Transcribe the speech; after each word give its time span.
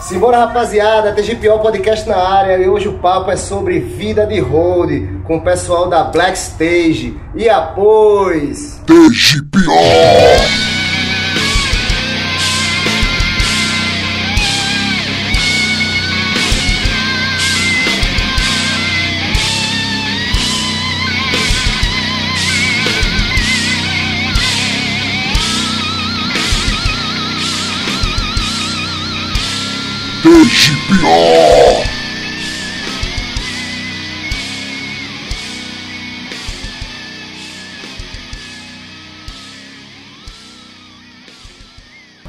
Simbora 0.00 0.38
rapaziada, 0.38 1.12
TGPO 1.12 1.58
Podcast 1.58 2.08
na 2.08 2.16
área 2.16 2.56
e 2.56 2.68
hoje 2.68 2.88
o 2.88 2.98
papo 2.98 3.30
é 3.30 3.36
sobre 3.36 3.78
vida 3.78 4.26
de 4.26 4.40
road 4.40 5.20
com 5.24 5.36
o 5.36 5.42
pessoal 5.42 5.88
da 5.88 6.04
Black 6.04 6.36
Stage. 6.36 7.14
E 7.34 7.48
após 7.48 8.80
TGPO! 8.86 10.71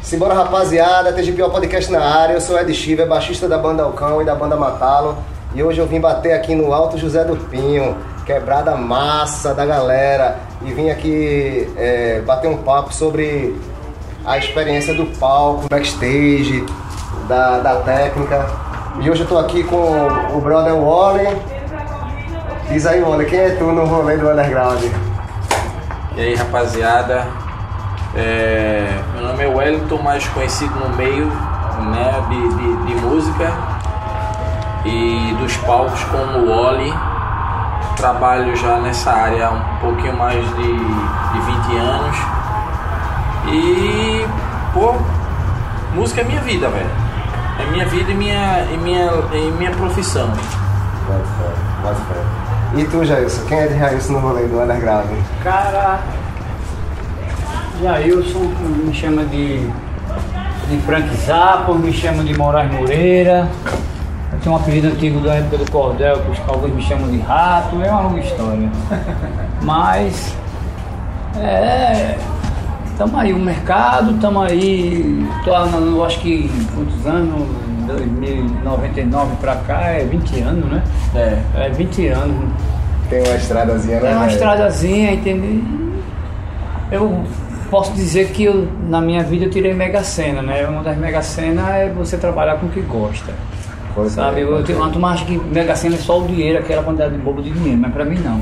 Simbora 0.02 0.35
rapaziada, 0.35 1.12
TGPO 1.12 1.49
Podcast 1.49 1.91
na 1.91 1.99
área, 1.99 2.34
eu 2.34 2.41
sou 2.41 2.57
Ed 2.59 2.71
Chiva, 2.73 3.05
baixista 3.05 3.48
da 3.48 3.57
banda 3.57 3.84
Alcão 3.84 4.21
e 4.21 4.26
da 4.26 4.35
banda 4.35 4.55
Matalo. 4.55 5.18
E 5.55 5.63
hoje 5.63 5.80
eu 5.80 5.88
vim 5.88 5.99
bater 5.99 6.34
aqui 6.34 6.54
no 6.54 6.71
Alto 6.71 6.98
José 6.98 7.23
do 7.26 7.35
Pinho, 7.35 7.98
quebrada 8.26 8.76
massa 8.76 9.54
da 9.54 9.66
galera. 9.66 10.38
E 10.62 10.71
vim 10.71 10.90
aqui 10.90 11.68
é, 11.76 12.21
bater 12.21 12.48
um 12.48 12.57
papo 12.57 12.93
sobre 12.93 13.59
a 14.23 14.38
experiência 14.38 14.93
do 14.93 15.07
palco, 15.18 15.68
backstage, 15.68 16.63
da, 17.27 17.60
da 17.60 17.76
técnica. 17.77 18.46
E 18.99 19.10
hoje 19.10 19.21
eu 19.21 19.27
tô 19.27 19.38
aqui 19.38 19.63
com 19.63 20.07
o 20.34 20.41
brother 20.41 20.76
Wally. 20.76 21.27
Diz 22.70 22.85
aí, 22.85 23.02
Wally, 23.02 23.26
quem 23.26 23.40
é 23.40 23.49
tu 23.52 23.66
no 23.66 23.85
rolê 23.85 24.18
do 24.18 24.29
underground? 24.29 24.84
E 26.16 26.21
aí, 26.21 26.35
rapaziada. 26.35 27.26
É, 28.16 28.88
meu 29.13 29.24
nome 29.24 29.44
é 29.44 29.48
Wellington, 29.48 29.98
mais 30.01 30.27
conhecido 30.27 30.74
no 30.76 30.96
meio 30.96 31.26
né, 31.26 32.24
de, 32.29 32.49
de, 32.49 32.85
de 32.85 33.01
música 33.01 33.51
e 34.85 35.35
dos 35.40 35.57
palcos 35.57 36.04
como 36.05 36.48
Wally. 36.48 36.94
Trabalho 37.98 38.55
já 38.55 38.77
nessa 38.77 39.12
área 39.12 39.48
há 39.48 39.51
um 39.51 39.77
pouquinho 39.79 40.16
mais 40.16 40.46
de, 40.55 40.74
de 40.74 41.40
20 41.40 41.77
anos. 41.77 42.18
E, 43.48 44.27
pô, 44.74 44.96
música 45.96 46.21
é 46.21 46.24
minha 46.24 46.41
vida, 46.41 46.70
velho. 46.70 47.02
É 47.59 47.71
minha 47.71 47.85
vida 47.85 48.12
e 48.12 48.15
minha, 48.15 48.65
e 48.71 48.77
minha, 48.77 49.12
e 49.34 49.51
minha 49.57 49.71
profissão. 49.71 50.27
Pode 50.27 51.23
fé, 51.23 51.54
pode 51.82 51.99
fé. 52.01 52.43
E 52.76 52.84
tu, 52.85 53.05
Jailson? 53.05 53.45
Quem 53.45 53.60
é 53.60 53.68
de 53.68 53.77
Jailson 53.77 54.13
no 54.13 54.20
rolê 54.20 54.48
do 54.48 54.60
underground? 54.60 55.07
Cara, 55.43 55.99
Jailson 57.82 58.51
me 58.85 58.93
chama 58.93 59.23
de, 59.26 59.68
de 60.70 60.77
Frank 60.85 61.07
Zappa, 61.18 61.73
me 61.73 61.93
chama 61.93 62.23
de 62.23 62.35
Moraes 62.35 62.71
Moreira. 62.73 63.48
Eu 64.31 64.40
tenho 64.40 64.56
um 64.56 64.57
apelido 64.57 64.88
antigo 64.88 65.19
da 65.19 65.35
época 65.35 65.57
do 65.57 65.72
Cordel, 65.72 66.19
que 66.22 66.31
os 66.31 66.40
cowboys 66.40 66.73
me 66.73 66.81
chamam 66.81 67.07
de 67.12 67.19
Rato, 67.19 67.79
é 67.84 67.91
uma 67.91 68.01
longa 68.01 68.19
história. 68.19 68.69
Mas, 69.62 70.35
é, 71.38 72.17
Estamos 73.03 73.22
aí, 73.22 73.34
o 73.34 73.40
mercado, 73.40 74.12
estamos 74.16 74.50
aí, 74.50 75.28
tô, 75.44 75.51
eu 75.51 76.06
acho 76.06 76.22
que 76.22 76.50
quantos 76.73 77.06
anos? 77.06 77.50
2099 77.85 79.35
para 79.41 79.57
cá 79.57 79.81
é 79.89 80.05
20 80.05 80.39
anos, 80.39 80.72
né? 80.72 80.83
É. 81.13 81.66
É 81.66 81.69
20 81.69 82.07
anos. 82.07 82.50
Tem 83.09 83.22
uma 83.22 83.35
estradazinha, 83.35 84.00
né? 84.00 84.07
Tem 84.07 84.16
uma 84.16 84.28
estradazinha, 84.28 85.11
entendeu? 85.11 85.61
Eu 86.89 87.23
posso 87.69 87.91
dizer 87.91 88.29
que 88.29 88.45
eu, 88.45 88.69
na 88.88 89.01
minha 89.01 89.22
vida 89.22 89.45
eu 89.45 89.49
tirei 89.49 89.73
mega 89.73 90.01
cena, 90.01 90.41
né? 90.41 90.66
Uma 90.66 90.81
das 90.81 90.97
mega 90.97 91.22
cenas 91.22 91.67
é 91.72 91.89
você 91.89 92.16
trabalhar 92.16 92.55
com 92.55 92.67
o 92.67 92.69
que 92.69 92.79
gosta. 92.79 93.33
Pois 93.94 94.13
sabe? 94.13 94.39
É, 94.39 94.44
eu 94.44 94.63
tenho 94.63 94.79
uma 94.79 94.89
turma 94.89 95.11
acha 95.11 95.25
que 95.25 95.38
mega 95.38 95.75
cena 95.75 95.95
é 95.95 95.97
só 95.97 96.22
o 96.22 96.25
dinheiro, 96.25 96.59
aquela 96.59 96.81
quantidade 96.81 97.13
de 97.13 97.22
bobo 97.22 97.41
de 97.41 97.49
dinheiro, 97.49 97.81
mas 97.81 97.91
para 97.91 98.05
mim 98.05 98.19
não 98.19 98.39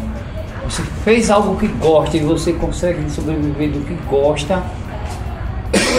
você 0.72 0.84
fez 1.04 1.30
algo 1.30 1.58
que 1.58 1.68
gosta 1.68 2.16
e 2.16 2.22
você 2.22 2.54
consegue 2.54 3.09
sobreviver 3.09 3.72
do 3.72 3.82
que 3.82 3.94
gosta, 4.09 4.64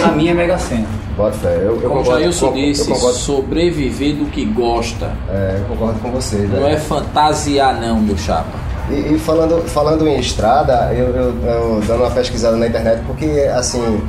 a 0.03 0.07
minha 0.11 0.31
é 0.31 0.33
Mega 0.33 0.57
Sena. 0.57 0.87
Bota 1.15 1.37
fé. 1.37 1.57
Eu, 1.57 1.79
eu 1.79 1.89
Como 1.89 2.01
concordo, 2.01 2.21
Jailson 2.21 2.53
disse, 2.53 2.89
eu 2.89 2.95
concordo. 2.95 3.17
sobreviver 3.17 4.15
do 4.15 4.25
que 4.31 4.43
gosta. 4.45 5.11
É, 5.29 5.59
eu 5.59 5.65
concordo 5.65 5.99
com 5.99 6.11
você. 6.11 6.37
Não 6.37 6.67
é 6.67 6.77
fantasiar 6.77 7.79
não, 7.79 8.01
meu 8.01 8.17
chapa. 8.17 8.57
E, 8.89 9.13
e, 9.13 9.19
falando, 9.19 9.61
falando 9.69 10.07
em 10.07 10.19
estrada, 10.19 10.91
eu, 10.91 11.07
eu, 11.09 11.35
eu, 11.45 11.83
dando 11.87 12.01
uma 12.01 12.11
pesquisada 12.11 12.57
na 12.57 12.67
internet, 12.67 13.01
porque 13.05 13.25
assim, 13.55 14.01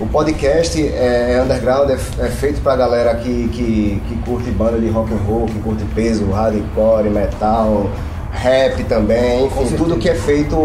o 0.00 0.06
podcast 0.06 0.82
é, 0.82 1.34
é 1.34 1.42
underground, 1.42 1.90
é, 1.90 1.94
é 1.94 2.28
feito 2.28 2.60
pra 2.60 2.74
galera 2.74 3.14
que, 3.14 3.48
que, 3.48 4.02
que 4.08 4.14
curte 4.24 4.50
banda 4.50 4.78
de 4.78 4.88
rock 4.88 5.14
and 5.14 5.24
roll, 5.28 5.46
que 5.46 5.58
curte 5.60 5.84
peso, 5.94 6.28
hardcore, 6.30 7.08
metal, 7.08 7.88
rap 8.32 8.82
também, 8.84 9.46
enfim, 9.46 9.76
tudo 9.76 9.98
que 9.98 10.08
é 10.08 10.14
feito 10.14 10.56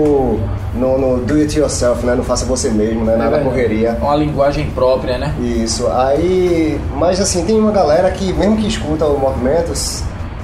no, 0.74 0.98
no, 0.98 1.18
do 1.18 1.36
it 1.36 1.60
yourself, 1.60 2.06
né? 2.06 2.16
No 2.16 2.24
faça 2.24 2.46
você 2.46 2.70
mesmo, 2.70 3.04
né? 3.04 3.18
Na 3.18 3.26
é 3.26 3.44
correria. 3.44 3.98
Uma 4.02 4.16
linguagem 4.16 4.70
própria, 4.72 5.18
né? 5.18 5.34
Isso. 5.40 5.88
Aí, 5.92 6.80
mas 6.96 7.20
assim, 7.20 7.46
tem 7.46 7.60
uma 7.60 7.72
galera 7.72 8.10
que 8.12 8.32
mesmo 8.34 8.58
que 8.58 8.68
escuta 8.68 9.06
o 9.06 9.20
movimento 9.20 9.74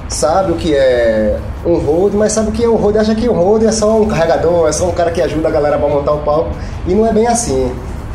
sabe 0.09 0.51
o 0.51 0.55
que 0.55 0.75
é 0.75 1.39
um 1.65 1.77
road, 1.77 2.15
mas 2.15 2.33
sabe 2.33 2.49
o 2.49 2.51
que 2.51 2.63
é 2.63 2.69
um 2.69 2.75
road, 2.75 2.97
acha 2.97 3.15
que 3.15 3.27
um 3.27 3.33
road 3.33 3.65
é 3.65 3.71
só 3.71 3.99
um 3.99 4.05
carregador, 4.05 4.67
é 4.67 4.71
só 4.71 4.85
um 4.85 4.91
cara 4.91 5.09
que 5.09 5.21
ajuda 5.21 5.47
a 5.47 5.51
galera 5.51 5.77
para 5.77 5.87
montar 5.87 6.11
o 6.11 6.19
palco, 6.19 6.51
e 6.85 6.93
não 6.93 7.07
é 7.07 7.11
bem 7.11 7.25
assim. 7.25 7.73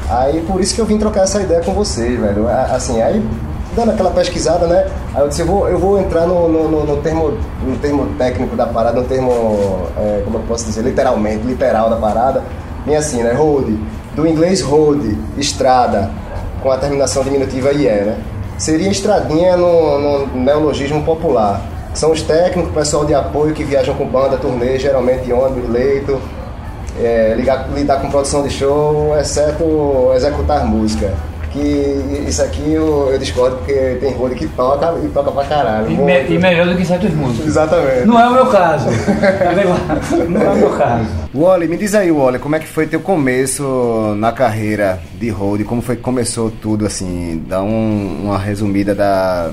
Aí 0.08 0.40
por 0.42 0.60
isso 0.60 0.75
que 0.75 0.80
eu 0.80 0.86
vim 0.86 0.96
trocar 0.96 1.22
essa 1.22 1.40
ideia 1.40 1.60
com 1.60 1.72
vocês, 1.72 2.19
velho. 2.20 2.46
Assim, 2.48 3.02
aí 3.02 3.22
dando 3.75 3.90
aquela 3.90 4.10
pesquisada, 4.10 4.66
né? 4.66 4.86
Aí 5.19 5.25
eu 5.25 5.29
disse, 5.29 5.43
eu 5.43 5.47
vou, 5.47 5.69
eu 5.69 5.77
vou 5.77 5.99
entrar 5.99 6.29
no, 6.29 6.49
no, 6.49 6.69
no, 6.69 6.84
no 6.84 6.97
termo, 6.99 7.37
no 7.61 7.77
termo 7.79 8.06
técnico 8.17 8.55
da 8.55 8.67
parada, 8.67 9.01
no 9.01 9.05
termo, 9.05 9.33
é, 9.97 10.23
como 10.25 10.39
eu 10.39 10.43
posso 10.43 10.65
dizer, 10.67 10.83
literalmente, 10.83 11.45
literal 11.45 11.91
da 11.91 11.97
parada. 11.97 12.45
Bem 12.87 12.95
assim, 12.95 13.25
né? 13.25 13.33
Road, 13.33 13.77
do 14.15 14.25
inglês 14.29 14.62
road, 14.62 15.19
estrada, 15.37 16.09
com 16.62 16.71
a 16.71 16.79
terminação 16.79 17.25
diminutiva 17.25 17.73
IE, 17.73 17.89
né? 17.89 18.17
Seria 18.59 18.89
estradinha 18.89 19.56
no, 19.56 19.99
no 19.99 20.27
neologismo 20.37 21.03
popular. 21.03 21.62
São 21.95 22.12
os 22.12 22.23
técnicos, 22.23 22.73
pessoal 22.73 23.05
de 23.05 23.12
apoio 23.12 23.53
que 23.53 23.65
viajam 23.65 23.97
com 23.97 24.06
banda, 24.06 24.37
turnê, 24.37 24.79
geralmente 24.79 25.33
ônibus, 25.33 25.69
leito, 25.69 26.21
é, 26.97 27.35
ligar, 27.37 27.69
lidar 27.71 28.00
com 28.00 28.09
produção 28.09 28.45
de 28.45 28.50
show, 28.50 29.19
exceto 29.19 30.12
executar 30.15 30.65
música 30.65 31.12
que 31.53 32.25
isso 32.28 32.42
aqui 32.42 32.72
eu, 32.72 33.10
eu 33.12 33.19
discordo 33.19 33.56
porque 33.59 33.97
tem 34.00 34.12
roda 34.14 34.34
que 34.34 34.47
toca 34.48 34.94
e 35.04 35.09
toca 35.09 35.31
pra 35.31 35.44
caralho. 35.44 35.91
E, 35.91 35.97
me, 35.97 36.28
e 36.28 36.38
melhor 36.38 36.66
do 36.66 36.76
que 36.76 36.84
certos 36.84 37.12
músicos. 37.14 37.47
Exatamente. 37.47 38.06
Não 38.06 38.20
é 38.20 38.28
o 38.28 38.32
meu 38.32 38.47
caso. 38.47 38.86
Não 40.28 40.42
é 40.42 40.48
o 40.50 40.56
meu 40.56 40.70
caso. 40.70 41.08
Wally, 41.34 41.69
me 41.69 41.76
diz 41.76 41.94
aí, 41.94 42.10
Wally, 42.10 42.38
como 42.38 42.56
é 42.56 42.58
que 42.58 42.66
foi 42.66 42.87
teu 42.87 43.00
começo 43.00 44.14
na 44.16 44.32
carreira 44.32 45.00
de 45.19 45.28
road? 45.31 45.64
Como 45.64 45.82
foi 45.82 45.97
que 45.97 46.03
começou 46.03 46.50
tudo 46.50 46.87
assim? 46.87 47.42
Dá 47.47 47.62
um, 47.62 48.22
uma 48.25 48.38
resumida 48.38 48.94
da, 48.94 49.50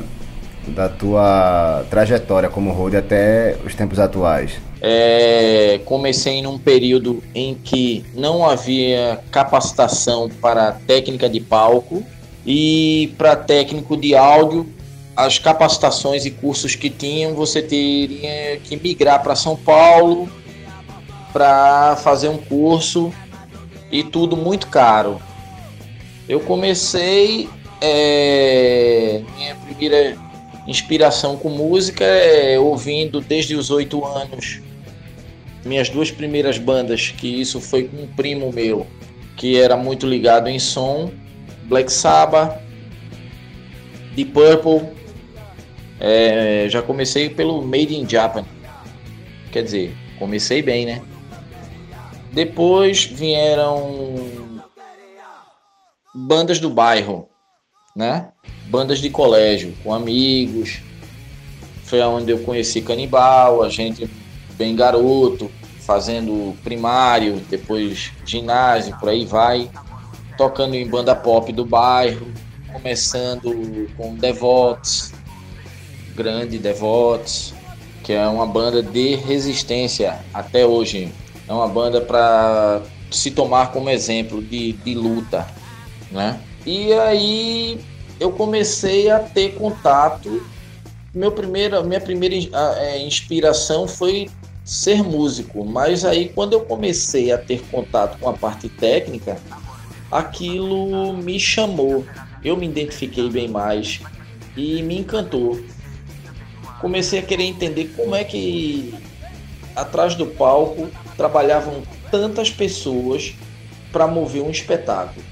da 0.68 0.90
tua 0.90 1.84
trajetória 1.90 2.50
como 2.50 2.72
road 2.72 2.98
até 2.98 3.56
os 3.66 3.76
tempos 3.76 4.00
atuais. 4.00 4.60
É, 4.82 5.80
comecei 5.86 6.42
num 6.42 6.58
período 6.58 7.24
em 7.34 7.56
que 7.56 8.06
não 8.14 8.48
havia 8.48 9.20
capacitação 9.32 10.30
para 10.42 10.74
técnica 10.74 11.30
de 11.30 11.40
palco 11.40 12.04
e 12.46 13.14
para 13.18 13.36
técnico 13.36 13.96
de 13.98 14.16
áudio. 14.16 14.68
As 15.16 15.40
capacitações 15.40 16.26
e 16.26 16.32
cursos 16.32 16.76
que 16.76 16.90
tinham, 16.90 17.34
você 17.34 17.62
teria 17.62 18.60
que 18.64 18.76
migrar 18.76 19.24
para 19.24 19.34
São 19.34 19.56
Paulo 19.56 20.30
para 21.32 21.96
fazer 21.98 22.28
um 22.28 22.38
curso 22.38 23.14
e 23.92 24.04
tudo 24.04 24.36
muito 24.36 24.68
caro. 24.68 25.22
Eu 26.28 26.42
comecei 26.42 27.48
é, 27.80 29.22
minha 29.38 29.56
primeira 29.56 30.18
inspiração 30.68 31.38
com 31.38 31.50
música 31.50 32.04
é 32.04 32.60
ouvindo 32.60 33.22
desde 33.22 33.56
os 33.56 33.70
oito 33.70 34.04
anos 34.04 34.62
minhas 35.66 35.90
duas 35.90 36.12
primeiras 36.12 36.60
bandas, 36.60 37.10
que 37.10 37.28
isso 37.42 37.60
foi 37.60 37.86
com 37.86 38.04
um 38.04 38.08
primo 38.08 38.54
meu, 38.54 38.86
que 39.36 39.60
era 39.60 39.76
muito 39.76 40.06
ligado 40.06 40.48
em 40.48 40.60
som, 40.60 41.12
Black 41.64 41.92
Sabbath, 41.92 42.62
Deep 44.16 44.32
Purple, 44.32 44.88
é, 46.00 46.68
já 46.70 46.82
comecei 46.84 47.30
pelo 47.30 47.64
Made 47.64 47.96
in 47.96 48.08
Japan, 48.08 48.46
quer 49.52 49.64
dizer, 49.64 49.96
comecei 50.20 50.62
bem, 50.62 50.86
né? 50.86 51.02
Depois 52.32 53.06
vieram 53.06 54.54
bandas 56.14 56.60
do 56.60 56.70
bairro, 56.70 57.28
né? 57.96 58.30
Bandas 58.68 59.00
de 59.00 59.10
colégio, 59.10 59.74
com 59.84 59.94
amigos. 59.94 60.82
Foi 61.86 62.02
onde 62.02 62.32
eu 62.32 62.40
conheci 62.40 62.82
Canibal, 62.82 63.64
a 63.64 63.70
gente 63.70 64.10
bem 64.58 64.76
garoto, 64.76 65.52
fazendo 65.82 66.56
primário, 66.64 67.42
depois 67.50 68.12
ginásio, 68.26 68.98
por 69.00 69.10
aí 69.10 69.26
vai, 69.26 69.70
tocando 70.38 70.76
em 70.76 70.88
banda 70.88 71.16
pop 71.16 71.52
do 71.54 71.66
bairro, 71.66 72.28
começando 72.74 73.88
com 73.96 74.16
Devotes, 74.16 75.14
grande 76.16 76.58
Devotes, 76.58 77.54
que 78.04 78.14
é 78.14 78.28
uma 78.28 78.46
banda 78.46 78.82
de 78.82 79.16
resistência 79.16 80.20
até 80.34 80.66
hoje. 80.66 81.12
É 81.48 81.54
uma 81.54 81.68
banda 81.68 82.02
para 82.02 82.82
se 83.12 83.32
tomar 83.32 83.72
como 83.72 83.90
exemplo 83.90 84.42
de, 84.42 84.74
de 84.74 84.96
luta, 84.96 85.48
né? 86.12 86.40
E 86.66 86.92
aí 86.94 87.80
eu 88.20 88.32
comecei 88.32 89.10
a 89.10 89.20
ter 89.20 89.54
contato. 89.56 90.44
Meu 91.14 91.32
primeiro, 91.32 91.84
minha 91.84 92.02
primeira 92.02 92.36
é, 92.78 93.00
inspiração 93.00 93.88
foi 93.88 94.30
ser 94.66 95.04
músico, 95.04 95.64
mas 95.64 96.04
aí 96.04 96.30
quando 96.30 96.54
eu 96.54 96.62
comecei 96.62 97.32
a 97.32 97.38
ter 97.38 97.62
contato 97.70 98.18
com 98.18 98.28
a 98.28 98.34
parte 98.34 98.68
técnica, 98.68 99.38
aquilo 100.12 101.14
me 101.14 101.40
chamou. 101.40 102.04
Eu 102.44 102.58
me 102.58 102.66
identifiquei 102.66 103.30
bem 103.30 103.48
mais 103.48 104.02
e 104.58 104.82
me 104.82 104.98
encantou. 105.00 105.60
Comecei 106.82 107.20
a 107.20 107.22
querer 107.22 107.44
entender 107.44 107.94
como 107.96 108.16
é 108.16 108.24
que 108.24 108.94
atrás 109.76 110.16
do 110.16 110.26
palco 110.26 110.90
trabalhavam 111.16 111.84
tantas 112.10 112.50
pessoas 112.50 113.36
para 113.92 114.08
mover 114.08 114.42
um 114.42 114.50
espetáculo. 114.50 115.24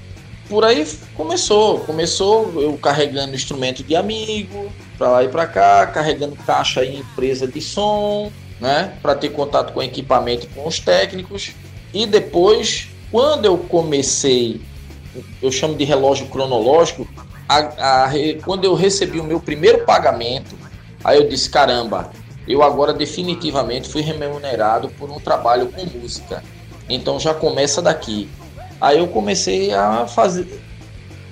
Por 0.48 0.64
aí 0.64 0.86
começou, 1.14 1.80
começou 1.80 2.60
eu 2.60 2.76
carregando 2.76 3.34
instrumento 3.34 3.82
de 3.82 3.96
amigo, 3.96 4.70
para 4.98 5.08
lá 5.08 5.24
e 5.24 5.28
para 5.28 5.46
cá, 5.46 5.86
carregando 5.86 6.36
caixa 6.36 6.84
em 6.84 6.98
empresa 6.98 7.46
de 7.46 7.60
som, 7.60 8.30
né, 8.64 8.94
para 9.02 9.14
ter 9.14 9.28
contato 9.28 9.74
com 9.74 9.80
o 9.80 9.82
equipamento 9.82 10.48
com 10.54 10.66
os 10.66 10.78
técnicos. 10.78 11.52
E 11.92 12.06
depois, 12.06 12.88
quando 13.12 13.44
eu 13.44 13.58
comecei, 13.58 14.62
eu 15.42 15.52
chamo 15.52 15.74
de 15.74 15.84
relógio 15.84 16.28
cronológico, 16.28 17.06
a, 17.46 18.06
a, 18.06 18.10
quando 18.42 18.64
eu 18.64 18.72
recebi 18.74 19.20
o 19.20 19.24
meu 19.24 19.38
primeiro 19.38 19.84
pagamento, 19.84 20.56
aí 21.04 21.18
eu 21.18 21.28
disse: 21.28 21.50
caramba, 21.50 22.10
eu 22.48 22.62
agora 22.62 22.94
definitivamente 22.94 23.86
fui 23.86 24.00
remunerado 24.00 24.88
por 24.98 25.10
um 25.10 25.20
trabalho 25.20 25.66
com 25.66 25.84
música. 25.98 26.42
Então 26.88 27.20
já 27.20 27.34
começa 27.34 27.82
daqui. 27.82 28.30
Aí 28.80 28.98
eu 28.98 29.08
comecei 29.08 29.74
a 29.74 30.06
fazer, 30.06 30.58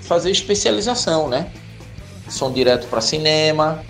fazer 0.02 0.30
especialização, 0.30 1.30
né? 1.30 1.50
Som 2.28 2.52
direto 2.52 2.86
para 2.88 3.00
cinema. 3.00 3.82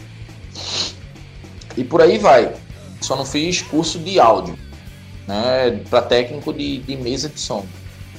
E 1.76 1.82
por 1.82 2.00
aí 2.00 2.18
vai. 2.18 2.61
Só 3.02 3.16
não 3.16 3.24
fiz 3.24 3.62
curso 3.62 3.98
de 3.98 4.18
áudio, 4.20 4.58
né, 5.26 5.82
para 5.90 6.02
técnico 6.02 6.52
de, 6.52 6.78
de 6.78 6.96
mesa 6.96 7.28
de 7.28 7.40
som. 7.40 7.66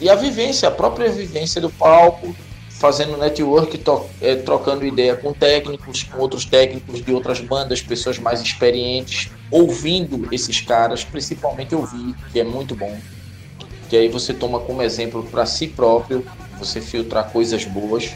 E 0.01 0.09
a 0.09 0.15
vivência, 0.15 0.68
a 0.68 0.71
própria 0.71 1.09
vivência 1.09 1.62
do 1.62 1.69
palco, 1.69 2.35
fazendo 2.83 3.15
network, 3.15 3.81
é, 4.19 4.35
trocando 4.35 4.85
ideia 4.85 5.15
com 5.15 5.31
técnicos, 5.31 6.03
com 6.03 6.19
outros 6.19 6.44
técnicos 6.44 7.01
de 7.01 7.13
outras 7.13 7.39
bandas, 7.39 7.81
pessoas 7.81 8.19
mais 8.19 8.41
experientes, 8.41 9.31
ouvindo 9.50 10.27
esses 10.33 10.59
caras, 10.59 11.06
principalmente 11.06 11.74
ouvir, 11.74 12.13
que 12.33 12.41
é 12.41 12.44
muito 12.44 12.75
bom. 12.75 12.94
Que 13.89 13.95
aí 13.95 14.09
você 14.09 14.33
toma 14.33 14.59
como 14.59 14.81
exemplo 14.81 15.24
para 15.24 15.45
si 15.45 15.68
próprio, 15.68 16.25
você 16.59 16.81
filtrar 16.81 17.31
coisas 17.31 17.63
boas. 17.63 18.12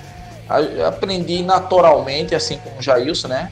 Aprendi 0.85 1.43
naturalmente, 1.43 2.35
assim 2.35 2.57
como 2.57 2.79
o 2.79 2.81
Jailson, 2.81 3.29
né? 3.29 3.49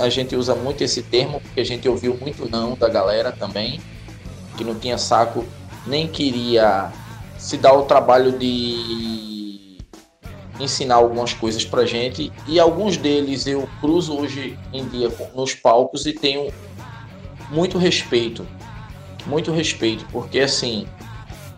A 0.00 0.08
gente 0.08 0.36
usa 0.36 0.54
muito 0.54 0.82
esse 0.82 1.02
termo 1.02 1.40
porque 1.40 1.60
a 1.60 1.64
gente 1.64 1.88
ouviu 1.88 2.16
muito 2.20 2.48
não 2.48 2.76
da 2.76 2.88
galera 2.88 3.32
também, 3.32 3.80
que 4.56 4.64
não 4.64 4.74
tinha 4.74 4.96
saco, 4.96 5.44
nem 5.86 6.06
queria 6.06 6.92
se 7.38 7.56
dar 7.56 7.72
o 7.74 7.82
trabalho 7.82 8.38
de 8.38 9.78
ensinar 10.60 10.94
algumas 10.94 11.32
coisas 11.32 11.64
pra 11.64 11.84
gente 11.84 12.32
e 12.46 12.60
alguns 12.60 12.96
deles 12.96 13.46
eu 13.46 13.68
cruzo 13.80 14.16
hoje 14.16 14.58
em 14.72 14.86
dia 14.86 15.10
nos 15.34 15.54
palcos 15.54 16.06
e 16.06 16.12
tenho 16.12 16.52
muito 17.50 17.76
respeito, 17.76 18.46
muito 19.26 19.50
respeito, 19.50 20.06
porque 20.12 20.40
assim, 20.40 20.86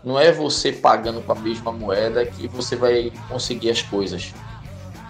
não 0.02 0.18
é 0.18 0.32
você 0.32 0.72
pagando 0.72 1.20
com 1.20 1.32
a 1.32 1.34
mesma 1.34 1.72
moeda 1.72 2.24
que 2.24 2.48
você 2.48 2.76
vai 2.76 3.12
conseguir 3.28 3.70
as 3.70 3.82
coisas. 3.82 4.32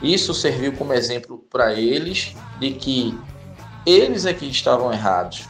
Isso 0.02 0.34
serviu 0.34 0.72
como 0.72 0.93
exemplo 0.93 1.44
para 1.50 1.75
eles 1.75 2.34
de 2.60 2.72
que 2.72 3.19
eles 3.84 4.26
é 4.26 4.34
que 4.34 4.46
estavam 4.46 4.93
errados 4.93 5.48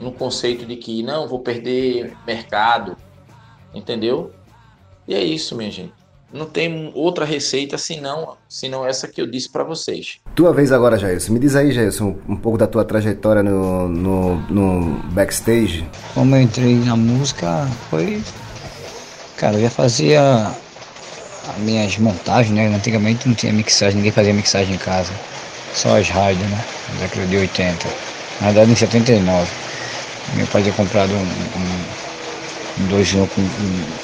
no 0.00 0.10
conceito 0.10 0.66
de 0.66 0.76
que 0.76 1.02
não 1.02 1.28
vou 1.28 1.40
perder 1.40 2.16
mercado, 2.26 2.96
entendeu? 3.72 4.32
E 5.06 5.14
é 5.14 5.22
isso, 5.22 5.56
minha 5.56 5.70
gente. 5.70 5.92
Não 6.32 6.46
tem 6.46 6.90
outra 6.96 7.24
receita 7.24 7.78
senão, 7.78 8.36
senão 8.48 8.84
essa 8.84 9.06
que 9.06 9.20
eu 9.20 9.26
disse 9.26 9.48
para 9.48 9.62
vocês. 9.62 10.18
Tua 10.34 10.52
vez 10.52 10.72
agora, 10.72 10.98
Jailson. 10.98 11.32
Me 11.32 11.38
diz 11.38 11.54
aí, 11.54 11.70
Jailson, 11.70 12.16
um 12.28 12.34
pouco 12.34 12.58
da 12.58 12.66
tua 12.66 12.84
trajetória 12.84 13.40
no, 13.40 13.86
no, 13.88 14.36
no 14.50 14.98
backstage. 15.12 15.88
Como 16.12 16.34
eu 16.34 16.42
entrei 16.42 16.74
na 16.74 16.96
música, 16.96 17.68
foi. 17.88 18.20
Cara, 19.36 19.56
eu 19.56 19.62
já 19.62 19.70
fazia 19.70 20.52
as 21.46 21.58
minhas 21.58 21.98
montagens, 21.98 22.54
né? 22.54 22.66
Antigamente 22.66 23.28
não 23.28 23.34
tinha 23.34 23.52
mixagem, 23.52 23.96
ninguém 23.96 24.12
fazia 24.12 24.32
mixagem 24.32 24.74
em 24.74 24.78
casa. 24.78 25.12
Só 25.72 25.98
as 25.98 26.08
rádios, 26.08 26.48
né? 26.48 26.64
Na 26.88 26.94
década 26.94 27.26
de 27.26 27.36
80. 27.36 27.88
Na 28.40 28.46
verdade 28.46 28.72
em 28.72 28.76
79. 28.76 29.52
Meu 30.32 30.46
pai 30.48 30.62
tinha 30.62 30.74
comprado 30.74 31.14
um, 31.14 31.22
um, 31.22 31.86
um 32.78 32.86
dois 32.86 33.12
com 33.12 33.42
um, 33.42 33.98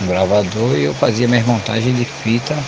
um, 0.00 0.06
gravador 0.06 0.76
e 0.78 0.84
eu 0.84 0.94
fazia 0.94 1.28
minhas 1.28 1.44
montagens 1.44 1.94
de 1.96 2.06
fita, 2.06 2.64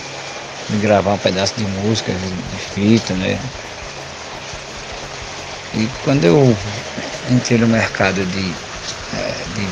de 0.69 0.77
gravar 0.77 1.15
um 1.15 1.17
pedaço 1.17 1.55
de 1.57 1.65
música, 1.65 2.13
de, 2.13 2.29
de 2.35 2.59
fita, 2.59 3.15
né? 3.15 3.39
E 5.73 5.87
quando 6.03 6.25
eu 6.25 6.57
entrei 7.29 7.57
no 7.57 7.67
mercado 7.67 8.25
de, 8.25 8.53
é, 9.13 9.45
de 9.45 9.67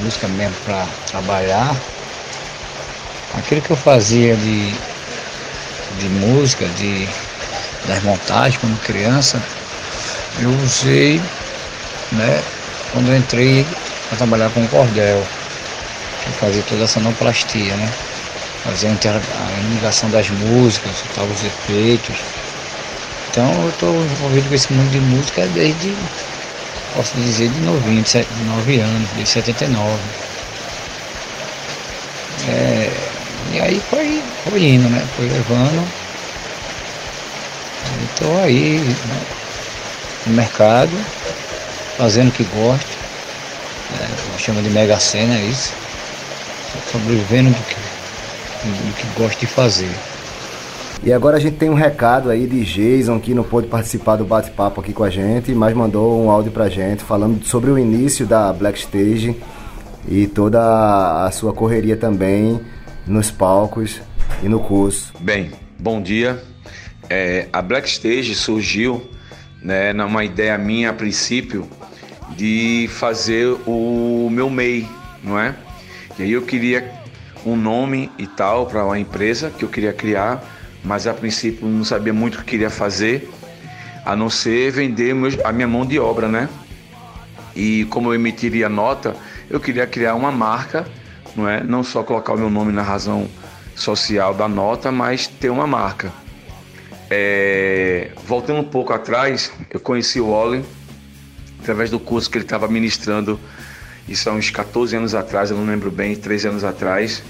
música 0.00 0.28
mesmo 0.28 0.56
para 0.64 0.86
trabalhar, 1.06 1.95
aquilo 3.36 3.60
que 3.60 3.70
eu 3.70 3.76
fazia 3.76 4.34
de, 4.36 4.74
de 5.98 6.08
música, 6.08 6.66
de, 6.66 7.08
das 7.86 8.02
montagens 8.02 8.58
quando 8.58 8.78
criança, 8.80 9.42
eu 10.40 10.50
usei 10.62 11.20
né, 12.12 12.42
quando 12.92 13.10
eu 13.10 13.16
entrei 13.16 13.66
para 14.08 14.18
trabalhar 14.18 14.50
com 14.50 14.66
cordel, 14.68 15.24
que 16.24 16.32
fazia 16.32 16.62
toda 16.62 16.84
essa 16.84 16.94
sonoplastia, 16.94 17.74
né? 17.76 17.92
Fazia 18.64 18.90
a 18.90 19.74
ligação 19.74 20.10
das 20.10 20.28
músicas, 20.28 20.92
soltava 20.96 21.32
os 21.32 21.44
efeitos. 21.44 22.16
Então 23.30 23.62
eu 23.62 23.70
estou 23.70 24.04
envolvido 24.04 24.48
com 24.48 24.54
esse 24.54 24.72
mundo 24.72 24.90
de 24.90 24.98
música 24.98 25.46
desde, 25.46 25.94
posso 26.94 27.16
dizer, 27.16 27.48
de 27.48 27.60
novinho, 27.60 28.02
de 28.02 28.44
9 28.44 28.80
anos, 28.80 29.08
desde 29.14 29.34
79. 29.34 30.00
É, 32.48 33.05
e 33.56 33.60
aí 33.60 33.80
foi, 33.80 34.22
foi 34.44 34.62
indo, 34.62 34.86
né? 34.90 35.02
Foi 35.16 35.26
levando. 35.26 35.88
Estou 38.04 38.42
aí 38.42 38.80
né? 38.80 39.20
no 40.26 40.34
mercado, 40.34 40.90
fazendo 41.96 42.28
o 42.28 42.32
que 42.32 42.44
gosto. 42.44 42.98
Né? 43.92 44.08
Chama 44.36 44.60
de 44.60 44.68
mega 44.68 45.00
cena 45.00 45.34
é 45.38 45.44
isso. 45.44 45.72
Sobrevivendo 46.92 47.48
do 47.48 47.62
que, 47.62 47.74
do 47.74 48.94
que 48.94 49.06
gosto 49.18 49.40
de 49.40 49.46
fazer. 49.46 49.90
E 51.02 51.10
agora 51.10 51.38
a 51.38 51.40
gente 51.40 51.56
tem 51.56 51.70
um 51.70 51.74
recado 51.74 52.28
aí 52.28 52.46
de 52.46 52.62
Jason 52.62 53.18
que 53.18 53.32
não 53.32 53.42
pôde 53.42 53.68
participar 53.68 54.16
do 54.16 54.24
bate-papo 54.24 54.82
aqui 54.82 54.92
com 54.92 55.04
a 55.04 55.08
gente, 55.08 55.54
mas 55.54 55.74
mandou 55.74 56.22
um 56.22 56.30
áudio 56.30 56.52
pra 56.52 56.68
gente 56.68 57.02
falando 57.02 57.42
sobre 57.46 57.70
o 57.70 57.78
início 57.78 58.26
da 58.26 58.52
Black 58.52 58.78
Stage 58.78 59.34
e 60.06 60.26
toda 60.26 61.24
a 61.24 61.30
sua 61.30 61.54
correria 61.54 61.96
também 61.96 62.60
nos 63.06 63.30
palcos 63.30 64.00
e 64.42 64.48
no 64.48 64.60
curso. 64.60 65.12
Bem, 65.20 65.52
bom 65.78 66.02
dia. 66.02 66.42
É, 67.08 67.48
a 67.52 67.62
Black 67.62 67.88
Stage 67.88 68.34
surgiu 68.34 69.08
né, 69.62 69.92
numa 69.92 70.24
ideia 70.24 70.58
minha 70.58 70.90
a 70.90 70.92
princípio 70.92 71.68
de 72.36 72.88
fazer 72.90 73.56
o 73.66 74.28
meu 74.30 74.50
MEI, 74.50 74.88
não 75.22 75.38
é? 75.38 75.54
E 76.18 76.24
aí 76.24 76.32
eu 76.32 76.42
queria 76.42 76.90
um 77.44 77.56
nome 77.56 78.10
e 78.18 78.26
tal 78.26 78.66
para 78.66 78.84
uma 78.84 78.98
empresa 78.98 79.50
que 79.50 79.64
eu 79.64 79.68
queria 79.68 79.92
criar, 79.92 80.42
mas 80.82 81.06
a 81.06 81.14
princípio 81.14 81.66
não 81.68 81.84
sabia 81.84 82.12
muito 82.12 82.34
o 82.34 82.38
que 82.38 82.44
queria 82.44 82.70
fazer, 82.70 83.30
a 84.04 84.16
não 84.16 84.28
ser 84.28 84.72
vender 84.72 85.14
a 85.44 85.52
minha 85.52 85.68
mão 85.68 85.86
de 85.86 85.98
obra, 85.98 86.28
né? 86.28 86.48
E 87.54 87.84
como 87.86 88.10
eu 88.10 88.14
emitiria 88.14 88.68
nota, 88.68 89.16
eu 89.48 89.60
queria 89.60 89.86
criar 89.86 90.14
uma 90.14 90.32
marca, 90.32 90.86
não 91.36 91.48
é? 91.48 91.62
Não 91.62 91.84
só 91.84 92.02
colocar 92.02 92.32
o 92.32 92.38
meu 92.38 92.50
nome 92.50 92.72
na 92.72 92.82
razão 92.82 93.28
social 93.74 94.34
da 94.34 94.48
nota, 94.48 94.90
mas 94.90 95.26
ter 95.26 95.50
uma 95.50 95.66
marca. 95.66 96.12
É, 97.10 98.10
voltando 98.26 98.60
um 98.60 98.64
pouco 98.64 98.92
atrás, 98.92 99.52
eu 99.70 99.78
conheci 99.78 100.20
o 100.20 100.30
Wally 100.30 100.64
através 101.60 101.90
do 101.90 102.00
curso 102.00 102.30
que 102.30 102.38
ele 102.38 102.44
estava 102.44 102.68
ministrando, 102.68 103.38
isso 104.08 104.30
há 104.30 104.32
uns 104.32 104.50
14 104.50 104.96
anos 104.96 105.14
atrás, 105.14 105.50
eu 105.50 105.56
não 105.56 105.66
lembro 105.66 105.90
bem, 105.90 106.14
13 106.14 106.48
anos 106.48 106.64
atrás, 106.64 107.22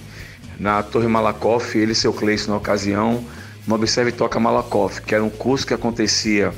na 0.59 0.83
Torre 0.83 1.09
Malakoff, 1.09 1.77
ele 1.77 1.93
e 1.93 1.95
seu 1.95 2.13
Cleiton 2.13 2.51
na 2.51 2.57
ocasião, 2.59 3.25
no 3.67 3.75
Observe 3.75 4.13
Toca 4.13 4.39
Malakoff, 4.39 5.01
que 5.03 5.15
era 5.15 5.25
um 5.25 5.31
curso 5.31 5.67
que 5.67 5.75
acontecia 5.75 6.53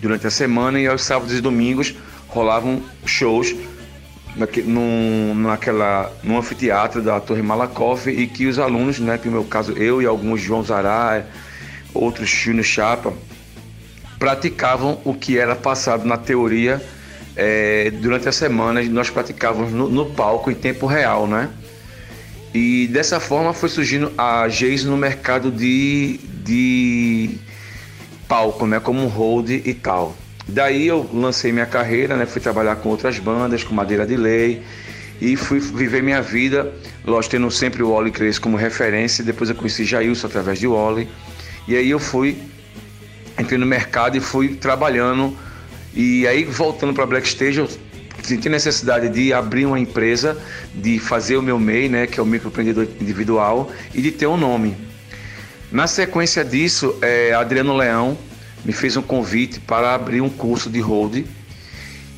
durante 0.00 0.26
a 0.26 0.30
semana 0.30 0.80
e 0.80 0.86
aos 0.86 1.02
sábados 1.02 1.34
e 1.34 1.40
domingos 1.40 1.94
rolavam 2.28 2.82
shows 3.04 3.54
num, 4.64 5.34
naquela, 5.34 6.12
num 6.22 6.38
anfiteatro 6.38 7.02
da 7.02 7.20
Torre 7.20 7.42
Malakoff 7.42 8.08
e 8.08 8.26
que 8.26 8.46
os 8.46 8.58
alunos, 8.58 8.98
né, 8.98 9.18
que 9.18 9.26
no 9.26 9.32
meu 9.32 9.44
caso 9.44 9.72
eu 9.72 10.00
e 10.00 10.06
alguns 10.06 10.40
João 10.40 10.62
Zará, 10.62 11.24
outros 11.92 12.28
Júnior 12.28 12.64
Chapa, 12.64 13.12
praticavam 14.18 15.00
o 15.04 15.14
que 15.14 15.38
era 15.38 15.54
passado 15.54 16.04
na 16.04 16.16
teoria 16.16 16.82
é, 17.36 17.90
durante 17.90 18.28
a 18.28 18.32
semana, 18.32 18.82
nós 18.82 19.10
praticávamos 19.10 19.72
no, 19.72 19.88
no, 19.88 20.06
palco 20.06 20.50
em 20.50 20.54
tempo 20.54 20.86
real, 20.86 21.26
né? 21.26 21.48
E 22.52 22.88
dessa 22.88 23.20
forma 23.20 23.52
foi 23.52 23.68
surgindo 23.68 24.12
a 24.18 24.48
Geis 24.48 24.82
no 24.84 24.96
mercado 24.96 25.52
de, 25.52 26.18
de 26.42 27.38
palco, 28.26 28.66
né? 28.66 28.80
Como 28.80 29.00
um 29.00 29.06
hold 29.06 29.50
e 29.50 29.74
tal. 29.74 30.16
Daí 30.48 30.86
eu 30.86 31.08
lancei 31.12 31.52
minha 31.52 31.66
carreira, 31.66 32.16
né? 32.16 32.24
Fui 32.24 32.40
trabalhar 32.40 32.76
com 32.76 32.88
outras 32.88 33.18
bandas, 33.18 33.62
com 33.62 33.74
Madeira 33.74 34.06
de 34.06 34.16
Lei 34.16 34.62
e 35.20 35.36
fui 35.36 35.58
viver 35.58 36.02
minha 36.02 36.22
vida, 36.22 36.72
lógico, 37.04 37.32
tendo 37.32 37.50
sempre 37.50 37.82
o 37.82 37.90
Wally 37.92 38.10
Cres 38.10 38.38
como 38.38 38.56
referência. 38.56 39.22
Depois 39.22 39.50
eu 39.50 39.56
conheci 39.56 39.84
Jailson 39.84 40.26
através 40.26 40.58
de 40.58 40.66
Wally. 40.66 41.08
E 41.66 41.76
aí 41.76 41.90
eu 41.90 41.98
fui, 41.98 42.38
entrei 43.38 43.58
no 43.58 43.66
mercado 43.66 44.16
e 44.16 44.20
fui 44.20 44.54
trabalhando. 44.54 45.36
E 45.92 46.26
aí 46.26 46.44
voltando 46.44 46.94
para 46.94 47.04
Black 47.04 47.26
Stage, 47.26 47.58
eu 47.58 47.68
senti 48.22 48.48
necessidade 48.48 49.08
de 49.08 49.32
abrir 49.32 49.66
uma 49.66 49.78
empresa, 49.78 50.38
de 50.74 50.98
fazer 50.98 51.36
o 51.36 51.42
meu 51.42 51.58
MEI, 51.58 51.88
né, 51.88 52.06
que 52.06 52.18
é 52.18 52.22
o 52.22 52.26
microempreendedor 52.26 52.86
individual, 53.00 53.70
e 53.94 54.00
de 54.00 54.12
ter 54.12 54.26
um 54.26 54.36
nome. 54.36 54.76
Na 55.70 55.86
sequência 55.86 56.44
disso, 56.44 56.96
é, 57.02 57.34
Adriano 57.34 57.76
Leão 57.76 58.16
me 58.64 58.72
fez 58.72 58.96
um 58.96 59.02
convite 59.02 59.60
para 59.60 59.94
abrir 59.94 60.20
um 60.20 60.28
curso 60.28 60.68
de 60.68 60.80
hold 60.80 61.24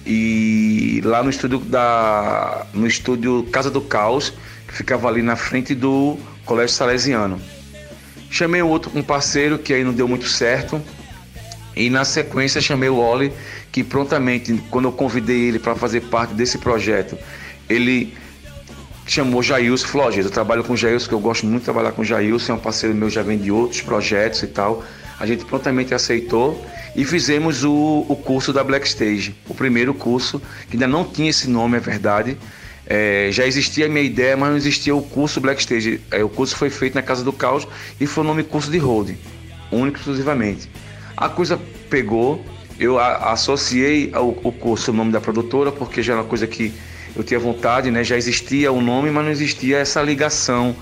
e 0.07 1.01
lá 1.05 1.23
no 1.23 1.31
estúdio 1.31 1.59
da 1.59 2.67
no 2.73 2.87
estúdio 2.87 3.45
Casa 3.53 3.71
do 3.71 3.81
Caos 3.81 4.33
que 4.67 4.75
ficava 4.75 5.09
ali 5.09 5.23
na 5.23 5.37
frente 5.37 5.75
do 5.75 6.17
Colégio 6.45 6.75
Salesiano. 6.75 7.41
Chamei 8.31 8.63
outro 8.63 8.91
um 8.95 9.03
parceiro 9.03 9.59
que 9.59 9.75
aí 9.75 9.85
não 9.85 9.93
deu 9.93 10.07
muito 10.07 10.29
certo. 10.29 10.81
E 11.77 11.89
na 11.89 12.05
sequência 12.05 12.61
chamei 12.61 12.89
o 12.89 12.97
Oli 12.97 13.33
que 13.71 13.85
prontamente 13.85 14.61
quando 14.71 14.87
eu 14.87 14.93
convidei 14.93 15.49
ele 15.49 15.59
para 15.59 15.75
fazer 15.75 16.01
parte 16.03 16.35
desse 16.35 16.59
projeto 16.59 17.17
ele 17.71 18.13
chamou 19.07 19.43
Jailson, 19.43 19.87
falou, 19.87 20.07
ó, 20.07 20.11
gente, 20.11 20.25
eu 20.25 20.31
trabalho 20.31 20.63
com 20.63 20.77
Jailson, 20.77 21.09
que 21.09 21.15
eu 21.15 21.21
gosto 21.21 21.47
muito 21.47 21.61
de 21.61 21.65
trabalhar 21.65 21.93
com 21.93 22.05
Jailson, 22.05 22.53
é 22.53 22.55
um 22.57 22.59
parceiro 22.59 22.95
meu, 22.95 23.11
já 23.11 23.23
vem 23.23 23.39
de 23.39 23.51
outros 23.51 23.81
projetos 23.81 24.43
e 24.43 24.47
tal. 24.47 24.85
A 25.21 25.27
gente 25.27 25.45
prontamente 25.45 25.93
aceitou 25.93 26.65
e 26.97 27.05
fizemos 27.05 27.63
o, 27.63 28.07
o 28.09 28.17
curso 28.17 28.55
da 28.55 28.65
Black 28.65 28.87
Stage, 28.89 29.35
o 29.47 29.55
primeiro 29.55 29.93
curso, 29.93 30.41
que 30.69 30.77
ainda 30.77 30.89
não 30.89 31.05
tinha 31.05 31.29
esse 31.29 31.49
nome, 31.49 31.77
é 31.77 31.81
verdade. 31.81 32.39
É, 32.87 33.29
já 33.31 33.47
existia 33.47 33.85
a 33.85 33.89
minha 33.89 34.03
ideia, 34.03 34.35
mas 34.35 34.49
não 34.49 34.57
existia 34.57 34.97
o 34.97 35.03
curso 35.03 35.39
Black 35.39 35.61
Stage. 35.61 36.01
É, 36.11 36.25
o 36.25 36.29
curso 36.31 36.57
foi 36.57 36.71
feito 36.71 36.95
na 36.95 37.03
Casa 37.03 37.23
do 37.23 37.35
Caos 37.35 37.69
e 38.01 38.07
foi 38.07 38.25
o 38.25 38.27
nome 38.27 38.43
curso 38.43 38.71
de 38.71 38.79
holding, 38.79 39.19
único 39.71 39.99
exclusivamente. 39.99 40.71
A 41.15 41.29
coisa 41.29 41.61
pegou, 41.91 42.43
eu 42.79 42.99
a, 42.99 43.33
associei 43.33 44.11
ao, 44.15 44.31
o 44.31 44.51
curso 44.51 44.91
o 44.91 44.95
nome 44.95 45.13
da 45.13 45.21
produtora, 45.21 45.71
porque 45.71 46.03
já 46.03 46.15
era 46.15 46.23
uma 46.23 46.29
coisa 46.29 46.47
que 46.47 46.73
eu 47.15 47.23
tinha 47.23 47.39
vontade, 47.39 47.91
né? 47.91 48.03
Já 48.03 48.17
existia 48.17 48.73
o 48.73 48.81
nome, 48.81 49.11
mas 49.11 49.23
não 49.23 49.31
existia 49.31 49.77
essa 49.77 50.01
ligação, 50.01 50.75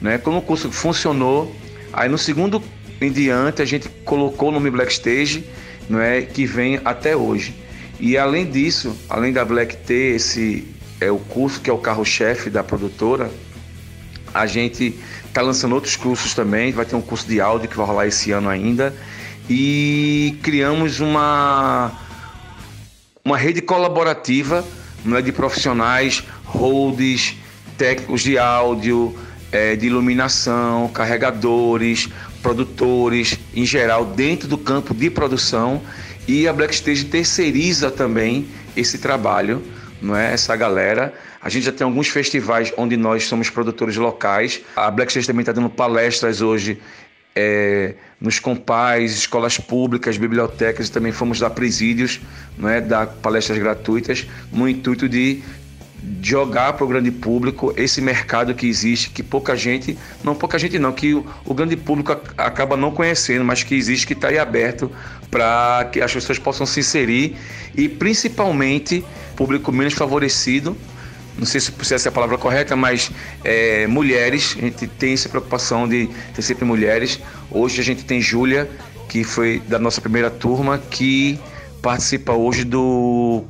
né? 0.00 0.16
Como 0.16 0.38
o 0.38 0.42
curso 0.42 0.70
funcionou, 0.70 1.52
aí 1.92 2.08
no 2.08 2.16
segundo 2.16 2.62
em 3.04 3.12
diante 3.12 3.62
a 3.62 3.64
gente 3.64 3.88
colocou 4.04 4.48
o 4.48 4.52
nome 4.52 4.70
Black 4.70 4.92
Stage, 4.92 5.44
não 5.88 6.00
é, 6.00 6.22
que 6.22 6.46
vem 6.46 6.80
até 6.84 7.16
hoje. 7.16 7.54
E 8.00 8.18
além 8.18 8.50
disso, 8.50 8.96
além 9.08 9.32
da 9.32 9.44
Black 9.44 9.76
ter 9.76 10.16
esse 10.16 10.66
é 11.00 11.10
o 11.10 11.18
curso 11.18 11.60
que 11.60 11.68
é 11.68 11.72
o 11.72 11.78
carro-chefe 11.78 12.50
da 12.50 12.62
produtora, 12.62 13.30
a 14.32 14.46
gente 14.46 14.94
está 15.26 15.42
lançando 15.42 15.74
outros 15.74 15.96
cursos 15.96 16.34
também, 16.34 16.72
vai 16.72 16.84
ter 16.84 16.96
um 16.96 17.00
curso 17.00 17.26
de 17.26 17.40
áudio 17.40 17.68
que 17.68 17.76
vai 17.76 17.86
rolar 17.86 18.06
esse 18.06 18.32
ano 18.32 18.48
ainda 18.48 18.94
e 19.48 20.38
criamos 20.42 21.00
uma 21.00 21.92
uma 23.24 23.38
rede 23.38 23.62
colaborativa 23.62 24.64
é 25.06 25.22
de 25.22 25.32
profissionais, 25.32 26.24
holds, 26.44 27.36
técnicos 27.76 28.22
de 28.22 28.38
áudio, 28.38 29.14
é, 29.52 29.76
de 29.76 29.86
iluminação, 29.86 30.88
carregadores, 30.88 32.08
produtores, 32.44 33.38
em 33.56 33.64
geral, 33.64 34.04
dentro 34.04 34.46
do 34.46 34.58
campo 34.58 34.92
de 34.92 35.08
produção. 35.08 35.80
E 36.28 36.46
a 36.46 36.52
Blackstage 36.52 37.06
terceiriza 37.06 37.90
também 37.90 38.46
esse 38.76 38.98
trabalho, 38.98 39.62
não 40.00 40.14
é? 40.14 40.34
Essa 40.34 40.54
galera. 40.54 41.14
A 41.40 41.48
gente 41.48 41.64
já 41.64 41.72
tem 41.72 41.86
alguns 41.86 42.08
festivais 42.08 42.70
onde 42.76 42.98
nós 42.98 43.24
somos 43.24 43.48
produtores 43.48 43.96
locais. 43.96 44.60
A 44.76 44.90
Blackstage 44.90 45.26
também 45.26 45.40
está 45.40 45.52
dando 45.52 45.70
palestras 45.70 46.42
hoje 46.42 46.78
é, 47.34 47.94
nos 48.20 48.38
compais, 48.38 49.12
escolas 49.12 49.56
públicas, 49.56 50.18
bibliotecas 50.18 50.88
e 50.88 50.92
também 50.92 51.12
fomos 51.12 51.40
dar 51.40 51.50
presídios, 51.50 52.20
não 52.58 52.68
é, 52.68 52.80
dar 52.80 53.06
palestras 53.06 53.58
gratuitas, 53.58 54.26
no 54.52 54.68
intuito 54.68 55.08
de 55.08 55.42
jogar 56.20 56.74
para 56.74 56.84
o 56.84 56.88
grande 56.88 57.10
público 57.10 57.72
esse 57.76 58.00
mercado 58.00 58.54
que 58.54 58.66
existe, 58.66 59.10
que 59.10 59.22
pouca 59.22 59.56
gente, 59.56 59.96
não 60.22 60.34
pouca 60.34 60.58
gente 60.58 60.78
não, 60.78 60.92
que 60.92 61.14
o, 61.14 61.54
grande 61.54 61.76
público 61.76 62.12
acaba 62.36 62.76
não 62.76 62.90
conhecendo, 62.90 63.44
mas 63.44 63.62
que 63.62 63.74
existe, 63.74 64.06
que 64.06 64.12
está 64.12 64.28
aí 64.28 64.38
aberto 64.38 64.90
para 65.30 65.88
que 65.92 66.00
as 66.00 66.12
pessoas 66.12 66.38
possam 66.38 66.66
se 66.66 66.80
inserir 66.80 67.36
e 67.74 67.88
principalmente 67.88 69.04
público 69.36 69.72
menos 69.72 69.94
favorecido 69.94 70.76
não 71.36 71.44
sei 71.44 71.60
se, 71.60 71.72
essa 71.92 72.08
é 72.08 72.10
a 72.10 72.12
palavra 72.12 72.38
correta, 72.38 72.76
mas 72.76 73.10
é, 73.42 73.86
mulheres, 73.86 74.54
a 74.56 74.60
gente 74.60 74.86
tem 74.86 75.14
essa 75.14 75.28
preocupação 75.28 75.88
de 75.88 76.08
ter 76.32 76.42
sempre 76.42 76.64
mulheres. 76.64 77.20
Hoje 77.50 77.80
a 77.80 77.84
gente 77.84 78.04
tem 78.04 78.20
Júlia, 78.20 78.70
que 79.08 79.24
foi 79.24 79.60
da 79.66 79.78
nossa 79.78 80.00
primeira 80.00 80.30
turma, 80.30 80.78
que 80.78 81.38
participa 81.82 82.32
hoje 82.32 82.64
do 82.64 83.44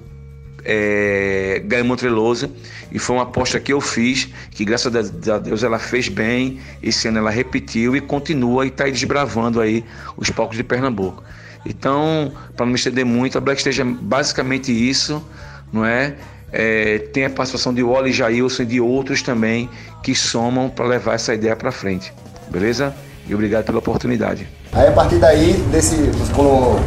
é, 0.64 1.62
Gaimo 1.64 1.97
Treloso 1.97 2.50
e 2.90 2.99
foi 2.99 3.16
uma 3.16 3.25
aposta 3.25 3.61
que 3.61 3.73
eu 3.73 3.80
fiz, 3.80 4.28
que 4.50 4.64
graças 4.64 4.94
a 5.28 5.38
Deus 5.38 5.62
ela 5.62 5.78
fez 5.78 6.09
bem, 6.09 6.61
esse 6.83 7.09
ano 7.09 7.18
ela 7.18 7.30
repetiu 7.30 7.97
e 7.97 8.00
continua 8.00 8.64
e 8.64 8.68
está 8.68 8.85
desbravando 8.85 9.61
aí 9.61 9.85
os 10.16 10.30
palcos 10.30 10.56
de 10.56 10.64
Pernambuco. 10.64 11.23
Então, 11.66 12.33
para 12.56 12.66
não 12.66 12.73
me 12.73 12.78
estender 12.78 13.04
muito, 13.04 13.38
a 13.38 13.40
Black 13.40 13.59
Stage 13.61 13.80
é 13.80 13.85
basicamente 13.85 14.71
isso, 14.71 15.26
não 15.73 15.85
é? 15.85 16.14
É, 16.52 16.99
tem 16.99 17.25
a 17.25 17.30
participação 17.30 17.75
de 17.75 17.83
Wally 17.83 18.12
Jailson 18.12 18.62
e 18.62 18.66
de 18.66 18.80
outros 18.80 19.23
também 19.23 19.68
que 20.02 20.14
somam 20.14 20.71
para 20.71 20.87
levar 20.87 21.14
essa 21.14 21.35
ideia 21.35 21.56
para 21.56 21.73
frente. 21.73 22.12
Beleza? 22.49 22.94
E 23.26 23.35
obrigado 23.35 23.64
pela 23.64 23.78
oportunidade. 23.78 24.47
Aí 24.73 24.87
a 24.87 24.92
partir 24.92 25.16
daí, 25.16 25.54
desse, 25.73 25.97
quando 26.35 26.78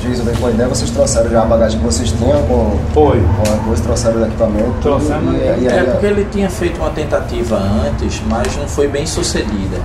Jason 0.00 0.22
veio 0.24 0.36
com 0.38 0.46
a 0.46 0.50
ideia, 0.50 0.68
vocês 0.68 0.90
trouxeram 0.90 1.30
já 1.30 1.42
a 1.42 1.44
bagagem 1.44 1.78
que 1.78 1.84
vocês 1.84 2.10
tinham 2.12 2.42
com, 2.46 2.78
Foi. 2.94 3.20
com 3.20 3.54
a 3.54 3.56
coisa, 3.64 3.82
trouxeram 3.82 4.20
o 4.20 4.26
equipamento. 4.26 4.72
Trouxemos. 4.82 5.34
E, 5.34 5.64
e, 5.64 5.66
É 5.68 5.82
porque 5.84 6.06
ele 6.06 6.26
tinha 6.30 6.48
feito 6.50 6.78
uma 6.80 6.90
tentativa 6.90 7.56
antes, 7.56 8.22
mas 8.28 8.56
não 8.56 8.68
foi 8.68 8.88
bem 8.88 9.06
sucedida. 9.06 9.78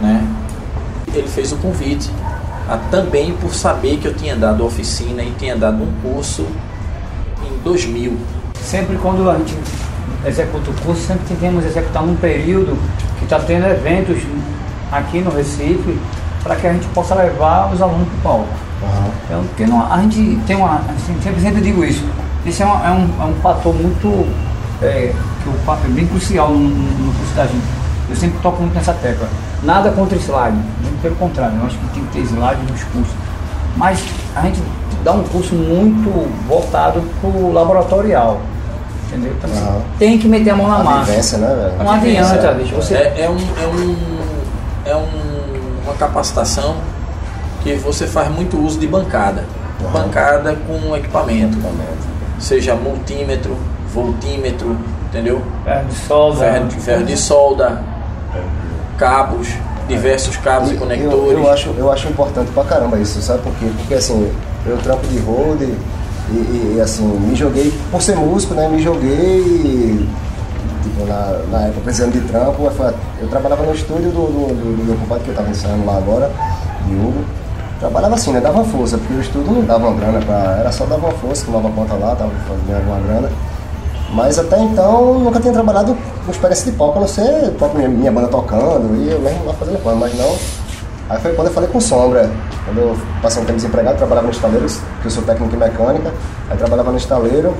Né? 0.00 0.26
Ele 1.14 1.28
fez 1.28 1.52
o 1.52 1.56
convite, 1.56 2.10
a- 2.68 2.76
também 2.90 3.32
por 3.34 3.54
saber 3.54 3.96
que 3.98 4.06
eu 4.08 4.14
tinha 4.14 4.36
dado 4.36 4.64
oficina 4.64 5.22
e 5.22 5.30
tinha 5.38 5.56
dado 5.56 5.82
um 5.82 5.92
curso 6.02 6.46
em 7.46 7.62
2000. 7.62 8.16
Sempre 8.62 8.96
quando 8.96 9.28
a 9.30 9.34
gente 9.36 9.56
executa 10.26 10.70
o 10.70 10.74
curso, 10.84 11.02
sempre 11.06 11.24
tentamos 11.28 11.64
executar 11.64 12.02
num 12.02 12.16
período 12.16 12.76
que 13.18 13.24
está 13.24 13.38
tendo 13.38 13.66
eventos 13.66 14.18
aqui 14.90 15.20
no 15.20 15.30
Recife, 15.30 15.98
para 16.42 16.56
que 16.56 16.66
a 16.66 16.72
gente 16.72 16.86
possa 16.88 17.14
levar 17.14 17.72
os 17.72 17.80
alunos 17.80 18.06
para 18.08 18.18
o 18.18 18.22
palco. 18.36 18.48
Então, 19.24 19.44
porque 19.44 19.66
não, 19.66 19.90
a 19.92 19.98
gente 20.02 20.38
tem 20.46 20.56
uma. 20.56 20.76
Assim, 20.76 21.16
sempre, 21.22 21.40
sempre 21.40 21.60
digo 21.60 21.84
isso. 21.84 22.04
Isso 22.46 22.62
é, 22.62 22.66
uma- 22.66 22.86
é 22.86 22.90
um, 22.90 23.08
é 23.22 23.24
um 23.24 23.34
fator 23.42 23.74
muito. 23.74 24.26
É, 24.82 25.12
que 25.42 25.48
o 25.48 25.52
fato 25.64 25.80
é 25.86 25.88
bem 25.88 26.06
crucial 26.06 26.50
no, 26.50 26.58
no, 26.58 26.68
no 27.06 27.12
curso 27.14 27.34
da 27.34 27.46
gente. 27.46 27.64
Eu 28.10 28.16
sempre 28.16 28.38
toco 28.42 28.60
muito 28.60 28.74
nessa 28.74 28.92
tecla. 28.94 29.28
Nada 29.62 29.90
contra 29.92 30.16
slide, 30.18 30.56
muito 30.82 31.00
pelo 31.00 31.14
contrário, 31.16 31.56
eu 31.58 31.66
acho 31.66 31.78
que 31.78 31.86
tem 31.94 32.04
que 32.04 32.12
ter 32.12 32.20
slide 32.20 32.60
nos 32.70 32.82
cursos. 32.84 33.14
Mas 33.76 34.04
a 34.36 34.42
gente 34.42 34.62
dá 35.02 35.12
um 35.12 35.22
curso 35.24 35.54
muito 35.54 36.10
voltado 36.46 37.02
para 37.20 37.30
o 37.30 37.52
laboratorial. 37.52 38.40
entendeu? 39.08 39.32
Então, 39.38 39.50
assim, 39.50 39.82
tem 39.98 40.18
que 40.18 40.28
meter 40.28 40.50
a 40.50 40.56
mão 40.56 40.68
na 40.68 40.76
A 40.76 40.84
massa. 40.84 41.04
vivência, 41.10 41.38
né? 41.38 41.74
Não 41.78 41.90
adianta, 41.90 42.34
é. 42.46 42.54
bicho. 42.54 42.74
Você, 42.74 42.94
É, 42.94 43.22
é, 43.22 43.30
um, 43.30 43.36
é, 43.36 43.66
um, 43.66 43.96
é 44.86 44.96
um- 44.96 45.82
uma 45.84 45.94
capacitação 45.94 46.76
que 47.64 47.74
você 47.74 48.06
faz 48.06 48.28
muito 48.30 48.56
uso 48.56 48.78
de 48.78 48.86
bancada. 48.86 49.42
Uhum. 49.82 49.90
Bancada 49.90 50.54
com 50.68 50.96
equipamento, 50.96 51.54
Equipamento. 51.58 52.06
seja 52.38 52.74
multímetro, 52.76 53.56
voltímetro, 53.92 54.76
entendeu? 55.08 55.42
ferro 55.64 55.84
de 55.88 55.94
solda. 55.96 56.38
Ferro, 56.40 56.64
de- 56.68 56.76
ferro 56.76 57.02
de 57.04 57.16
solda, 57.16 57.82
cabos, 58.98 59.48
diversos 59.88 60.36
cabos 60.36 60.70
e, 60.70 60.74
E 60.74 60.76
conectores. 60.76 61.12
Eu, 61.32 61.38
eu, 61.38 61.50
acho, 61.50 61.74
eu 61.76 61.92
acho 61.92 62.08
importante 62.08 62.50
pra 62.52 62.64
caramba 62.64 62.98
isso, 62.98 63.20
sabe 63.20 63.40
por 63.42 63.52
quê? 63.54 63.66
Porque 63.78 63.94
assim, 63.94 64.30
eu 64.66 64.76
trampo 64.78 65.06
de 65.08 65.18
road 65.18 65.64
e, 65.64 66.32
e, 66.32 66.74
e, 66.76 66.80
assim, 66.80 67.04
me 67.04 67.34
joguei, 67.34 67.72
por 67.90 68.00
ser 68.00 68.16
músico, 68.16 68.54
né? 68.54 68.68
Me 68.68 68.80
joguei 68.80 70.06
tipo, 70.82 71.04
na, 71.06 71.38
na 71.50 71.60
época 71.66 71.80
precisando 71.84 72.12
de 72.12 72.20
trampo. 72.20 72.66
a- 72.68 72.92
Eu 73.20 73.28
trabalhava 73.28 73.62
no 73.64 73.74
estúdio 73.74 74.10
do, 74.10 74.26
do, 74.26 74.54
do, 74.54 74.76
do 74.78 74.84
meu 74.84 74.96
compadre 74.96 75.24
que 75.24 75.30
eu 75.30 75.34
tava 75.34 75.50
ensaiando 75.50 75.84
lá 75.84 75.96
agora, 75.98 76.30
de 76.86 76.94
Hugo. 76.94 77.24
Trabalhava 77.80 78.14
assim, 78.14 78.32
né? 78.32 78.40
Dava 78.40 78.64
força, 78.64 78.96
porque 78.96 79.14
o 79.14 79.20
estúdio 79.20 79.52
não 79.52 79.62
dava 79.62 79.88
uma 79.88 79.98
grana 79.98 80.20
pra. 80.24 80.56
Era 80.60 80.72
só 80.72 80.84
dava 80.86 81.06
uma 81.06 81.14
força, 81.14 81.44
tomava 81.44 81.70
conta 81.70 81.94
lá, 81.94 82.14
tava 82.14 82.30
fazendo 82.48 82.76
alguma 82.76 83.00
grana. 83.00 83.30
Mas 84.12 84.38
até 84.38 84.60
então 84.62 85.18
nunca 85.18 85.40
tinha 85.40 85.52
trabalhado 85.52 85.96
com 86.24 86.30
experiência 86.30 86.70
de 86.70 86.78
palco, 86.78 86.98
a 86.98 87.00
não 87.00 87.08
ser 87.08 87.50
própria 87.58 87.88
minha, 87.88 88.12
banda 88.12 88.28
tocando 88.28 88.94
e 88.96 89.10
eu 89.10 89.20
mesmo 89.20 89.44
lá 89.44 89.52
fazendo 89.54 89.82
pano, 89.82 89.96
mas 89.96 90.16
não. 90.16 90.36
Aí 91.08 91.20
foi 91.20 91.34
quando 91.34 91.48
eu 91.48 91.52
falei 91.52 91.68
com 91.68 91.80
Sombra, 91.80 92.30
quando 92.64 92.78
eu 92.78 92.96
passei 93.20 93.42
um 93.42 93.44
tempo 93.44 93.56
desempregado, 93.56 93.98
trabalhava 93.98 94.28
no 94.28 94.32
estaleiro, 94.32 94.66
que 95.02 95.06
eu 95.06 95.10
sou 95.10 95.22
técnico 95.24 95.54
em 95.54 95.58
mecânica, 95.58 96.12
aí 96.48 96.56
trabalhava 96.56 96.92
no 96.92 96.96
estaleiro. 96.96 97.54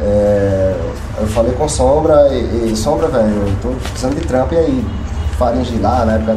é, 0.00 0.74
eu 1.20 1.26
falei 1.28 1.52
com 1.52 1.68
Sombra 1.68 2.28
e, 2.30 2.72
e 2.72 2.76
Sombra, 2.76 3.08
velho, 3.08 3.28
eu 3.28 3.52
tô 3.60 3.68
precisando 3.90 4.14
de 4.14 4.26
trampo 4.26 4.54
e 4.54 4.58
aí, 4.58 4.86
Faringe 5.38 5.78
lá, 5.78 6.04
na 6.04 6.14
época. 6.14 6.36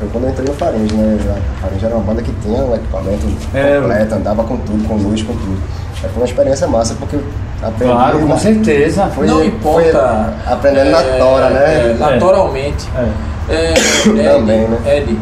É, 0.00 0.04
Foi 0.04 0.08
quando 0.08 0.24
eu 0.24 0.30
entrei 0.30 0.46
no 0.48 0.54
Faringe, 0.54 0.94
né? 0.94 1.18
A 1.58 1.60
Faringe 1.62 1.84
era 1.86 1.94
uma 1.94 2.04
banda 2.04 2.22
que 2.22 2.32
tinha 2.42 2.62
um 2.62 2.74
equipamento 2.74 3.26
É, 3.54 3.78
completo, 3.80 4.14
andava 4.14 4.44
com 4.44 4.56
tudo, 4.58 4.88
com 4.88 4.94
luz, 4.96 5.22
com 5.22 5.32
tudo. 5.34 5.58
Aí 6.02 6.08
foi 6.08 6.22
uma 6.22 6.24
experiência 6.26 6.66
massa, 6.66 6.94
porque 6.98 7.18
aprendi. 7.62 7.92
Claro, 7.92 8.18
com 8.20 8.26
na- 8.26 8.38
certeza. 8.38 9.06
Foi- 9.14 9.26
não 9.26 9.36
foi 9.36 9.46
importa. 9.48 10.34
aprendendo 10.46 10.90
na 10.90 11.02
tora, 11.02 11.50
né? 11.50 11.90
é, 11.90 11.96
naturalmente. 11.98 12.88
É. 12.96 13.30
É, 13.54 13.74
Também, 14.04 14.62
Ed, 14.62 14.68
né? 14.70 14.96
Ed, 14.98 15.18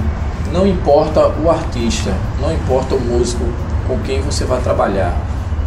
não 0.53 0.67
importa 0.67 1.29
o 1.43 1.51
artista, 1.51 2.13
não 2.41 2.53
importa 2.53 2.95
o 2.95 3.01
músico 3.01 3.45
com 3.87 3.99
quem 4.01 4.21
você 4.21 4.45
vai 4.45 4.61
trabalhar. 4.61 5.15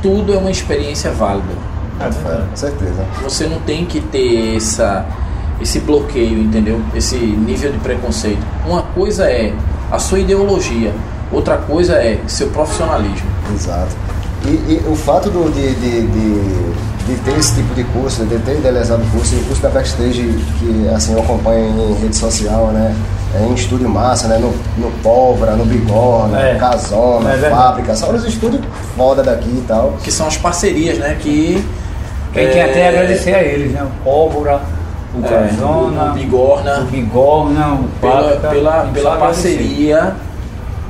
Tudo 0.01 0.33
é 0.33 0.37
uma 0.37 0.49
experiência 0.51 1.11
válida. 1.11 1.53
É, 1.99 2.05
com 2.49 2.55
certeza. 2.55 3.03
Você 3.23 3.45
não 3.47 3.59
tem 3.59 3.85
que 3.85 3.99
ter 3.99 4.55
essa, 4.55 5.05
esse 5.61 5.79
bloqueio, 5.79 6.39
entendeu? 6.39 6.81
Esse 6.95 7.15
nível 7.15 7.71
de 7.71 7.77
preconceito. 7.79 8.45
Uma 8.65 8.81
coisa 8.81 9.25
é 9.25 9.53
a 9.91 9.99
sua 9.99 10.19
ideologia, 10.19 10.93
outra 11.31 11.57
coisa 11.57 11.95
é 11.95 12.19
seu 12.27 12.47
profissionalismo. 12.47 13.29
Exato. 13.53 13.95
E, 14.45 14.49
e 14.49 14.83
o 14.89 14.95
fato 14.95 15.29
do, 15.29 15.51
de, 15.51 15.75
de, 15.75 16.07
de, 16.07 17.13
de 17.13 17.21
ter 17.23 17.37
esse 17.37 17.55
tipo 17.55 17.75
de 17.75 17.83
curso, 17.85 18.25
de 18.25 18.39
ter 18.39 18.57
idealizado 18.57 19.03
o 19.03 19.07
curso, 19.07 19.35
e 19.35 19.39
o 19.39 19.43
curso 19.43 19.61
da 19.61 19.69
Backstage, 19.69 20.35
que 20.59 20.89
assim, 20.95 21.13
eu 21.13 21.19
acompanho 21.19 21.67
em 21.67 21.93
rede 22.01 22.15
social, 22.15 22.67
né? 22.67 22.95
É 23.33 23.45
em 23.45 23.53
estúdio 23.53 23.87
massa, 23.87 24.27
né? 24.27 24.37
No, 24.39 24.51
no 24.77 24.91
Pólvora, 25.03 25.55
no 25.55 25.63
Bigorna, 25.63 26.39
É. 26.41 26.55
Casona, 26.55 27.33
É. 27.33 27.49
Fábrica, 27.49 27.95
são 27.95 28.13
os 28.13 28.25
estúdios 28.25 28.61
foda 28.97 29.21
daqui 29.23 29.49
e 29.49 29.63
tal. 29.67 29.93
Que 30.03 30.11
são 30.11 30.27
as 30.27 30.37
parcerias, 30.37 30.97
né? 30.97 31.15
Que. 31.19 31.63
Quem 32.33 32.45
é, 32.45 32.47
tem 32.47 32.61
até 32.61 32.87
agradecer 32.89 33.35
a 33.35 33.43
eles, 33.43 33.71
né? 33.73 33.83
O 33.83 34.03
Pólvora, 34.03 34.61
o 35.13 35.25
é, 35.25 35.47
Casona, 35.47 36.11
o 36.11 36.13
Bigorna. 36.13 36.79
o 36.79 36.85
Bigorna, 36.85 37.73
o 37.73 37.87
pela, 37.99 38.13
Fábrica. 38.23 38.49
pela, 38.49 38.71
pela 38.93 39.13
agradecer. 39.13 39.17
parceria 39.19 40.15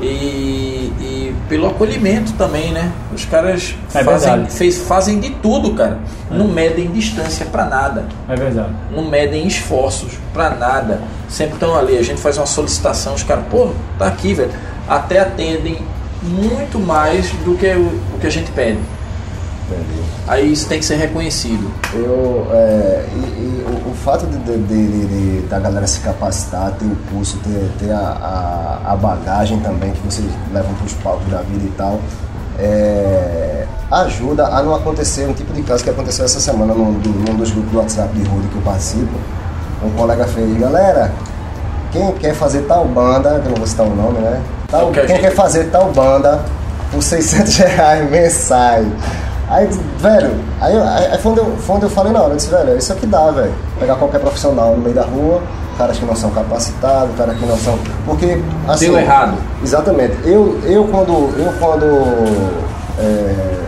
e, 0.01 0.93
e 0.99 1.36
pelo 1.49 1.67
acolhimento 1.67 2.34
também, 2.34 2.71
né? 2.71 2.91
Os 3.13 3.25
caras 3.25 3.75
É 3.93 4.03
fazem, 4.03 4.45
fez, 4.47 4.77
fazem 4.79 5.19
de 5.19 5.29
tudo, 5.31 5.73
cara. 5.73 5.99
Não 6.29 6.47
medem 6.47 6.89
distância 6.91 7.45
pra 7.45 7.65
nada. 7.65 8.05
É 8.29 8.36
verdade. 8.36 8.69
Não 8.95 9.03
medem 9.05 9.45
esforços 9.47 10.13
pra 10.34 10.51
nada. 10.51 11.01
Sempre 11.29 11.55
estão 11.55 11.77
ali. 11.77 11.97
A 11.97 12.03
gente 12.03 12.19
faz 12.21 12.38
uma 12.38 12.45
solicitação, 12.45 13.13
os 13.13 13.23
caras, 13.23 13.43
pô, 13.49 13.69
tá 13.97 14.07
aqui, 14.07 14.34
velho. 14.34 14.51
Até 14.88 15.19
atendem 15.19 15.79
muito 16.23 16.79
mais 16.79 17.29
do 17.43 17.55
que 17.57 17.67
o, 17.67 17.99
o 18.15 18.19
que 18.19 18.27
a 18.27 18.31
gente 18.31 18.51
pede. 18.51 18.79
Entendi. 19.69 20.01
Aí 20.31 20.51
isso 20.53 20.67
tem 20.67 20.79
que 20.79 20.85
ser 20.85 20.95
reconhecido. 20.95 21.69
Eu, 21.93 22.47
é, 22.53 23.05
e, 23.13 23.17
e 23.19 23.65
o, 23.67 23.91
o 23.91 23.93
fato 23.93 24.25
de, 24.25 24.37
de- 24.37 24.57
de- 24.59 25.05
de- 25.41 25.41
da 25.47 25.59
galera 25.59 25.85
se 25.85 25.99
capacitar, 25.99 26.71
ter 26.79 26.85
o 26.85 26.95
curso, 27.11 27.37
ter, 27.39 27.69
ter 27.79 27.91
a, 27.91 28.79
a, 28.87 28.93
a 28.93 28.95
bagagem 28.95 29.59
também 29.59 29.91
que 29.91 29.99
vocês 29.99 30.25
levam 30.53 30.73
para 30.75 30.85
os 30.85 30.93
palcos 30.93 31.29
da 31.29 31.39
vida 31.41 31.65
e 31.65 31.71
tal, 31.77 31.99
é, 32.57 33.65
ajuda 33.91 34.45
a 34.47 34.63
não 34.63 34.73
acontecer 34.73 35.27
um 35.27 35.33
tipo 35.33 35.51
de 35.53 35.63
caso 35.63 35.83
que 35.83 35.89
aconteceu 35.89 36.23
essa 36.23 36.39
semana 36.39 36.73
num, 36.73 36.91
num 36.93 37.35
dos 37.35 37.51
grupos 37.51 37.71
do 37.71 37.77
WhatsApp 37.79 38.13
de 38.17 38.23
Rude 38.29 38.47
que 38.47 38.55
eu 38.55 38.61
participo. 38.61 39.11
Um 39.83 39.89
colega 39.91 40.25
fez, 40.25 40.57
galera, 40.59 41.11
quem 41.91 42.09
quer 42.13 42.33
fazer 42.35 42.61
tal 42.61 42.85
banda, 42.85 43.31
que 43.41 43.47
eu 43.47 43.49
não 43.49 43.57
vou 43.57 43.67
citar 43.67 43.85
o 43.85 43.93
nome, 43.95 44.19
né? 44.19 44.41
Tal, 44.69 44.91
quem 44.91 45.07
gente- 45.07 45.19
quer 45.21 45.31
fazer 45.35 45.65
tal 45.65 45.91
banda 45.91 46.39
por 46.89 47.01
600 47.03 47.57
reais 47.57 48.09
mensais. 48.09 48.87
Aí, 49.51 49.67
velho, 49.97 50.31
aí, 50.61 50.77
aí, 50.77 51.07
aí 51.11 51.17
foi, 51.17 51.33
onde 51.33 51.41
eu, 51.41 51.57
foi 51.57 51.75
onde 51.75 51.85
eu 51.85 51.89
falei 51.89 52.13
na 52.13 52.21
hora, 52.21 52.31
eu 52.31 52.37
disse, 52.37 52.49
velho, 52.49 52.69
é 52.71 52.77
isso 52.77 52.93
aqui 52.93 53.05
dá, 53.05 53.29
velho. 53.31 53.51
Pegar 53.77 53.95
qualquer 53.95 54.19
profissional 54.19 54.77
no 54.77 54.81
meio 54.81 54.95
da 54.95 55.03
rua, 55.03 55.41
caras 55.77 55.99
que 55.99 56.05
não 56.05 56.15
são 56.15 56.31
capacitados, 56.31 57.13
caras 57.17 57.37
que 57.37 57.45
não 57.45 57.57
são. 57.57 57.77
Porque, 58.05 58.41
assim. 58.65 58.85
Deu 58.85 58.97
errado. 58.97 59.37
Exatamente. 59.61 60.15
Eu, 60.23 60.57
eu 60.63 60.85
quando. 60.85 61.11
Eu 61.37 61.51
quando. 61.59 61.85
é, 62.97 63.61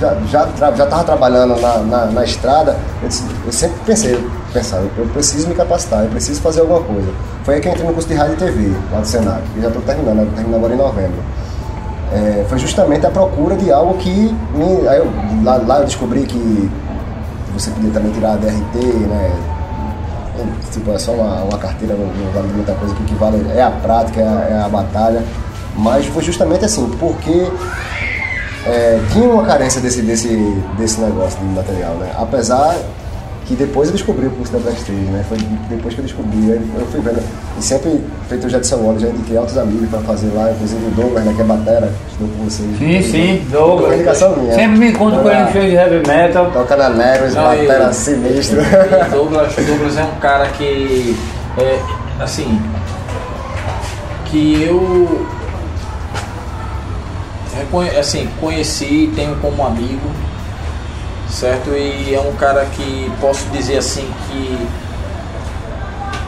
já, 0.00 0.16
já, 0.58 0.72
já 0.72 0.86
tava 0.86 1.04
trabalhando 1.04 1.60
na, 1.60 1.78
na, 1.78 2.06
na 2.06 2.24
estrada, 2.24 2.76
eu, 3.02 3.08
eu 3.46 3.52
sempre 3.52 3.76
pensei, 3.86 4.14
eu 4.14 4.30
pensava, 4.52 4.82
eu 4.96 5.06
preciso 5.06 5.46
me 5.46 5.54
capacitar, 5.54 6.04
eu 6.04 6.10
preciso 6.10 6.40
fazer 6.40 6.60
alguma 6.60 6.80
coisa. 6.80 7.08
Foi 7.44 7.54
aí 7.54 7.60
que 7.60 7.68
eu 7.68 7.72
entrei 7.72 7.86
no 7.86 7.92
curso 7.92 8.08
de 8.08 8.14
rádio 8.14 8.34
e 8.34 8.36
TV, 8.38 8.72
lá 8.90 9.00
do 9.00 9.06
Senado, 9.06 9.42
e 9.56 9.60
já 9.60 9.68
estou 9.68 9.82
terminando, 9.82 10.20
eu 10.20 10.32
termino 10.34 10.56
agora 10.56 10.74
em 10.74 10.78
novembro. 10.78 11.22
É, 12.12 12.44
foi 12.48 12.58
justamente 12.58 13.06
a 13.06 13.10
procura 13.10 13.56
de 13.56 13.72
algo 13.72 13.94
que 13.98 14.34
me, 14.54 14.88
aí 14.88 14.98
eu, 14.98 15.10
lá, 15.42 15.56
lá 15.56 15.78
eu 15.80 15.84
descobri 15.84 16.22
que 16.22 16.70
você 17.52 17.70
podia 17.70 17.90
também 17.90 18.12
tirar 18.12 18.32
a 18.32 18.36
DRT, 18.36 18.78
né? 18.78 19.32
Tipo, 20.72 20.90
é 20.90 20.98
só 20.98 21.12
uma, 21.12 21.44
uma 21.44 21.58
carteira, 21.58 21.94
não, 21.94 22.06
não 22.06 22.32
vale 22.32 22.48
muita 22.48 22.74
coisa, 22.74 22.94
que 22.94 23.02
o 23.02 23.04
que 23.04 23.14
vale 23.14 23.46
é 23.54 23.62
a 23.62 23.70
prática, 23.70 24.20
é 24.20 24.26
a, 24.26 24.48
é 24.50 24.62
a 24.64 24.68
batalha. 24.68 25.22
Mas 25.76 26.06
foi 26.06 26.22
justamente 26.22 26.64
assim, 26.64 26.88
porque 26.98 27.48
é, 28.66 29.00
tinha 29.12 29.28
uma 29.28 29.44
carência 29.44 29.80
desse, 29.80 30.02
desse, 30.02 30.28
desse 30.76 31.00
negócio 31.00 31.38
de 31.38 31.46
material, 31.46 31.94
né? 31.94 32.10
Apesar 32.16 32.76
que 33.46 33.54
depois 33.54 33.88
eu 33.88 33.94
descobri 33.94 34.26
o 34.26 34.30
curso 34.30 34.52
da 34.52 34.58
Backstage, 34.58 34.92
né? 34.92 35.24
Foi 35.28 35.36
depois 35.68 35.94
que 35.94 36.00
eu 36.00 36.04
descobri, 36.04 36.48
eu 36.50 36.86
fui 36.86 37.00
vendo. 37.00 37.22
E 37.58 37.62
sempre, 37.62 38.00
feito 38.28 38.46
o 38.46 38.50
Jetson 38.50 38.76
Wallace, 38.76 39.04
já 39.04 39.10
indiquei 39.10 39.36
altos 39.36 39.58
amigos 39.58 39.88
para 39.90 40.00
fazer 40.00 40.30
lá, 40.34 40.50
inclusive 40.50 40.86
o 40.86 40.90
Douglas, 40.90 41.24
né? 41.24 41.32
Que 41.34 41.42
é 41.42 41.44
batera, 41.44 41.92
estudou 42.08 42.34
com 42.36 42.44
vocês. 42.44 42.78
Sim, 42.78 43.02
sim, 43.02 43.46
Foi 43.50 43.58
Douglas. 43.60 43.94
indicação 43.94 44.36
minha. 44.36 44.54
Sempre 44.54 44.78
me 44.78 44.88
encontro 44.88 45.20
com 45.20 45.30
ele 45.30 45.42
em 45.42 45.52
show 45.52 45.62
de 45.62 45.74
heavy 45.74 46.06
metal. 46.06 46.50
Toca 46.52 46.76
na 46.76 46.88
Neros, 46.88 47.34
batera 47.34 47.92
sinistro. 47.92 48.60
E 48.60 49.10
Douglas, 49.12 49.54
Douglas 49.54 49.98
é 49.98 50.04
um 50.04 50.20
cara 50.20 50.46
que, 50.48 51.16
é, 51.58 51.78
assim, 52.20 52.60
que 54.26 54.62
eu 54.62 55.26
assim, 57.98 58.28
conheci, 58.40 59.12
tenho 59.14 59.36
como 59.36 59.64
amigo, 59.66 60.10
certo? 61.34 61.70
E 61.70 62.14
é 62.14 62.20
um 62.20 62.32
cara 62.36 62.64
que 62.66 63.10
posso 63.20 63.48
dizer 63.48 63.78
assim 63.78 64.08
que 64.28 64.68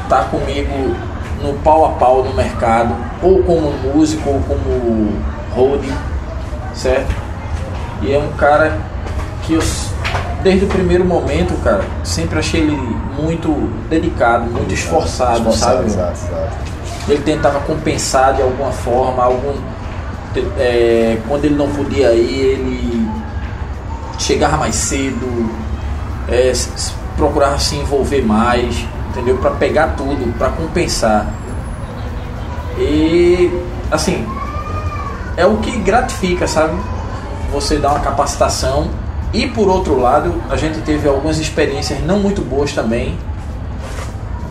tá 0.09 0.25
comigo 0.25 0.97
no 1.42 1.55
pau 1.61 1.85
a 1.85 1.90
pau 1.90 2.25
no 2.25 2.35
mercado, 2.35 2.95
ou 3.23 3.42
como 3.42 3.73
músico, 3.73 4.29
ou 4.29 4.40
como 4.40 5.12
roadie, 5.55 5.92
certo? 6.75 7.14
E 8.03 8.12
é 8.12 8.19
um 8.19 8.33
cara 8.37 8.79
que 9.45 9.55
eu, 9.55 9.62
desde 10.42 10.64
o 10.64 10.69
primeiro 10.69 11.05
momento, 11.05 11.55
cara, 11.62 11.85
sempre 12.03 12.38
achei 12.38 12.62
ele 12.62 12.77
muito 13.21 13.51
dedicado, 13.88 14.51
muito 14.51 14.75
esforçado, 14.75 15.53
sabe? 15.53 15.87
Exato, 15.87 16.12
exato. 16.12 16.57
Ele 17.09 17.23
tentava 17.23 17.61
compensar 17.61 18.35
de 18.35 18.42
alguma 18.42 18.73
forma, 18.73 19.23
algum 19.23 19.55
é, 20.59 21.19
quando 21.29 21.45
ele 21.45 21.55
não 21.55 21.69
podia 21.69 22.12
ir, 22.12 22.40
ele 22.40 22.76
chegava 24.18 24.57
mais 24.57 24.74
cedo, 24.74 25.50
é, 26.29 26.52
procurava 27.16 27.59
se 27.59 27.76
envolver 27.76 28.22
mais, 28.22 28.85
entendeu? 29.11 29.37
Para 29.38 29.52
pegar 29.52 29.94
tudo, 29.96 30.37
para 30.38 30.50
compensar. 30.50 31.26
E 32.79 33.50
assim, 33.90 34.26
é 35.37 35.46
o 35.46 35.57
que 35.59 35.79
gratifica, 35.79 36.46
sabe? 36.46 36.74
Você 37.52 37.76
dá 37.79 37.90
uma 37.90 38.00
capacitação 38.00 38.90
E 39.33 39.46
por 39.48 39.68
outro 39.68 40.00
lado, 40.00 40.35
a 40.48 40.57
gente 40.57 40.81
teve 40.81 41.09
algumas 41.09 41.38
experiências 41.38 42.00
não 42.05 42.18
muito 42.18 42.40
boas 42.40 42.72
também 42.72 43.18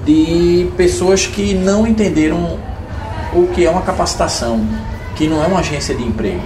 de 0.06 0.72
pessoas 0.78 1.26
que 1.26 1.56
não 1.56 1.88
entenderam 1.88 2.60
o 3.34 3.48
que 3.48 3.66
é 3.66 3.70
uma 3.70 3.82
capacitação, 3.82 4.64
que 5.16 5.28
não 5.28 5.44
é 5.44 5.48
uma 5.48 5.60
agência 5.60 5.96
de 5.96 6.04
emprego. 6.04 6.44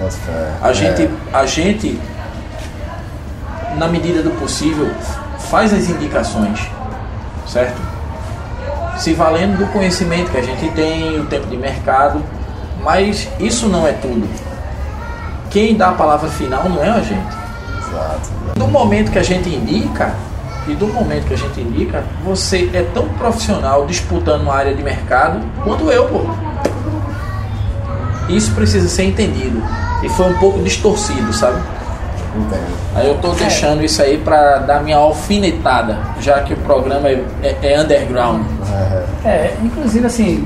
Nossa, 0.00 0.30
é. 0.30 0.54
A 0.62 0.72
gente, 0.72 1.10
a 1.32 1.44
gente, 1.44 1.98
na 3.76 3.88
medida 3.88 4.22
do 4.22 4.30
possível, 4.30 4.90
faz 5.50 5.72
as 5.72 5.88
indicações, 5.88 6.60
certo? 7.46 7.80
Se 8.96 9.12
valendo 9.12 9.58
do 9.58 9.66
conhecimento 9.72 10.30
que 10.30 10.38
a 10.38 10.42
gente 10.42 10.68
tem, 10.70 11.20
o 11.20 11.26
tempo 11.26 11.46
de 11.46 11.56
mercado, 11.56 12.22
mas 12.82 13.28
isso 13.38 13.68
não 13.68 13.86
é 13.86 13.92
tudo. 13.92 14.28
Quem 15.50 15.76
dá 15.76 15.90
a 15.90 15.92
palavra 15.92 16.28
final 16.28 16.68
não 16.68 16.82
é 16.82 16.90
a 16.90 17.00
gente. 17.00 17.36
Exato. 17.78 18.30
Do 18.56 18.66
momento 18.66 19.12
que 19.12 19.18
a 19.18 19.22
gente 19.22 19.48
indica, 19.48 20.14
e 20.66 20.74
do 20.74 20.88
momento 20.88 21.26
que 21.26 21.34
a 21.34 21.38
gente 21.38 21.60
indica, 21.60 22.04
você 22.24 22.70
é 22.72 22.82
tão 22.94 23.08
profissional 23.10 23.86
disputando 23.86 24.42
uma 24.42 24.54
área 24.54 24.74
de 24.74 24.82
mercado 24.82 25.40
quanto 25.62 25.90
eu, 25.90 26.08
pô. 26.08 26.22
Isso 28.28 28.52
precisa 28.52 28.88
ser 28.88 29.04
entendido. 29.04 29.62
E 30.02 30.08
foi 30.08 30.26
um 30.26 30.34
pouco 30.38 30.58
distorcido, 30.62 31.32
sabe? 31.32 31.60
Entendo. 32.36 32.76
Aí 32.94 33.06
eu 33.08 33.18
tô 33.18 33.32
deixando 33.32 33.82
isso 33.84 34.00
aí 34.02 34.18
pra 34.18 34.58
dar 34.58 34.82
minha 34.82 34.96
alfinetada, 34.96 35.98
já 36.20 36.40
que 36.40 36.52
o 36.54 36.56
programa 36.58 37.08
é, 37.08 37.24
é- 37.42 37.56
é 37.72 37.80
underground. 37.80 38.42
É, 39.24 39.28
É, 39.28 39.56
inclusive 39.62 40.06
assim, 40.06 40.44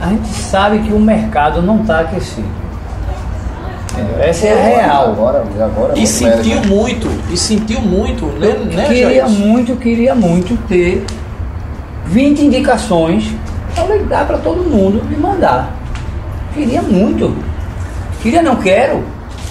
a 0.00 0.06
gente 0.08 0.28
sabe 0.28 0.78
que 0.80 0.92
o 0.92 0.98
mercado 1.00 1.60
não 1.62 1.80
está 1.80 2.00
aquecido. 2.00 2.48
Entendeu? 3.92 4.22
Essa 4.22 4.46
é 4.46 4.52
a 4.52 4.80
real. 4.80 5.04
Agora, 5.10 5.44
agora 5.60 5.98
E 5.98 6.06
sentiu 6.06 6.54
mérito. 6.56 6.68
muito, 6.68 7.08
e 7.32 7.36
sentiu 7.36 7.80
muito, 7.80 8.26
né, 8.26 8.50
né 8.74 8.84
queria 8.86 9.26
Jair? 9.26 9.28
muito, 9.28 9.76
queria 9.76 10.14
muito 10.14 10.56
ter 10.68 11.04
20 12.06 12.42
indicações 12.44 13.34
para 13.74 13.96
ligar 13.96 14.24
para 14.26 14.38
todo 14.38 14.62
mundo 14.62 15.02
e 15.12 15.16
mandar. 15.16 15.72
Queria 16.54 16.80
muito. 16.82 17.36
Queria, 18.22 18.42
não 18.42 18.56
quero, 18.56 19.02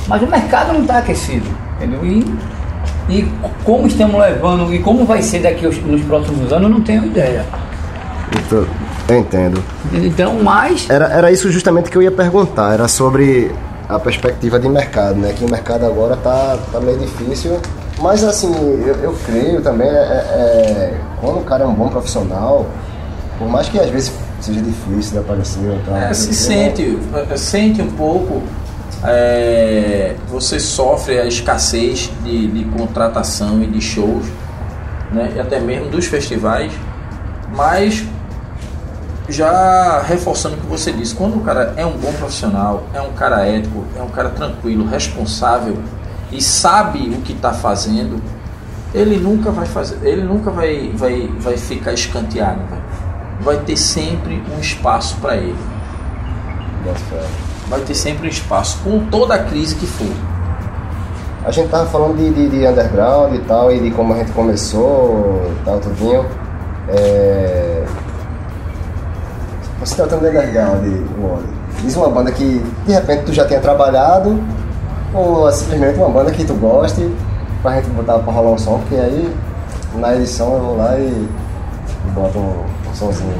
mas 0.07 0.21
o 0.21 0.27
mercado 0.27 0.73
não 0.73 0.81
está 0.81 0.97
aquecido. 0.99 1.45
Entendeu? 1.77 2.05
E, 2.05 2.25
e 3.09 3.31
como 3.63 3.87
estamos 3.87 4.19
levando 4.19 4.73
e 4.73 4.79
como 4.79 5.05
vai 5.05 5.21
ser 5.21 5.39
daqui 5.39 5.65
aos- 5.65 5.77
nos 5.83 6.01
próximos 6.03 6.51
anos, 6.51 6.63
eu 6.63 6.69
não 6.69 6.81
tenho 6.81 7.05
ideia. 7.05 7.45
Então, 8.45 8.65
Eu 9.09 9.17
entendo. 9.19 9.63
Então, 9.93 10.33
mas 10.43 10.89
Era, 10.89 11.05
era 11.07 11.31
isso 11.31 11.49
justamente 11.51 11.89
que 11.89 11.97
eu 11.97 12.01
ia 12.01 12.11
perguntar, 12.11 12.73
era 12.73 12.87
sobre 12.89 13.51
a 13.87 13.97
perspectiva 13.97 14.59
de 14.59 14.67
mercado, 14.67 15.15
né? 15.15 15.33
Que 15.37 15.45
o 15.45 15.49
mercado 15.49 15.85
agora 15.85 16.17
tá, 16.17 16.57
tá 16.73 16.79
meio 16.81 16.97
difícil, 16.97 17.57
mas 18.01 18.21
assim, 18.23 18.53
eu, 18.85 18.95
eu 18.95 19.15
creio 19.25 19.61
também, 19.61 19.87
é, 19.87 19.91
é- 19.93 20.93
quando 21.21 21.39
o 21.39 21.43
cara 21.43 21.63
é 21.63 21.67
um 21.67 21.73
bom 21.73 21.87
profissional, 21.87 22.65
por 23.39 23.47
mais 23.47 23.69
que 23.69 23.79
às 23.79 23.89
vezes 23.89 24.11
seja 24.41 24.61
difícil 24.61 25.13
de 25.13 25.19
aparecer, 25.19 25.79
tal, 25.85 25.95
É, 25.95 26.13
se 26.13 26.33
sente, 26.33 26.99
eh, 27.31 27.37
sente 27.37 27.81
um 27.81 27.89
pouco, 27.91 28.41
é, 29.03 30.15
você 30.29 30.59
sofre 30.59 31.19
a 31.19 31.25
escassez 31.25 32.11
de, 32.23 32.47
de 32.47 32.65
contratação 32.77 33.61
e 33.61 33.67
de 33.67 33.81
shows, 33.81 34.25
né, 35.11 35.33
e 35.35 35.39
até 35.39 35.59
mesmo 35.59 35.89
dos 35.89 36.05
festivais, 36.05 36.71
mas 37.55 38.05
já 39.29 40.01
reforçando 40.01 40.55
o 40.55 40.59
que 40.59 40.65
você 40.65 40.91
disse, 40.91 41.13
quando 41.13 41.37
o 41.37 41.41
cara 41.41 41.73
é 41.75 41.85
um 41.85 41.97
bom 41.97 42.11
profissional, 42.13 42.87
é 42.93 43.01
um 43.01 43.11
cara 43.11 43.45
ético, 43.45 43.85
é 43.97 44.01
um 44.01 44.09
cara 44.09 44.29
tranquilo, 44.29 44.87
responsável 44.87 45.77
e 46.31 46.41
sabe 46.41 47.09
o 47.09 47.21
que 47.21 47.33
está 47.33 47.53
fazendo, 47.53 48.21
ele 48.93 49.17
nunca 49.17 49.51
vai 49.51 49.65
fazer, 49.65 49.97
ele 50.07 50.23
nunca 50.23 50.49
vai, 50.49 50.91
vai, 50.93 51.29
vai 51.39 51.57
ficar 51.57 51.93
escanteado, 51.93 52.61
vai, 52.69 52.81
vai 53.41 53.65
ter 53.65 53.77
sempre 53.77 54.41
um 54.55 54.59
espaço 54.59 55.17
para 55.17 55.35
ele. 55.35 55.76
Vai 57.69 57.79
ter 57.81 57.95
sempre 57.95 58.27
um 58.27 58.29
espaço, 58.29 58.79
com 58.83 58.99
toda 59.07 59.33
a 59.35 59.39
crise 59.43 59.75
que 59.75 59.85
for. 59.85 60.07
A 61.45 61.51
gente 61.51 61.69
tava 61.69 61.85
falando 61.85 62.17
de, 62.17 62.29
de, 62.29 62.49
de 62.49 62.67
underground 62.67 63.33
e 63.33 63.39
tal, 63.39 63.71
e 63.71 63.79
de 63.79 63.91
como 63.91 64.13
a 64.13 64.17
gente 64.17 64.31
começou 64.31 65.49
e 65.51 65.63
tal, 65.65 65.79
tudinho. 65.79 66.25
É... 66.89 67.83
Você 69.79 69.95
tratando 69.95 70.21
de 70.21 70.27
underground, 70.29 70.83
Wally, 71.21 71.47
diz 71.83 71.95
uma 71.95 72.09
banda 72.09 72.31
que 72.31 72.63
de 72.85 72.91
repente 72.93 73.25
tu 73.25 73.33
já 73.33 73.45
tenha 73.45 73.59
trabalhado, 73.61 74.41
ou 75.13 75.47
é 75.47 75.51
simplesmente 75.51 75.97
uma 75.97 76.09
banda 76.09 76.31
que 76.31 76.43
tu 76.43 76.53
goste, 76.55 77.09
pra 77.61 77.75
gente 77.75 77.89
botar 77.91 78.19
pra 78.19 78.33
rolar 78.33 78.51
um 78.51 78.57
som, 78.57 78.79
porque 78.79 78.95
aí 78.95 79.33
na 79.95 80.15
edição 80.15 80.53
eu 80.53 80.59
vou 80.59 80.77
lá 80.77 80.97
e, 80.97 81.29
boto 82.13 82.39
um, 82.39 82.63
um 82.89 82.95
somzinho. 82.95 83.33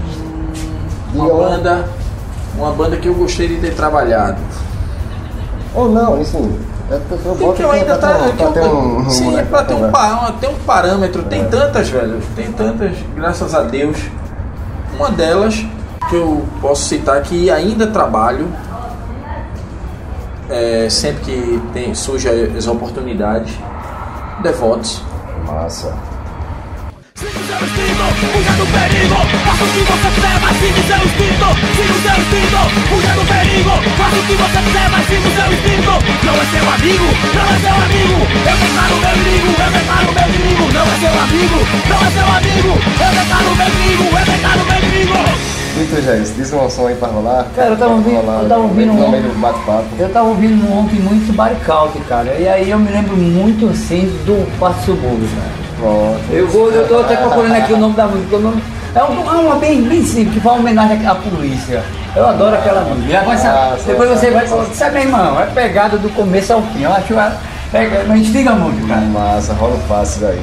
Diga 1.11 1.23
uma- 1.23 1.49
banda, 1.49 1.85
uma 2.57 2.71
banda 2.71 2.97
que 2.97 3.07
eu 3.07 3.13
gostei 3.13 3.47
de 3.47 3.57
ter 3.57 3.73
trabalhado. 3.75 4.37
Ou 5.75 5.89
não, 5.89 6.19
enfim. 6.21 6.57
Eu, 6.89 6.97
eu, 6.97 7.03
eu 7.11 7.35
boto 7.35 7.37
Porque 7.45 7.63
eu 7.63 7.67
pra- 7.67 7.77
ainda 7.77 7.97
pra 7.97 8.07
tá. 8.09 8.17
um- 8.17 8.19
pra 8.21 8.31
que 8.31 8.43
eu- 8.43 8.51
ter 8.53 8.61
um- 8.67 9.09
sim, 9.09 9.27
um- 9.35 9.37
é 9.39 9.43
pra 9.43 9.63
ter 9.63 9.73
um, 9.73 9.91
pa- 9.91 10.33
ter 10.39 10.47
um 10.47 10.55
parâmetro. 10.65 11.23
Tem 11.23 11.41
É. 11.41 11.45
tantas, 11.45 11.89
velho. 11.89 12.21
Tem 12.35 12.51
tantas, 12.51 12.91
graças 13.15 13.53
a 13.53 13.61
Deus. 13.63 13.97
Uma 14.97 15.11
delas 15.11 15.65
que 16.09 16.15
eu 16.15 16.45
posso 16.61 16.85
citar 16.85 17.21
que 17.21 17.51
ainda 17.51 17.87
trabalho. 17.87 18.47
é, 20.49 20.87
sempre 20.89 21.23
que 21.25 21.61
tem, 21.73 21.93
surgem 21.93 22.55
as 22.57 22.67
oportunidades. 22.67 23.53
Devotos. 24.41 25.03
Massa. 25.45 25.93
Seu 27.57 27.65
instinto, 27.65 28.03
fuja 28.33 28.51
do 28.53 28.65
perigo 28.69 29.15
Faça 29.45 29.63
o 29.63 29.67
que 29.73 29.81
você 29.81 30.09
quiser, 30.13 30.39
mas 30.41 30.57
siga 30.57 30.79
o 30.79 30.83
seu 30.87 30.97
instinto 31.07 31.47
Siga 31.73 31.93
o 31.93 32.01
seu 32.05 32.15
instinto, 32.21 32.59
fuja 32.89 33.13
do 33.17 33.23
perigo 33.25 33.71
Faça 33.97 34.15
o 34.17 34.23
que 34.27 34.33
você 34.37 34.59
quiser, 34.61 34.87
mas 34.91 35.05
siga 35.07 35.27
o 35.27 35.33
seu 35.33 35.47
instinto 35.53 35.93
Não 36.21 36.33
é 36.37 36.45
seu 36.53 36.65
amigo, 36.69 37.07
não 37.33 37.45
é 37.49 37.57
seu 37.57 37.75
amigo 37.87 38.17
Eu 38.45 38.55
declaro 38.61 38.95
meu 39.01 39.13
inimigo, 39.17 39.49
eu 39.57 39.71
declaro 39.73 40.09
meu 40.13 40.27
inimigo 40.29 40.63
Não 40.73 40.85
é 40.85 40.95
seu 41.01 41.13
amigo, 41.17 41.57
não 41.89 41.97
é 41.97 42.09
seu 42.13 42.27
amigo 42.37 42.71
Eu 42.77 43.11
declaro 43.17 43.55
meu 43.57 43.67
inimigo, 43.73 44.03
eu 44.05 44.25
declaro 44.25 44.61
meu 44.67 44.77
inimigo 44.77 45.17
E 45.77 45.83
tu, 45.89 46.01
Jair, 46.03 46.21
diz 46.37 46.53
um 46.53 46.69
som 46.69 46.87
aí 46.87 46.95
pra 46.95 47.07
rolar? 47.07 47.47
Cara, 47.55 47.69
eu 47.69 47.77
tava 47.77 47.93
ouvindo- 47.93 48.21
rolar 48.21 48.41
eu 48.43 48.49
tava 48.49 48.61
ouvindo 48.61 48.91
um- 48.93 49.39
bate-papo. 49.41 49.85
Eu 49.97 50.09
tava 50.09 50.27
ouvindo 50.29 50.73
ontem 50.73 50.99
muito 50.99 51.33
Baricaute, 51.35 51.99
cara. 52.01 52.35
E 52.39 52.47
aí 52.47 52.69
eu 52.69 52.77
me 52.79 52.89
lembro 52.91 53.15
muito 53.17 53.69
assim 53.69 54.05
do 54.25 54.45
Quarto 54.59 54.85
Subúrbio, 54.85 55.27
cara. 55.29 55.66
Pronto. 55.77 56.19
Eu 56.31 56.47
vou, 56.47 56.71
eu 56.71 56.87
tô 56.87 56.99
até 56.99 57.15
procurando 57.17 57.53
aqui 57.55 57.73
o 57.73 57.77
nome 57.77 57.95
da 57.95 58.07
música. 58.07 58.35
o 58.35 58.39
nome- 58.39 58.63
É, 58.95 58.99
é 58.99 59.03
uma 59.03 59.55
bem, 59.57 59.83
bem 59.83 60.03
simples, 60.03 60.33
que 60.33 60.39
faz 60.39 60.55
uma 60.55 60.61
homenagem 60.61 61.05
à 61.05 61.13
polícia. 61.15 61.83
Eu 62.15 62.25
adoro 62.27 62.55
aquela 62.55 62.81
música. 62.81 63.13
Ah, 63.47 63.77
depois 63.85 64.09
você 64.09 64.31
vai 64.31 64.47
falar, 64.47 64.65
sabe, 64.73 64.93
meu 64.95 65.03
irmão, 65.03 65.39
é 65.39 65.45
pegada 65.47 65.97
do 65.97 66.09
começo 66.09 66.53
ao 66.53 66.61
fim. 66.63 66.81
Eu 66.83 66.91
acho 66.93 67.13
ela. 67.13 67.37
É, 67.73 68.05
mas 68.07 68.21
instiga 68.21 68.51
muito, 68.53 68.87
cara. 68.87 69.01
Massa, 69.01 69.53
rola 69.53 69.75
o 69.75 69.79
passe 69.87 70.19
daí. 70.19 70.41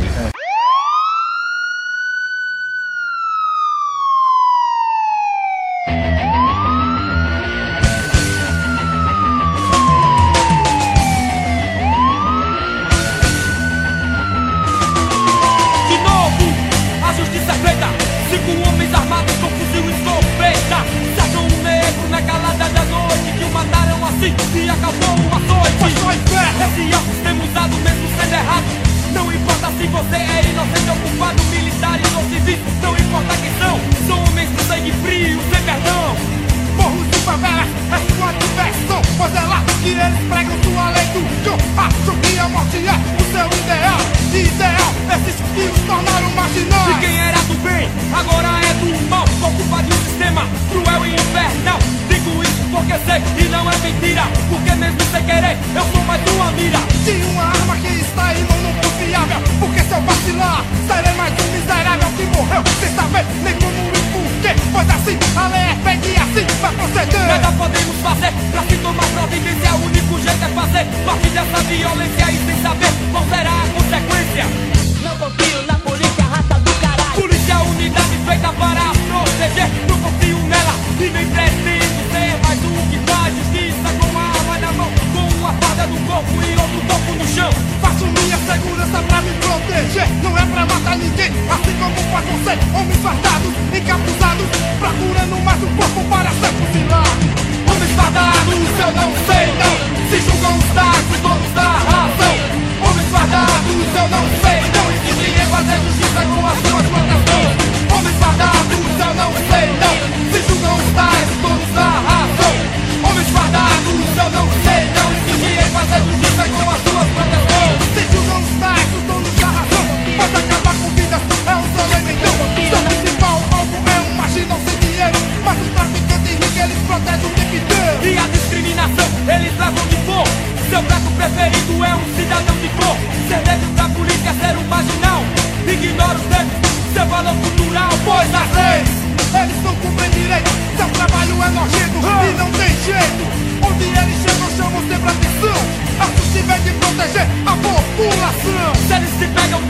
Se 29.84 29.90
você 29.90 30.16
é 30.16 30.40
inocente 30.48 30.88
ou 30.88 30.96
culpado 30.96 31.42
Militares 31.50 32.06
ou 32.16 32.22
civis, 32.30 32.58
não 32.80 32.96
importa 32.96 33.36
quem 33.36 33.52
são. 33.60 33.76
São 34.06 34.24
homens 34.24 34.48
de 34.48 34.64
sangue 34.64 34.92
frio, 35.04 35.38
sem 35.52 35.62
perdão. 35.62 36.16
Morros 36.76 37.10
de 37.10 37.18
favelas, 37.18 37.68
é 37.92 37.98
sua 38.16 38.32
diversão 38.32 39.02
Pois 39.16 39.34
é 39.34 39.40
lá 39.42 39.62
que 39.82 39.90
eles 39.90 40.28
pregam 40.28 40.56
sua 40.64 40.90
lei 40.90 41.06
do 41.14 41.22
cão 41.44 41.58
Acham 41.76 42.16
que 42.18 42.38
a 42.38 42.48
morte 42.48 42.76
é 42.78 42.96
o 43.20 43.24
seu 43.30 43.46
ideal. 43.60 44.00
E 44.32 44.38
ideal, 44.48 44.94
esses 45.14 45.36
que 45.54 45.60
os 45.60 45.80
tornaram 45.86 46.30
marginais. 46.34 46.96
E 46.96 47.00
quem 47.00 47.20
era 47.20 47.38
do 47.42 47.54
bem, 47.62 47.88
agora 48.16 48.48
é 48.64 48.74
do 48.80 49.08
mal. 49.10 49.24
Por 49.38 49.52
culpa 49.52 49.82
de 49.82 49.92
um 49.92 50.04
sistema 50.04 50.48
cruel 50.70 51.06
e 51.06 51.14
infernal. 51.14 51.78
Digo 52.08 52.43
porque 52.74 52.98
sei 53.06 53.22
e 53.38 53.48
não 53.48 53.70
é 53.70 53.76
mentira 53.78 54.24
Porque 54.50 54.72
mesmo 54.74 55.00
sem 55.12 55.22
querer, 55.24 55.56
eu 55.74 55.84
sou 55.92 56.02
mais 56.02 56.20
uma 56.32 56.50
mira 56.52 56.80
De 57.04 57.24
uma 57.30 57.44
arma 57.44 57.76
que 57.76 57.86
está 57.86 58.34
em 58.34 58.42
mão 58.42 58.58
não 58.62 58.72
confiável 58.82 59.40
Porque 59.60 59.80
se 59.80 59.92
eu 59.92 60.02
vacilar, 60.02 60.64
serei 60.88 61.14
mais 61.14 61.32
um 61.38 61.48
miserável 61.54 62.08
Que 62.16 62.24
morreu 62.36 62.62
sem 62.80 62.94
saber 62.94 63.24
nem 63.44 63.54
como 63.54 63.84
e 63.94 64.02
porquê 64.10 64.52
Pois 64.72 64.90
assim, 64.90 65.16
a 65.36 65.46
lei 65.48 65.60
é 65.60 65.76
feita 65.84 66.06
e 66.08 66.16
assim 66.16 66.46
vai 66.60 66.72
proceder. 66.74 67.26
Nada 67.28 67.52
podemos 67.52 67.96
fazer 68.02 68.32
pra 68.50 68.62
se 68.62 68.76
tomar 68.78 69.06
providência. 69.06 69.74
O 69.74 69.84
único 69.86 70.20
jeito 70.20 70.44
é 70.44 70.48
fazer 70.48 70.84
parte 71.06 71.28
dessa 71.28 71.62
violência 71.62 72.30
e 72.32 72.46
sem 72.46 72.62
saber 72.62 72.92
qual 73.12 73.24
será 73.28 73.50
a 73.50 73.68
consequência. 73.68 74.46
Não 75.02 75.16
confio 75.16 75.62
na 75.66 75.74
polícia, 75.78 76.24
raça 76.24 76.60
do 76.60 76.74
caralho. 76.74 77.12
Polícia, 77.14 77.58
unidade 77.58 78.18
feita 78.26 78.52
para 78.52 78.92
proteger. 79.08 79.70
Não 79.88 79.98
confio 80.00 80.43
e 81.04 81.10
nem 81.10 81.26
preciso 81.26 82.00
ser 82.12 82.32
mais 82.40 82.58
do 82.60 82.70
que 82.88 82.98
faz 83.10 83.34
justiça 83.34 83.88
com 84.00 84.18
a 84.18 84.22
arma 84.22 84.58
na 84.58 84.72
mão, 84.72 84.90
com 85.12 85.36
uma 85.36 85.52
farda 85.52 85.86
no 85.86 85.98
corpo 86.06 86.32
e 86.40 86.50
outro 86.56 86.80
corpo 86.88 87.12
no 87.18 87.26
chão. 87.28 87.50
Faço 87.82 88.06
minha 88.06 88.38
segurança 88.38 89.02
pra 89.08 89.20
me 89.20 89.32
proteger. 89.42 90.08
Não 90.22 90.38
é 90.38 90.46
pra 90.46 90.64
matar 90.64 90.96
ninguém, 90.96 91.28
assim 91.28 91.74
como 91.76 91.94
possam 92.08 92.36
ser 92.44 92.58
homens 92.72 93.00
fardados, 93.02 93.52
encapuzados, 93.74 94.48
procurando 94.78 95.44
mais 95.44 95.62
um 95.62 95.76
corpo 95.76 96.00
para 96.08 96.30
ser 96.30 96.52
fuzilado. 96.56 97.26
Homens 97.68 97.92
fardados, 97.92 98.54
eu 98.54 98.90
não 98.96 99.10
sei 99.28 99.46
não. 99.60 99.74
Se 100.08 100.18
julgam 100.24 100.56
os 100.56 100.70
dados, 100.72 101.18
donos 101.20 101.52
da 101.52 101.68
razão. 101.84 102.34
Homens 102.80 103.08
fardados, 103.12 103.76
eu 103.92 104.08
não 104.08 104.24
sei 104.40 104.58
não. 104.72 104.86
Insistem 104.94 105.32
em 105.36 105.46
fazer 105.52 105.78
justiça 105.84 106.20
com 106.24 106.46
as 106.46 106.58
suas 106.64 106.86
mãos 106.88 107.04
Homens 107.92 108.16
fardados, 108.16 108.72
eu 108.72 109.14
não 109.14 109.32
sei 109.50 109.66
não 109.82 110.23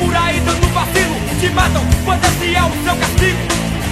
por 0.04 0.14
aí 0.14 0.40
dando 0.40 0.68
vacilo. 0.72 1.16
Te 1.40 1.48
matam, 1.50 1.82
pois 2.04 2.20
esse 2.22 2.54
é 2.54 2.62
o 2.62 2.72
seu 2.84 2.96
castigo. 2.96 3.40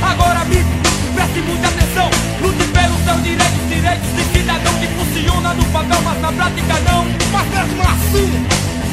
Agora 0.02 0.40
amigo, 0.40 0.68
preste 1.14 1.40
muita 1.40 1.68
atenção. 1.68 2.10
Lute 2.42 2.64
pelos 2.68 3.00
seus 3.04 3.22
direitos, 3.22 3.68
direitos 3.68 4.08
de 4.16 4.24
cidadão 4.32 4.74
Que 4.80 4.88
funciona 4.88 5.54
no 5.54 5.64
papel, 5.66 6.00
mas 6.04 6.20
na 6.20 6.32
prática 6.32 6.74
não. 6.86 7.04
Mas 7.32 7.46
mesmo 7.48 7.82
assim, 7.82 8.30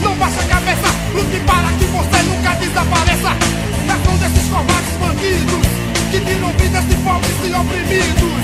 não 0.02 0.16
baixa 0.16 0.42
a 0.42 0.46
cabeça. 0.46 0.88
Lute 1.14 1.40
para 1.46 1.70
que 1.78 1.86
você 1.86 2.20
nunca 2.24 2.56
desapareça. 2.56 3.32
Nas 3.86 4.00
mãos 4.06 4.20
desses 4.20 4.50
covardes 4.50 4.96
bandidos 5.00 5.66
que 6.12 6.20
tiram 6.22 6.52
vidas 6.58 6.86
de 6.88 6.96
pobres 7.04 7.36
e 7.44 7.54
oprimidos. 7.54 8.40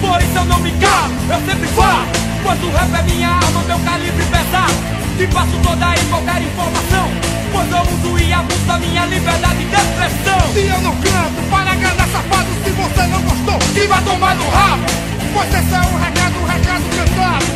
Por 0.00 0.20
isso 0.20 0.36
eu 0.36 0.44
não 0.44 0.58
me 0.60 0.70
calo, 0.72 1.14
eu 1.30 1.40
sempre 1.46 1.66
falo 1.68 2.06
Pois 2.42 2.62
o 2.62 2.68
rap 2.68 2.94
é 3.00 3.02
minha 3.10 3.30
arma, 3.30 3.62
meu 3.66 3.78
calibre 3.78 4.24
pesado 4.26 4.74
E 5.18 5.26
passo 5.26 5.58
toda 5.62 5.94
e 5.94 6.04
qualquer 6.10 6.42
informação 6.42 7.36
Pois 7.56 7.70
eu 7.72 7.80
uso 7.80 8.18
e 8.18 8.32
abuso 8.34 8.66
da 8.66 8.76
minha 8.76 9.06
liberdade 9.06 9.64
de 9.64 9.74
expressão. 9.74 10.40
E 10.54 10.68
eu 10.68 10.80
não 10.82 10.94
canto 10.96 11.40
para 11.48 11.72
agradar 11.72 12.06
safados 12.08 12.52
se 12.62 12.70
você 12.70 13.02
não 13.08 13.22
gostou. 13.22 13.58
E 13.74 13.86
vai 13.86 14.02
tomar 14.02 14.34
no 14.36 14.46
rabo. 14.50 14.84
Pois 15.32 15.48
esse 15.48 15.74
é 15.74 15.80
um 15.80 15.96
recado, 15.96 16.36
um 16.36 16.46
recado 16.46 16.84
cantado 16.96 17.46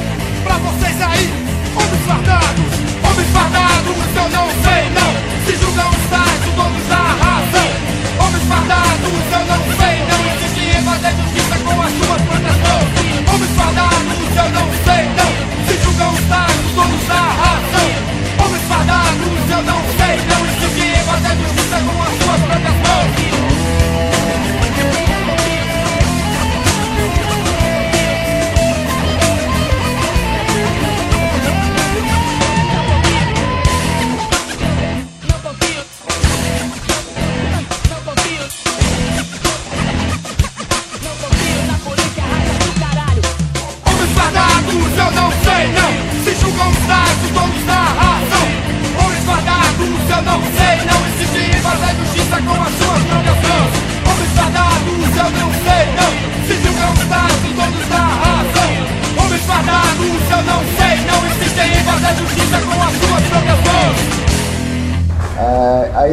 Pra 0.45 0.57
vocês 0.57 0.97
aí, 1.01 1.33
homens 1.77 2.05
fardados 2.07 2.71
Homens 3.09 3.29
fardados, 3.29 3.97
eu 4.17 4.29
não 4.37 4.47
sei 4.65 4.83
não. 4.97 5.11
Se 5.45 5.53
julgam 5.61 5.89
os 5.91 6.05
tais, 6.09 6.41
os 6.49 6.55
donos 6.57 6.87
da 6.89 7.05
razão. 7.21 7.69
Homens 8.25 8.45
fardados, 8.49 9.25
eu 9.37 9.45
não 9.53 9.61
sei 9.77 9.97
não. 10.09 10.21
Insistem 10.33 10.81
em 10.81 10.83
fazer 10.83 11.13
justiça 11.13 11.57
com 11.61 11.77
as 11.77 11.93
suas 12.01 12.23
mãos 12.25 12.41
Homens 13.33 13.53
fardados, 13.53 14.33
eu 14.33 14.49
não 14.49 14.69
sei 14.85 15.00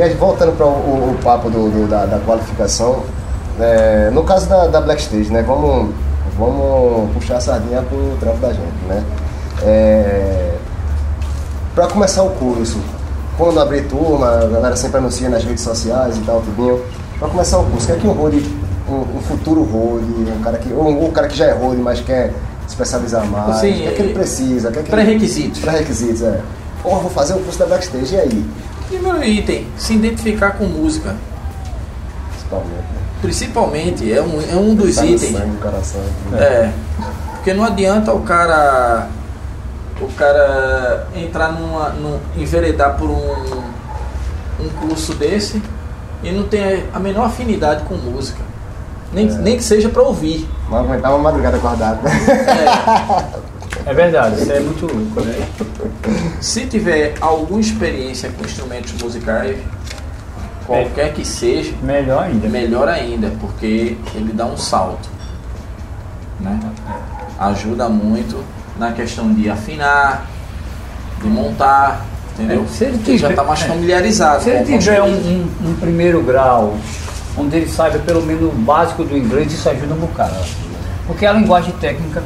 aí 0.03 0.13
voltando 0.15 0.55
para 0.55 0.65
o, 0.65 1.11
o- 1.11 1.17
papo 1.23 1.49
do, 1.49 1.69
do- 1.69 1.87
da, 1.87 2.05
da 2.05 2.19
qualificação, 2.19 3.03
é, 3.59 4.09
no 4.11 4.23
caso 4.23 4.47
da, 4.47 4.67
da 4.67 4.81
Black 4.81 5.01
Stage, 5.01 5.31
né? 5.31 5.41
Vamos, 5.41 5.93
vamos 6.37 7.11
puxar 7.13 7.37
a 7.37 7.41
sardinha 7.41 7.81
pro 7.81 8.15
trampo 8.19 8.37
da 8.37 8.49
gente, 8.49 8.85
né? 8.87 9.03
É, 9.63 10.53
para 11.73 11.87
começar 11.87 12.23
o 12.23 12.29
curso, 12.31 12.77
quando 13.37 13.59
abrir 13.59 13.83
turma, 13.87 14.27
a 14.43 14.45
galera 14.47 14.75
sempre 14.75 14.97
anuncia 14.97 15.29
nas 15.29 15.43
redes 15.43 15.63
sociais 15.63 16.17
e 16.17 16.21
tal, 16.21 16.41
tudinho. 16.41 16.81
Para 17.19 17.29
começar 17.29 17.57
o 17.59 17.65
curso, 17.65 17.83
o 17.83 17.87
que 17.87 17.91
é 17.93 17.95
que 17.95 18.07
um 18.07 18.11
road, 18.13 18.55
um, 18.89 19.17
um 19.17 19.21
futuro 19.21 19.63
road, 19.63 20.05
um 20.05 20.41
cara 20.43 20.57
que, 20.57 20.71
ou 20.73 20.87
um, 20.87 21.11
cara 21.11 21.27
que 21.27 21.37
já 21.37 21.45
é 21.45 21.51
road, 21.53 21.77
mas 21.81 21.99
quer 22.01 22.33
especializar 22.67 23.25
mais, 23.25 23.57
Assim, 23.57 23.71
o 23.71 23.73
que 23.75 23.87
é 23.87 23.91
que 23.91 24.01
ele 24.01 24.13
precisa? 24.13 24.69
É 24.69 24.71
pré-requisitos. 24.83 25.59
Pré-requisitos, 25.61 26.21
é. 26.21 26.39
Porra, 26.83 26.99
vou 26.99 27.09
fazer 27.11 27.33
o 27.33 27.39
curso 27.39 27.57
da 27.59 27.65
Backstage, 27.65 28.13
e 28.15 28.19
aí? 28.19 28.45
Primeiro 28.87 29.23
item, 29.23 29.67
se 29.77 29.93
identificar 29.93 30.51
com 30.51 30.65
música. 30.65 31.15
Principalmente, 32.31 32.71
né? 32.71 32.97
Principalmente, 33.21 34.13
é 34.13 34.21
um, 34.21 34.41
é 34.41 34.55
um 34.55 34.75
dos 34.75 34.95
Tá 34.95 35.01
no 35.03 35.09
itens. 35.09 35.31
sangue, 35.37 35.57
coração. 35.57 36.01
É. 36.33 36.71
Porque 37.33 37.53
não 37.53 37.63
adianta 37.63 38.13
o 38.13 38.21
cara. 38.21 39.07
O 39.99 40.07
cara 40.13 41.07
entrar 41.15 41.51
numa. 41.51 41.89
Num, 41.89 42.19
enveredar 42.37 42.95
por 42.97 43.09
um, 43.09 43.61
um 44.63 44.69
curso 44.87 45.13
desse 45.15 45.61
e 46.23 46.31
não 46.31 46.43
ter 46.43 46.87
a 46.93 46.99
menor 46.99 47.25
afinidade 47.25 47.83
com 47.83 47.95
música. 47.95 48.39
Nem, 49.11 49.25
nem 49.25 49.57
que 49.57 49.63
seja 49.63 49.89
pra 49.89 50.03
ouvir. 50.03 50.47
Não 50.69 50.77
aguentar 50.77 51.11
uma 51.11 51.19
madrugada 51.19 51.57
acordado. 51.57 51.99
É 52.07 53.39
verdade, 53.93 54.41
isso 54.41 54.51
é 54.51 54.59
muito 54.59 54.85
louco, 54.85 55.21
né? 55.21 55.47
Se 56.41 56.65
tiver 56.65 57.13
alguma 57.21 57.59
experiência 57.61 58.29
com 58.37 58.43
instrumentos 58.45 58.93
musicais, 59.01 59.57
qualquer 60.65 61.13
que 61.13 61.23
seja, 61.25 61.73
Melhor 61.81 62.23
ainda. 62.23 62.47
melhor 62.49 62.87
ainda, 62.89 63.31
porque 63.39 63.97
ele 64.15 64.33
dá 64.33 64.45
um 64.45 64.57
salto. 64.57 65.07
Né? 66.39 66.59
Ajuda 67.39 67.87
muito 67.89 68.43
na 68.77 68.91
questão 68.91 69.33
de 69.33 69.49
afinar, 69.49 70.27
de 71.21 71.27
montar, 71.27 72.05
entendeu? 72.33 72.63
É, 72.63 72.67
se 72.67 72.83
ele 72.85 72.97
Porque 72.97 73.11
já 73.17 73.27
tiver- 73.27 73.29
está 73.31 73.43
mais 73.43 73.61
é. 73.61 73.65
familiarizado. 73.67 74.43
Se 74.43 74.49
ele 74.49 74.77
tiver 74.77 75.01
um, 75.01 75.07
um- 75.07 75.47
um 75.69 75.75
primeiro 75.79 76.21
grau, 76.21 76.75
onde 77.37 77.55
ele 77.57 77.69
saiba 77.69 77.97
pelo 77.99 78.21
menos 78.23 78.43
o 78.53 78.55
básico 78.55 79.03
do 79.03 79.17
inglês, 79.17 79.51
isso 79.51 79.69
ajuda 79.69 79.93
um 79.93 79.97
bocado. 79.97 80.35
Porque 81.07 81.25
a 81.25 81.31
linguagem 81.33 81.73
técnica 81.79 82.21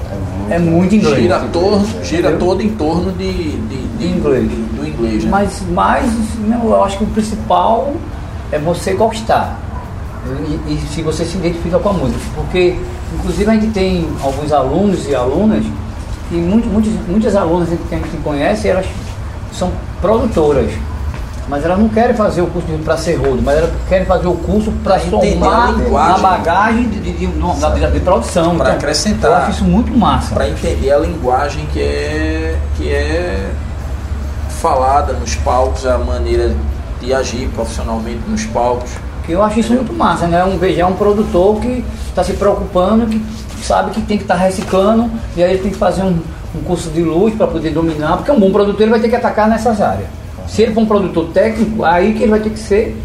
é 0.49 0.57
muito 0.57 0.95
inglês. 0.95 1.21
gira, 1.21 1.39
torno, 1.53 1.85
gira 2.03 2.31
todo 2.37 2.61
em 2.61 2.69
torno 2.69 3.11
de, 3.11 3.31
de, 3.57 3.87
de- 3.97 4.07
inglês. 4.07 4.49
de- 4.49 4.55
do 4.55 4.87
inglês. 4.87 5.23
Né? 5.23 5.29
Mas, 5.29 5.61
eu 6.63 6.83
acho 6.83 6.97
que 6.97 7.03
o 7.03 7.07
principal 7.07 7.93
é 8.51 8.57
você 8.57 8.93
gostar. 8.93 9.59
E, 10.67 10.73
e 10.73 10.81
se 10.93 11.01
você 11.01 11.23
se 11.25 11.37
identifica 11.37 11.77
com 11.79 11.89
a 11.89 11.93
música. 11.93 12.19
Porque, 12.35 12.75
inclusive, 13.13 13.49
a 13.49 13.53
gente 13.53 13.67
tem 13.67 14.07
alguns 14.23 14.51
alunos 14.51 15.07
e 15.07 15.13
alunas, 15.15 15.63
e 16.31 16.35
muitos, 16.35 16.71
muitos, 16.71 16.91
muitas 17.07 17.35
alunas 17.35 17.69
que 17.69 17.95
a 17.95 17.97
gente 17.97 18.17
conhece, 18.23 18.67
elas 18.67 18.85
são 19.53 19.71
produtoras. 20.01 20.71
Mas 21.47 21.65
elas 21.65 21.77
não 21.79 21.89
querem 21.89 22.15
fazer 22.15 22.41
o 22.41 22.47
curso 22.47 22.67
para 22.85 22.95
ser 22.97 23.15
rodo, 23.15 23.41
mas 23.41 23.57
elas 23.57 23.71
querem 23.89 24.05
fazer 24.05 24.27
o 24.27 24.35
curso 24.35 24.71
para 24.83 24.99
somar 24.99 25.69
a 25.69 25.71
na 25.71 25.77
linguagem. 25.83 26.21
bagagem 26.21 26.83
de, 26.89 26.99
de, 27.01 27.11
de, 27.13 27.27
de- 27.27 27.91
de 27.91 27.99
produção. 27.99 28.55
Pra 28.55 28.65
Então, 28.67 28.77
acrescentar. 28.77 29.31
Eu 29.31 29.37
acho 29.37 29.51
isso 29.51 29.63
muito 29.65 29.91
massa. 29.97 30.33
para 30.33 30.47
entender 30.47 30.91
a 30.91 30.99
linguagem 30.99 31.65
que 31.73 31.81
é 31.81 32.57
que 32.77 32.89
é 32.89 33.49
falada 34.49 35.13
nos 35.13 35.35
palcos, 35.35 35.85
a 35.85 35.97
maneira 35.97 36.53
de 36.99 37.13
agir 37.13 37.49
profissionalmente 37.49 38.21
nos 38.27 38.45
palcos. 38.45 38.91
Que 39.25 39.31
eu 39.33 39.43
acho 39.43 39.59
isso 39.59 39.73
muito 39.73 39.93
massa, 39.93 40.27
né? 40.27 40.43
Um 40.43 40.57
VG 40.57 40.79
é 40.81 40.85
um 40.85 40.93
produtor 40.93 41.59
que 41.59 41.83
está 42.07 42.23
se 42.23 42.33
preocupando, 42.33 43.05
que 43.07 43.21
sabe 43.63 43.91
que 43.91 44.01
tem 44.01 44.17
que 44.17 44.23
estar 44.23 44.35
reciclando, 44.35 45.09
e 45.35 45.43
aí 45.43 45.51
ele 45.53 45.61
tem 45.63 45.71
que 45.71 45.77
fazer 45.77 46.03
um, 46.03 46.17
um 46.55 46.61
curso 46.63 46.89
de 46.89 47.01
luz 47.03 47.33
para 47.35 47.47
poder 47.47 47.71
dominar, 47.71 48.17
porque 48.17 48.31
um 48.31 48.39
bom 48.39 48.51
produtor 48.51 48.81
ele 48.81 48.91
vai 48.91 48.99
ter 48.99 49.09
que 49.09 49.15
atacar 49.15 49.47
nessas 49.47 49.81
áreas. 49.81 50.07
Se 50.51 50.61
ele 50.63 50.73
for 50.73 50.81
um 50.81 50.85
produtor 50.85 51.27
técnico, 51.33 51.83
aí 51.85 52.13
que 52.13 52.23
ele 52.23 52.31
vai 52.31 52.41
ter 52.41 52.49
que 52.49 52.59
ser 52.59 52.97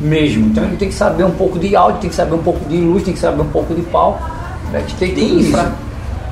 mesmo. 0.00 0.46
Então 0.46 0.64
ele 0.64 0.76
tem 0.76 0.88
que 0.88 0.94
saber 0.94 1.22
um 1.24 1.30
pouco 1.30 1.56
de 1.56 1.76
áudio, 1.76 2.00
tem 2.00 2.10
que 2.10 2.16
saber 2.16 2.34
um 2.34 2.42
pouco 2.42 2.68
de 2.68 2.76
luz, 2.78 3.04
tem 3.04 3.14
que 3.14 3.20
saber 3.20 3.40
um 3.42 3.46
pouco 3.48 3.72
de 3.74 3.82
palco, 3.82 4.20
né? 4.72 4.82
que 4.86 4.94
tem 4.94 5.14
tudo 5.14 5.40
infra. 5.40 5.72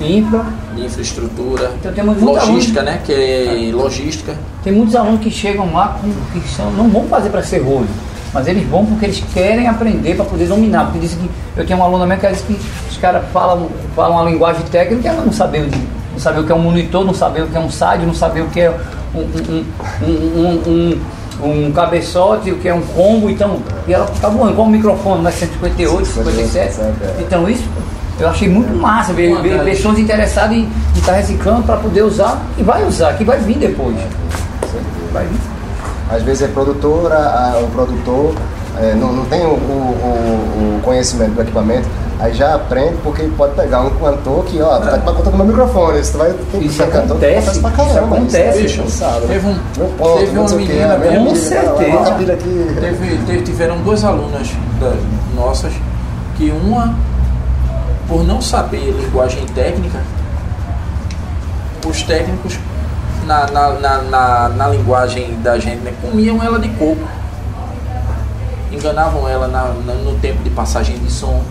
Infra. 0.00 0.44
de 0.74 0.84
infraestrutura, 0.84 1.72
Então 1.78 1.92
temos 1.92 2.20
logística, 2.22 2.82
né? 2.82 3.00
Que 3.04 3.12
é 3.12 3.70
logística. 3.72 4.34
Tem 4.64 4.72
muitos 4.72 4.96
alunos 4.96 5.20
que 5.20 5.30
chegam 5.30 5.72
lá 5.72 5.98
com, 6.00 6.10
que 6.40 6.48
são, 6.48 6.70
não 6.72 6.88
vão 6.88 7.04
fazer 7.04 7.30
para 7.30 7.42
ser 7.42 7.58
rodo, 7.58 7.86
mas 8.32 8.46
eles 8.48 8.66
vão 8.68 8.84
porque 8.84 9.06
eles 9.06 9.22
querem 9.32 9.68
aprender 9.68 10.14
para 10.16 10.24
poder 10.24 10.46
dominar. 10.46 10.86
Porque 10.86 10.98
disse 11.00 11.16
que 11.16 11.28
eu 11.56 11.64
tenho 11.66 11.78
um 11.78 11.84
aluno 11.84 12.04
minha 12.04 12.18
que 12.18 12.26
diz 12.28 12.40
que 12.42 12.56
os 12.90 12.96
caras 12.96 13.24
falam, 13.32 13.68
falam 13.94 14.20
uma 14.22 14.30
linguagem 14.30 14.62
técnica, 14.70 15.08
ela 15.08 15.22
não 15.22 15.30
de- 15.30 15.78
não 16.12 16.18
saber 16.18 16.40
o 16.40 16.44
que 16.44 16.52
é 16.52 16.54
um 16.54 16.60
monitor, 16.62 17.04
não 17.04 17.14
saber 17.14 17.42
o 17.42 17.46
que 17.48 17.56
é 17.56 17.60
um 17.60 17.70
SAD, 17.70 18.06
não 18.06 18.14
saber 18.14 18.40
o 18.42 18.46
que 18.48 18.60
é 18.60 18.76
um, 19.14 19.20
um, 19.20 19.64
um, 20.02 20.62
um, 20.66 21.00
um, 21.46 21.66
um 21.68 21.72
cabeçote, 21.72 22.50
o 22.50 22.58
que 22.58 22.68
é 22.68 22.74
um 22.74 22.80
combo, 22.82 23.30
então, 23.30 23.58
e 23.86 23.92
ela 23.94 24.06
fica 24.06 24.28
voando, 24.28 24.54
qual 24.54 24.66
o 24.66 24.70
microfone, 24.70 25.22
mais 25.22 25.34
158, 25.36 26.06
57. 26.06 26.80
Então 27.20 27.48
isso 27.48 27.64
eu 28.20 28.28
achei 28.28 28.48
muito 28.48 28.74
massa 28.76 29.12
ver, 29.12 29.40
ver 29.42 29.62
pessoas 29.64 29.98
interessadas 29.98 30.56
em 30.56 30.68
estar 30.96 31.12
reciclando 31.12 31.62
para 31.62 31.76
poder 31.76 32.02
usar 32.02 32.42
e 32.58 32.62
vai 32.62 32.84
usar, 32.84 33.12
que 33.16 33.24
vai 33.24 33.38
vir 33.38 33.58
depois. 33.58 33.96
Vai 35.12 35.24
vir. 35.26 35.38
Às 36.10 36.22
vezes 36.22 36.42
é 36.42 36.48
produtora, 36.48 37.14
a- 37.16 37.60
o 37.62 37.68
produtor 37.70 38.34
é, 38.80 38.94
não, 38.94 39.12
não 39.12 39.24
tem 39.26 39.44
o- 39.44 39.50
o- 39.50 40.76
o 40.78 40.80
conhecimento 40.82 41.32
do 41.32 41.42
equipamento, 41.42 41.86
aí 42.20 42.34
já 42.34 42.54
aprende 42.56 42.96
porque 43.04 43.22
pode 43.36 43.54
pegar 43.54 43.82
um 43.82 43.90
cantor 43.90 44.44
que, 44.44 44.60
ó, 44.60 44.78
tá 44.78 44.98
com 44.98 45.12
conta 45.14 45.30
do 45.30 45.36
meu 45.36 45.46
microfone, 45.46 45.98
você 46.04 46.16
vai 46.16 46.32
tem 46.50 46.62
Isso 46.64 46.78
tem 46.82 46.90
cantor 46.90 47.18
que 47.18 47.24
acontece, 47.26 47.60
pra 47.60 47.70
caramba, 47.70 47.92
isso 47.94 47.98
acontece, 48.14 48.62
bicho, 48.62 48.82
bicho. 48.82 48.96
sabe, 48.96 49.20
né? 49.20 49.26
Teve 49.28 49.46
um- 49.46 49.58
meu 49.76 49.88
ponto, 49.98 50.18
teve 50.18 50.38
uma 50.38 50.48
que, 50.48 50.54
menina, 50.56 50.94
a 50.94 50.98
minha 50.98 51.20
com 51.24 51.34
certeza. 51.34 52.14
Teve, 52.80 53.18
teve- 53.26 53.42
tiveram 53.42 53.78
duas 53.82 54.04
alunas 54.04 54.48
da- 54.80 54.96
nossas 55.40 55.72
que 56.36 56.50
uma, 56.50 56.94
por 58.08 58.24
não 58.24 58.40
saber 58.40 58.90
linguagem 59.00 59.44
técnica, 59.54 59.98
os 61.88 62.02
técnicos 62.02 62.58
na, 63.26 63.46
na, 63.46 63.70
na, 63.74 63.98
na, 64.02 64.48
na 64.48 64.68
linguagem 64.68 65.38
da 65.42 65.58
gente 65.58 65.80
né, 65.82 65.92
comiam 66.02 66.42
ela 66.42 66.58
de 66.58 66.68
coco. 66.70 66.96
Enganavam 68.72 69.28
ela 69.28 69.48
na- 69.48 69.72
na- 69.86 69.94
no 69.94 70.14
tempo 70.18 70.42
de 70.42 70.50
passagem 70.50 70.98
de 70.98 71.10
som. 71.10 71.42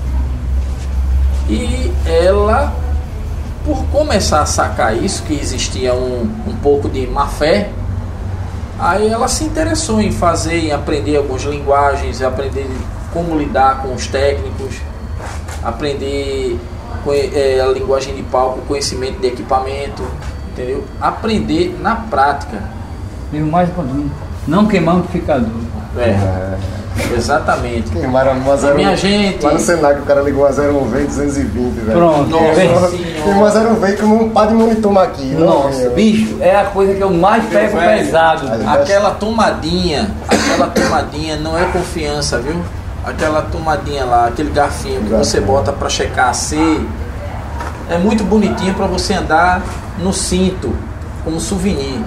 E 1.50 1.92
ela, 2.06 2.74
por 3.66 3.86
começar 3.86 4.42
a 4.42 4.46
sacar 4.46 4.96
isso, 4.96 5.24
que 5.24 5.34
existia 5.34 5.94
um, 5.94 6.30
um 6.48 6.56
pouco 6.62 6.90
de 6.90 7.08
má 7.08 7.28
fé, 7.28 7.70
Aí 8.80 9.08
ela 9.08 9.28
se 9.28 9.44
interessou 9.44 10.00
em 10.00 10.12
fazer, 10.12 10.66
em 10.66 10.72
aprender 10.72 11.18
algumas 11.18 11.44
linguagens, 11.44 12.22
aprender 12.22 12.70
como 13.12 13.36
lidar 13.36 13.82
com 13.82 13.94
os 13.94 14.06
técnicos, 14.06 14.76
aprender 15.64 16.60
eh, 17.08 17.60
a 17.60 17.68
linguagem 17.68 18.16
de 18.16 18.22
palco, 18.24 18.62
conhecimento 18.68 19.20
de 19.20 19.28
equipamento, 19.28 20.04
entendeu? 20.52 20.84
Aprender 21.02 21.76
na 21.82 21.96
prática. 21.96 22.62
E 23.34 23.42
o 23.42 23.48
mais 23.48 23.68
importante, 23.68 24.12
não 24.48 24.68
queimar 24.68 24.96
o 24.96 25.00
amplificador. 25.00 25.50
É, 25.98 26.58
exatamente. 27.16 27.90
Queimaram 27.92 28.34
uma 28.34 28.56
zero, 28.58 28.76
Minha 28.76 28.96
gente. 28.96 29.44
Lá 29.46 29.54
no 29.54 29.60
Senac 29.60 30.00
o 30.02 30.06
cara 30.06 30.22
ligou 30.22 30.44
uma 30.44 30.52
01V 30.52 31.06
220, 31.08 31.74
velho. 31.80 31.98
Pronto. 31.98 32.38
Tem 32.56 33.34
uma 33.34 33.50
01V 33.52 33.98
como 34.00 34.24
um 34.24 34.30
par 34.30 34.48
de 34.48 34.54
monitor 34.54 34.98
aqui. 34.98 35.26
Nossa, 35.34 35.90
bicho, 35.92 36.38
é 36.42 36.56
a 36.56 36.66
coisa 36.66 36.94
que 36.94 37.02
eu 37.02 37.12
mais 37.12 37.44
pego 37.46 37.78
velho, 37.78 38.06
pesado. 38.06 38.48
Aí- 38.52 38.66
Aquela 38.82 39.12
tomadinha, 39.12 40.12
aquela 40.28 40.68
tomadinha 40.68 41.36
não 41.38 41.58
é 41.58 41.66
confiança, 41.66 42.38
viu? 42.40 42.56
Aquela 43.06 43.42
tomadinha 43.44 44.04
lá, 44.06 44.28
aquele 44.28 44.50
garfinho 44.50 45.02
que 45.02 45.10
você 45.10 45.40
bota 45.40 45.72
pra 45.72 45.88
checar 45.90 46.30
a 46.30 46.34
C, 46.34 46.58
é 47.90 47.98
muito 47.98 48.24
bonitinho 48.24 48.74
pra 48.74 48.86
você 48.86 49.14
andar 49.14 49.62
no 50.00 50.12
cinto, 50.12 50.76
como 51.24 51.40
souvenir. 51.40 52.02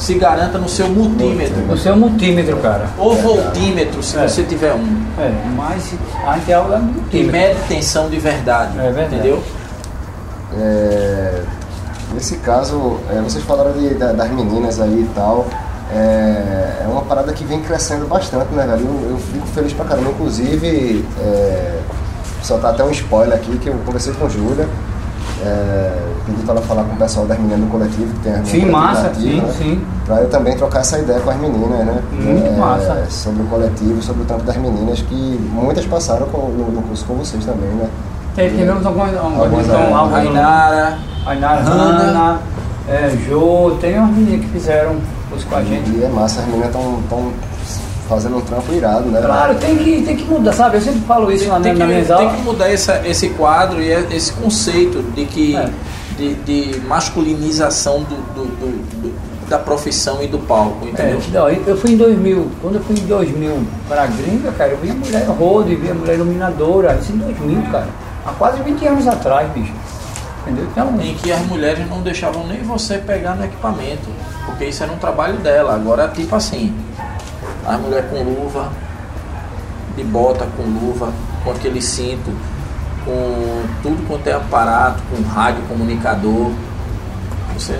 Se 0.00 0.14
garanta 0.14 0.56
no 0.58 0.68
seu 0.68 0.88
multímetro. 0.88 1.54
É 1.86 1.92
um 1.92 1.96
multímetro, 1.96 2.56
cara. 2.56 2.86
Ou 2.98 3.14
voltímetro, 3.16 4.02
se 4.02 4.16
É. 4.18 4.26
você 4.26 4.42
tiver 4.42 4.72
um. 4.72 5.02
É, 5.18 5.30
mas 5.54 5.92
a 6.26 6.36
gente 6.38 6.50
é 6.50 6.54
algo 6.54 6.72
Que 6.72 6.78
multímetro. 6.78 7.32
mede 7.32 7.60
tensão 7.68 8.08
de 8.08 8.18
verdade. 8.18 8.78
É 8.78 8.90
verdade. 8.90 9.14
Entendeu? 9.16 9.42
É, 10.58 11.42
nesse 12.14 12.36
caso, 12.36 12.98
é, 13.10 13.20
vocês 13.20 13.44
falaram 13.44 13.72
de- 13.72 13.94
da- 13.94 14.12
das 14.12 14.30
meninas 14.30 14.80
aí 14.80 15.02
e 15.02 15.10
tal. 15.14 15.46
É, 15.92 16.82
é 16.84 16.86
uma 16.88 17.02
parada 17.02 17.32
que 17.32 17.44
vem 17.44 17.60
crescendo 17.60 18.06
bastante, 18.06 18.52
né, 18.54 18.64
velho? 18.66 18.86
Eu, 19.04 19.10
eu 19.10 19.18
fico 19.18 19.46
feliz 19.48 19.72
pra 19.72 19.84
caramba. 19.84 20.10
Inclusive, 20.10 21.04
é, 21.20 21.78
só 22.42 22.58
tá 22.58 22.70
até 22.70 22.82
um 22.84 22.90
spoiler 22.90 23.34
aqui 23.36 23.56
que 23.58 23.68
eu 23.68 23.74
conversei 23.84 24.12
com 24.14 24.28
Júlia. 24.28 24.68
É, 25.42 25.96
pedi 26.26 26.42
pra 26.42 26.52
ela 26.54 26.62
falar 26.62 26.84
com 26.84 26.92
o 26.94 26.96
pessoal 26.96 27.26
das 27.26 27.38
meninas 27.38 27.60
do 27.60 27.66
coletivo, 27.70 28.12
que 28.14 28.20
tem 28.20 28.32
as 28.34 28.46
Sim, 28.48 28.66
massa, 28.66 29.10
sim, 29.14 29.42
sim. 29.56 29.80
Pra 30.04 30.16
eu 30.20 30.28
também 30.28 30.56
trocar 30.56 30.80
essa 30.80 30.98
ideia 30.98 31.18
com 31.20 31.30
as 31.30 31.36
meninas, 31.38 31.86
né? 31.86 32.02
Muito 32.12 32.58
massa. 32.58 33.06
Sobre 33.08 33.42
o 33.42 33.46
coletivo, 33.46 34.02
sobre 34.02 34.22
o 34.22 34.24
trampo 34.26 34.44
das 34.44 34.56
meninas, 34.56 35.00
que 35.00 35.40
muitas 35.52 35.86
passaram 35.86 36.26
com- 36.26 36.48
no, 36.50 36.70
no 36.70 36.82
curso 36.82 37.04
com 37.06 37.14
vocês 37.14 37.44
também, 37.44 37.68
né? 37.70 37.88
É, 38.36 38.48
tivemos 38.48 38.84
algumas. 38.84 39.16
algumas 39.16 39.40
Algumas, 39.40 39.66
então, 39.66 39.80
é, 39.80 39.92
algumas- 39.92 40.12
Rainara, 40.24 40.98
Ainara, 41.26 41.60
Hanna. 41.62 42.38
É, 42.88 43.10
Jô, 43.28 43.76
tem 43.80 43.98
umas 43.98 44.10
meninas 44.16 44.40
que 44.44 44.48
fizeram 44.52 44.96
curso 45.30 45.46
com 45.46 45.56
a 45.56 45.62
gente. 45.62 45.90
E 45.90 46.04
é 46.04 46.08
massa, 46.08 46.40
as 46.40 46.46
meninas 46.46 46.66
estão 46.68 47.32
fazendo 48.10 48.36
um 48.38 48.40
trampo 48.40 48.72
irado, 48.72 49.04
né? 49.08 49.22
Claro, 49.24 49.54
tem 49.54 49.76
que, 49.78 50.02
tem 50.02 50.16
que 50.16 50.24
mudar, 50.24 50.52
sabe? 50.52 50.76
Eu 50.78 50.80
sempre 50.82 51.00
falo 51.02 51.30
isso 51.32 51.48
lá 51.48 51.60
tem, 51.60 51.72
na, 51.74 51.86
que, 51.86 52.02
na 52.08 52.16
tem 52.16 52.28
que 52.30 52.42
mudar 52.42 52.68
essa, 52.68 53.00
esse 53.06 53.28
quadro 53.30 53.80
e 53.80 53.88
esse 53.88 54.32
conceito 54.32 55.00
de 55.14 55.24
que 55.26 55.56
É. 55.56 55.70
de, 56.18 56.34
de 56.34 56.80
masculinização 56.80 58.00
do, 58.02 58.16
do- 58.34 58.44
do- 58.56 59.00
do- 59.02 59.30
da 59.48 59.58
profissão 59.58 60.22
e 60.22 60.26
do 60.28 60.38
palco, 60.38 60.86
É, 60.86 60.90
entendeu? 60.90 61.20
não, 61.32 61.48
eu 61.48 61.76
fui 61.76 61.92
em 61.92 61.96
2000, 61.96 62.48
quando 62.62 62.76
eu 62.76 62.82
fui 62.82 62.96
em 62.96 63.06
2000 63.06 63.62
para 63.88 64.02
a 64.02 64.06
gringa, 64.06 64.52
cara, 64.52 64.70
eu 64.72 64.78
vi 64.78 64.90
a 64.90 64.94
mulher 64.94 65.24
rodo, 65.26 65.64
vi 65.76 65.90
a 65.90 65.94
mulher 65.94 66.14
iluminadora, 66.14 66.96
isso 67.00 67.12
em 67.12 67.16
2000, 67.18 67.62
cara, 67.72 67.88
há 68.26 68.30
quase 68.32 68.62
20 68.62 68.86
anos 68.86 69.06
atrás, 69.08 69.48
bicho. 69.52 69.72
Entendeu? 70.46 70.66
Então, 70.70 70.94
Em 71.02 71.14
que 71.14 71.30
as 71.32 71.40
mulheres 71.46 71.88
não 71.90 72.00
deixavam 72.00 72.46
nem 72.46 72.62
você 72.62 72.98
pegar 72.98 73.34
no 73.34 73.44
equipamento, 73.44 74.08
porque 74.46 74.64
isso 74.66 74.82
era 74.82 74.90
um 74.92 74.96
trabalho 74.96 75.36
dela. 75.38 75.74
Agora, 75.74 76.08
tipo 76.08 76.34
assim, 76.34 76.72
as 77.66 77.80
mulheres 77.80 78.10
com 78.10 78.22
luva, 78.22 78.68
de 79.96 80.04
bota 80.04 80.46
com 80.56 80.62
luva, 80.62 81.08
com 81.44 81.50
aquele 81.50 81.80
cinto, 81.82 82.30
com 83.04 83.62
tudo 83.82 84.06
quanto 84.06 84.26
é 84.26 84.32
aparato, 84.32 85.02
com 85.10 85.22
rádio 85.28 85.62
comunicador. 85.68 86.50
Você 87.56 87.72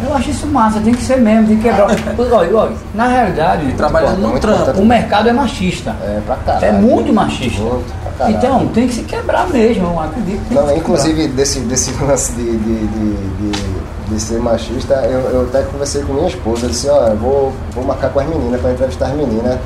não. 0.00 0.08
eu 0.08 0.14
acho 0.16 0.30
isso 0.30 0.46
massa, 0.46 0.80
tem 0.80 0.94
que 0.94 1.02
ser 1.02 1.16
mesmo, 1.16 1.48
tem 1.48 1.56
que 1.56 1.62
quebrar. 1.62 1.88
olha, 2.18 2.56
olha, 2.56 2.76
na 2.94 3.08
realidade, 3.08 3.72
Trabalhando 3.72 4.18
no 4.20 4.38
trampo. 4.38 4.80
o 4.80 4.86
mercado 4.86 5.28
é 5.28 5.32
machista. 5.32 5.96
É 6.02 6.20
pra 6.24 6.36
caralho. 6.36 6.64
É 6.64 6.72
muito 6.72 7.12
machista. 7.12 7.60
Muito. 7.60 7.92
Então, 8.28 8.68
tem 8.68 8.86
que 8.86 8.94
se 8.94 9.02
quebrar 9.02 9.48
mesmo, 9.48 9.84
eu 9.86 10.00
acredito. 10.00 10.54
Não, 10.54 10.68
que 10.68 10.74
inclusive 10.78 11.26
desse, 11.28 11.60
desse 11.60 11.90
lance 12.04 12.32
de, 12.34 12.56
de, 12.56 12.86
de, 12.86 13.14
de- 13.50 13.82
de 14.14 14.20
ser 14.20 14.38
machista, 14.38 14.94
eu, 15.04 15.20
eu 15.30 15.42
até 15.42 15.62
conversei 15.62 16.02
com 16.02 16.12
minha 16.12 16.28
esposa, 16.28 16.66
eu 16.66 16.70
disse, 16.70 16.88
ó, 16.88 17.06
eu 17.08 17.16
vou, 17.16 17.52
vou 17.72 17.84
marcar 17.84 18.10
com 18.10 18.20
as 18.20 18.26
meninas 18.26 18.60
pra 18.60 18.70
entrevistar 18.72 19.06
as 19.06 19.12
meninas. 19.14 19.58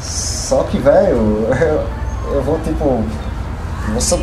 Só 0.00 0.62
que, 0.64 0.78
velho, 0.78 1.46
eu, 1.60 2.34
eu 2.34 2.42
vou 2.42 2.58
tipo. 2.64 3.02
Vou 3.92 4.00
só, 4.00 4.18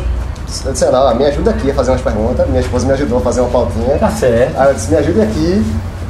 sei 0.46 0.88
lá, 0.90 1.14
me 1.14 1.24
ajuda 1.26 1.50
aqui 1.50 1.70
a 1.70 1.74
fazer 1.74 1.90
umas 1.90 2.00
perguntas. 2.00 2.46
Minha 2.48 2.60
esposa 2.60 2.86
me 2.86 2.92
ajudou 2.92 3.18
a 3.18 3.20
fazer 3.20 3.40
uma 3.40 3.50
pautinha. 3.50 3.98
Tá 3.98 4.10
certo. 4.10 4.58
Aí 4.58 4.68
eu 4.68 4.74
disse, 4.74 4.90
me 4.90 4.96
ajude 4.98 5.20
aqui. 5.20 5.64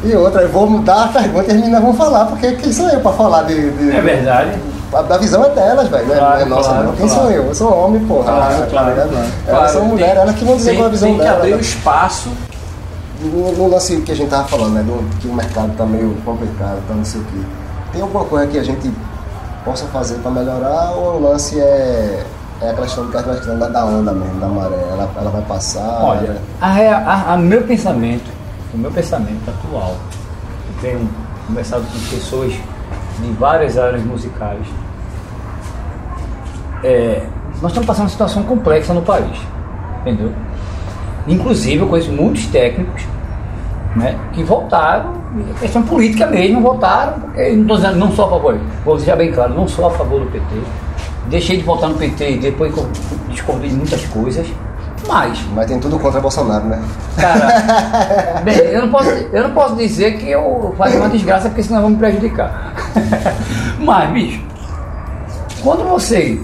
E 0.04 0.14
outra, 0.14 0.42
eu 0.42 0.48
vou 0.50 0.68
mudar 0.68 1.04
a 1.04 1.08
pergunta 1.08 1.46
e 1.48 1.50
as 1.50 1.56
meninas 1.56 1.80
vão 1.80 1.94
falar, 1.94 2.26
porque 2.26 2.52
quem 2.52 2.72
sou 2.72 2.88
eu 2.90 3.00
pra 3.00 3.12
falar 3.12 3.42
de. 3.44 3.70
de- 3.70 3.96
É 3.96 4.00
verdade. 4.00 4.50
A, 4.92 4.98
a 5.14 5.18
visão 5.18 5.44
é 5.44 5.48
delas, 5.48 5.88
velho, 5.88 6.06
não 6.06 6.14
é- 6.14 6.18
Claro, 6.18 6.34
não 6.40 6.46
é 6.46 6.48
nossa, 6.50 6.68
claro, 6.68 6.84
não. 6.84 6.92
Quem 6.94 7.06
claro. 7.08 7.22
sou 7.22 7.30
eu? 7.32 7.44
Eu 7.46 7.54
sou 7.54 7.74
homem, 7.84 8.04
porra. 8.04 8.24
Claro, 8.32 8.60
tá 8.60 8.66
claro. 8.66 8.92
Elas 9.48 9.70
são 9.72 9.84
mulheres, 9.86 10.16
elas 10.18 10.34
que 10.36 10.44
vão 10.44 10.56
dizer 10.56 10.70
tem, 10.70 10.78
qual 10.78 10.84
é 10.84 10.88
a 10.88 10.92
visão 10.92 11.08
tem 11.08 11.18
que 11.18 11.24
dela. 11.24 11.36
abrir 11.38 11.50
né? 11.50 11.56
o 11.56 11.60
espaço 11.60 12.28
no, 13.28 13.52
no 13.52 13.68
lance 13.68 14.00
que 14.00 14.12
a 14.12 14.14
gente 14.16 14.30
tava 14.30 14.46
falando, 14.48 14.74
né? 14.74 14.82
Do, 14.82 15.18
que 15.20 15.28
o 15.28 15.34
mercado 15.34 15.74
tá 15.76 15.84
meio 15.86 16.14
complicado, 16.24 16.80
tá 16.86 16.94
não 16.94 17.04
sei 17.04 17.20
o 17.20 17.24
quê. 17.24 17.38
Tem 17.92 18.02
alguma 18.02 18.24
coisa 18.24 18.46
que 18.46 18.58
a 18.58 18.62
gente 18.62 18.90
possa 19.64 19.86
fazer 19.86 20.16
para 20.16 20.30
melhorar 20.30 20.90
ou 20.92 21.16
o 21.16 21.22
lance 21.30 21.58
é, 21.60 22.24
é 22.60 22.70
a 22.70 22.74
questão, 22.74 23.08
a 23.08 23.22
questão 23.22 23.58
da, 23.58 23.68
da 23.68 23.84
onda 23.84 24.12
mesmo, 24.12 24.40
da 24.40 24.48
maré? 24.48 24.76
Ela, 24.90 25.10
ela 25.16 25.30
vai 25.30 25.42
passar? 25.42 26.00
Olha, 26.02 26.36
a, 26.60 26.68
a- 26.68 27.34
a 27.34 27.36
meu 27.36 27.62
pensamento, 27.62 28.30
o 28.74 28.78
meu 28.78 28.90
pensamento 28.90 29.48
atual, 29.48 29.96
eu 30.68 30.80
tenho 30.82 31.08
conversado 31.46 31.84
com 31.84 32.16
pessoas 32.16 32.52
de 32.52 33.32
várias 33.38 33.78
áreas 33.78 34.02
musicais. 34.04 34.66
É, 36.82 37.22
nós 37.62 37.70
estamos 37.70 37.86
passando 37.86 38.04
uma 38.04 38.10
situação 38.10 38.42
complexa 38.42 38.92
no 38.92 39.02
país, 39.02 39.38
entendeu? 40.00 40.32
Inclusive, 41.26 41.78
eu 41.82 41.88
conheço 41.88 42.12
muitos 42.12 42.46
técnicos 42.48 43.02
né, 43.96 44.18
que 44.32 44.42
votaram, 44.42 45.12
e 45.38 45.60
questão 45.60 45.82
política 45.82 46.26
mesmo, 46.26 46.60
votaram, 46.60 47.14
porque 47.20 47.50
não 47.50 47.62
estou 47.62 47.76
dizendo, 47.76 47.96
não 47.96 48.12
sou 48.12 48.26
a 48.26 48.30
favor, 48.30 48.58
vou 48.84 48.96
deixar 48.96 49.16
bem 49.16 49.32
claro, 49.32 49.54
não 49.54 49.68
sou 49.68 49.86
a 49.86 49.90
favor 49.90 50.20
do 50.20 50.26
PT. 50.26 50.44
Deixei 51.28 51.56
de 51.56 51.62
votar 51.62 51.88
no 51.88 51.96
PT 51.96 52.38
depois 52.38 52.72
que 52.72 52.80
eu 52.80 52.88
descobri 53.28 53.70
muitas 53.70 54.04
coisas, 54.06 54.46
mas 55.06 55.38
Mas 55.54 55.66
tem 55.66 55.78
tudo 55.78 55.98
contra 55.98 56.20
Bolsonaro, 56.20 56.64
né? 56.64 56.82
Cara, 57.16 58.40
bem, 58.44 58.56
eu 58.56 58.82
não 58.82 58.90
posso, 58.90 59.10
eu 59.10 59.42
não 59.42 59.50
posso 59.50 59.76
dizer 59.76 60.18
que 60.18 60.30
eu 60.30 60.74
faço 60.78 60.96
uma 60.96 61.08
desgraça 61.08 61.48
porque 61.48 61.62
senão 61.62 61.82
vão 61.82 61.90
me 61.90 61.96
prejudicar. 61.96 62.72
Mas, 63.78 64.10
bicho, 64.10 64.42
quando 65.62 65.84
você 65.84 66.40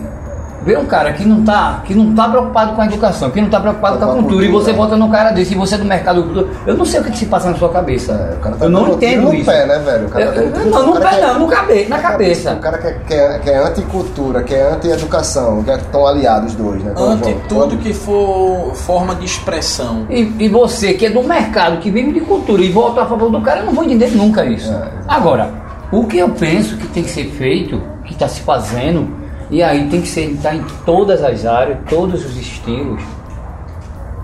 vê 0.62 0.76
um 0.76 0.84
cara 0.86 1.12
que 1.12 1.24
não 1.26 1.42
tá, 1.42 1.82
que 1.84 1.94
não 1.94 2.14
tá 2.14 2.28
preocupado 2.28 2.74
com 2.74 2.82
a 2.82 2.86
educação, 2.86 3.30
que 3.30 3.40
não 3.40 3.48
tá 3.48 3.58
preocupado 3.60 3.98
com 3.98 4.04
a 4.04 4.14
cultura, 4.14 4.44
e 4.44 4.48
você 4.48 4.72
bota 4.72 4.96
num 4.96 5.10
cara 5.10 5.30
desse 5.30 5.54
e 5.54 5.56
você 5.56 5.74
é 5.74 5.78
do 5.78 5.84
mercado 5.84 6.22
cultura, 6.22 6.46
eu 6.66 6.76
não 6.76 6.84
sei 6.84 7.00
o 7.00 7.04
que, 7.04 7.16
se 7.16 7.26
passa 7.26 7.50
na 7.50 7.56
sua 7.56 7.70
cabeça. 7.70 8.12
É, 8.12 8.34
o 8.36 8.40
cara 8.40 8.56
tá 8.56 8.64
eu 8.66 8.70
não 8.70 8.88
entendo 8.92 9.22
no 9.22 9.34
isso. 9.34 9.46
pé, 9.50 9.66
né, 9.66 9.78
velho? 9.78 10.06
O 10.06 10.10
cara 10.10 10.24
Eu- 10.24 10.32
tá 10.34 10.40
eu- 10.60 10.66
não, 10.70 10.82
o 10.82 10.86
no 10.86 10.92
cara 10.94 11.04
pé 11.08 11.16
quer- 11.16 11.26
não, 11.26 11.38
no 11.40 11.46
cabe- 11.48 11.86
na 11.88 11.98
cabeça. 11.98 12.52
O 12.52 12.56
cara 12.58 12.78
que 12.78 12.86
é, 12.86 12.92
que 13.06 13.14
é, 13.14 13.38
que 13.38 13.50
é 13.50 13.58
anticultura, 13.58 14.42
que 14.42 14.54
é 14.54 14.72
anti-educação, 14.72 15.62
que 15.62 15.70
estão 15.70 16.06
aliados 16.06 16.50
os 16.52 16.54
dois, 16.56 16.82
né? 16.82 16.92
Ante 16.96 17.34
tudo 17.48 17.76
que 17.78 17.92
for 17.92 18.74
forma 18.74 19.14
de 19.14 19.24
expressão. 19.24 20.06
E, 20.10 20.32
e 20.38 20.48
você 20.48 20.94
que 20.94 21.06
é 21.06 21.10
do 21.10 21.22
mercado, 21.22 21.78
que 21.78 21.90
vive 21.90 22.12
de 22.12 22.20
cultura 22.20 22.62
e 22.62 22.70
vota 22.70 23.02
a 23.02 23.06
favor 23.06 23.30
do 23.30 23.40
cara, 23.40 23.60
eu 23.60 23.66
não 23.66 23.72
vou 23.72 23.84
entender 23.84 24.08
nunca 24.16 24.44
isso. 24.44 24.70
É, 24.72 24.88
Agora, 25.08 25.50
o 25.92 26.04
que 26.06 26.18
eu 26.18 26.28
penso 26.30 26.76
que 26.76 26.86
tem 26.88 27.02
que 27.02 27.10
ser 27.10 27.24
feito, 27.30 27.80
que 28.04 28.12
está 28.12 28.28
se 28.28 28.40
fazendo, 28.40 29.08
e 29.50 29.62
aí 29.62 29.88
tem 29.88 30.00
que 30.00 30.08
ser 30.08 30.38
tá 30.42 30.54
em 30.54 30.64
todas 30.84 31.22
as 31.22 31.44
áreas, 31.44 31.78
todos 31.88 32.24
os 32.24 32.36
estilos, 32.36 33.02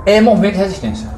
é 0.04 0.20
movimento 0.20 0.54
de 0.54 0.60
resistência. 0.60 1.08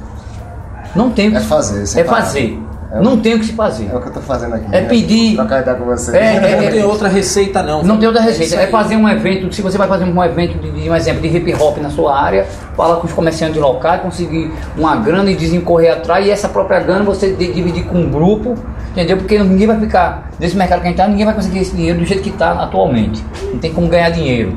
Não 0.97 1.11
tem 1.11 1.35
É 1.37 1.41
fazer, 1.41 2.01
É 2.01 2.05
parar. 2.05 2.23
fazer. 2.23 2.59
É 2.91 2.99
o- 2.99 3.03
não 3.03 3.19
tem 3.19 3.35
o 3.35 3.39
que 3.39 3.47
se 3.47 3.53
fazer. 3.53 3.91
É 3.93 3.95
o 3.97 4.01
que 4.01 4.09
eu 4.09 4.13
tô 4.13 4.21
fazendo 4.21 4.55
aqui. 4.55 4.65
É 4.73 4.81
né? 4.81 4.89
pedir- 4.89 5.35
Trocar 5.37 5.61
ideia 5.61 5.77
com 5.77 5.85
você. 5.85 6.17
É, 6.17 6.37
é, 6.37 6.61
Não 6.63 6.71
tem 6.71 6.85
outra 6.85 7.09
receita, 7.09 7.63
não. 7.63 7.83
Não 7.83 7.99
tem 7.99 8.07
outra 8.09 8.23
É 8.23 8.27
receita. 8.27 8.57
É, 8.57 8.67
fazer 8.69 8.97
um 8.97 9.09
evento, 9.09 9.55
se 9.55 9.61
você 9.61 9.77
vai 9.77 9.87
fazer 9.87 10.05
um 10.05 10.25
evento 10.25 10.59
de, 10.59 10.71
de 10.71 10.89
um 10.91 10.97
exemplo 10.97 11.21
de 11.21 11.29
hip 11.29 11.55
hop 11.55 11.77
na 11.79 11.91
sua 11.91 12.19
área, 12.19 12.47
falar 12.77 12.97
com 12.97 13.07
os 13.07 13.13
comerciantes 13.13 13.61
locais, 13.61 14.01
conseguir 14.01 14.51
uma 14.77 14.97
grana 14.97 15.31
e 15.31 15.35
desencorrer 15.37 15.93
atrás, 15.93 16.27
e 16.27 16.31
essa 16.31 16.49
própria 16.49 16.81
grana 16.81 17.05
você 17.05 17.33
dividir 17.33 17.85
com 17.85 17.99
um 17.99 18.11
grupo, 18.11 18.55
entendeu? 18.93 19.19
Porque 19.19 19.39
ninguém 19.39 19.67
vai 19.67 19.79
ficar, 19.79 20.31
nesse 20.41 20.57
mercado 20.57 20.81
que 20.81 20.87
a 20.87 20.89
gente 20.89 20.97
tá, 20.97 21.07
ninguém 21.09 21.27
vai 21.27 21.35
conseguir 21.35 21.59
esse 21.59 21.77
dinheiro 21.77 21.99
do 21.99 22.07
jeito 22.07 22.23
que 22.23 22.31
está 22.31 22.53
atualmente. 22.53 23.23
Não 23.53 23.59
tem 23.59 23.73
como 23.73 23.87
ganhar 23.89 24.09
dinheiro. 24.11 24.57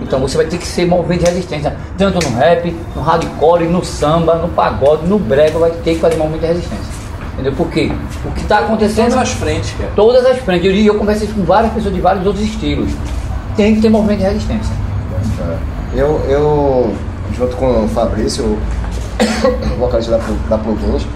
Então 0.00 0.18
você 0.20 0.36
vai 0.36 0.46
ter 0.46 0.58
que 0.58 0.66
ser 0.66 0.86
movimento 0.86 1.20
de 1.24 1.26
resistência, 1.30 1.74
tanto 1.98 2.26
no 2.26 2.36
rap, 2.36 2.74
no 2.94 3.02
hardcore, 3.02 3.64
no 3.64 3.84
samba, 3.84 4.36
no 4.36 4.48
pagode, 4.48 5.06
no 5.06 5.18
brega, 5.18 5.58
vai 5.58 5.70
ter 5.70 5.94
que 5.94 6.00
fazer 6.00 6.16
movimento 6.16 6.40
de 6.42 6.46
resistência. 6.48 6.95
Entendeu? 7.36 7.52
Por 7.52 7.68
quê? 7.70 7.92
O 8.24 8.30
que 8.32 8.40
está 8.40 8.60
acontecendo 8.60 9.10
Todas 9.10 9.22
as 9.22 9.32
frentes, 9.32 9.74
cara. 9.76 9.92
todas 9.94 10.24
as 10.24 10.38
frentes. 10.38 10.66
Eu, 10.74 10.94
eu 10.94 10.94
conversei 10.94 11.28
com 11.28 11.42
várias 11.42 11.72
pessoas 11.74 11.94
de 11.94 12.00
vários 12.00 12.26
outros 12.26 12.42
estilos. 12.42 12.90
Tem 13.54 13.74
que 13.74 13.82
ter 13.82 13.90
movimento 13.90 14.20
de 14.20 14.24
resistência. 14.24 14.74
Eu, 15.94 16.20
eu, 16.28 16.94
junto 17.36 17.54
com 17.56 17.84
o 17.84 17.88
Fabrício, 17.88 18.44
o 18.44 19.76
vocalista 19.78 20.12
da, 20.12 20.24
da 20.48 20.58
Plugins, 20.58 21.06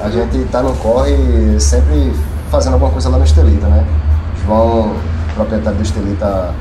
a 0.00 0.10
gente 0.10 0.44
tá 0.50 0.62
no 0.62 0.74
corre 0.76 1.16
sempre 1.58 2.12
fazendo 2.50 2.74
alguma 2.74 2.90
coisa 2.90 3.08
lá 3.08 3.18
no 3.18 3.24
Estelita, 3.24 3.66
né? 3.66 3.84
João, 4.44 4.94
proprietário 5.34 5.78
do 5.78 5.82
Estelita, 5.82 6.54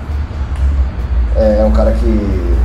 é 1.35 1.63
um 1.63 1.71
cara 1.71 1.91
que 1.91 2.55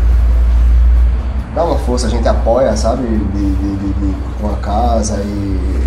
dá 1.54 1.64
uma 1.64 1.76
força, 1.78 2.06
a 2.06 2.10
gente 2.10 2.26
apoia, 2.26 2.76
sabe? 2.76 3.06
De, 3.06 3.50
de, 3.50 3.76
de, 3.76 3.92
de 3.92 4.14
uma 4.40 4.56
casa 4.56 5.16
e. 5.20 5.82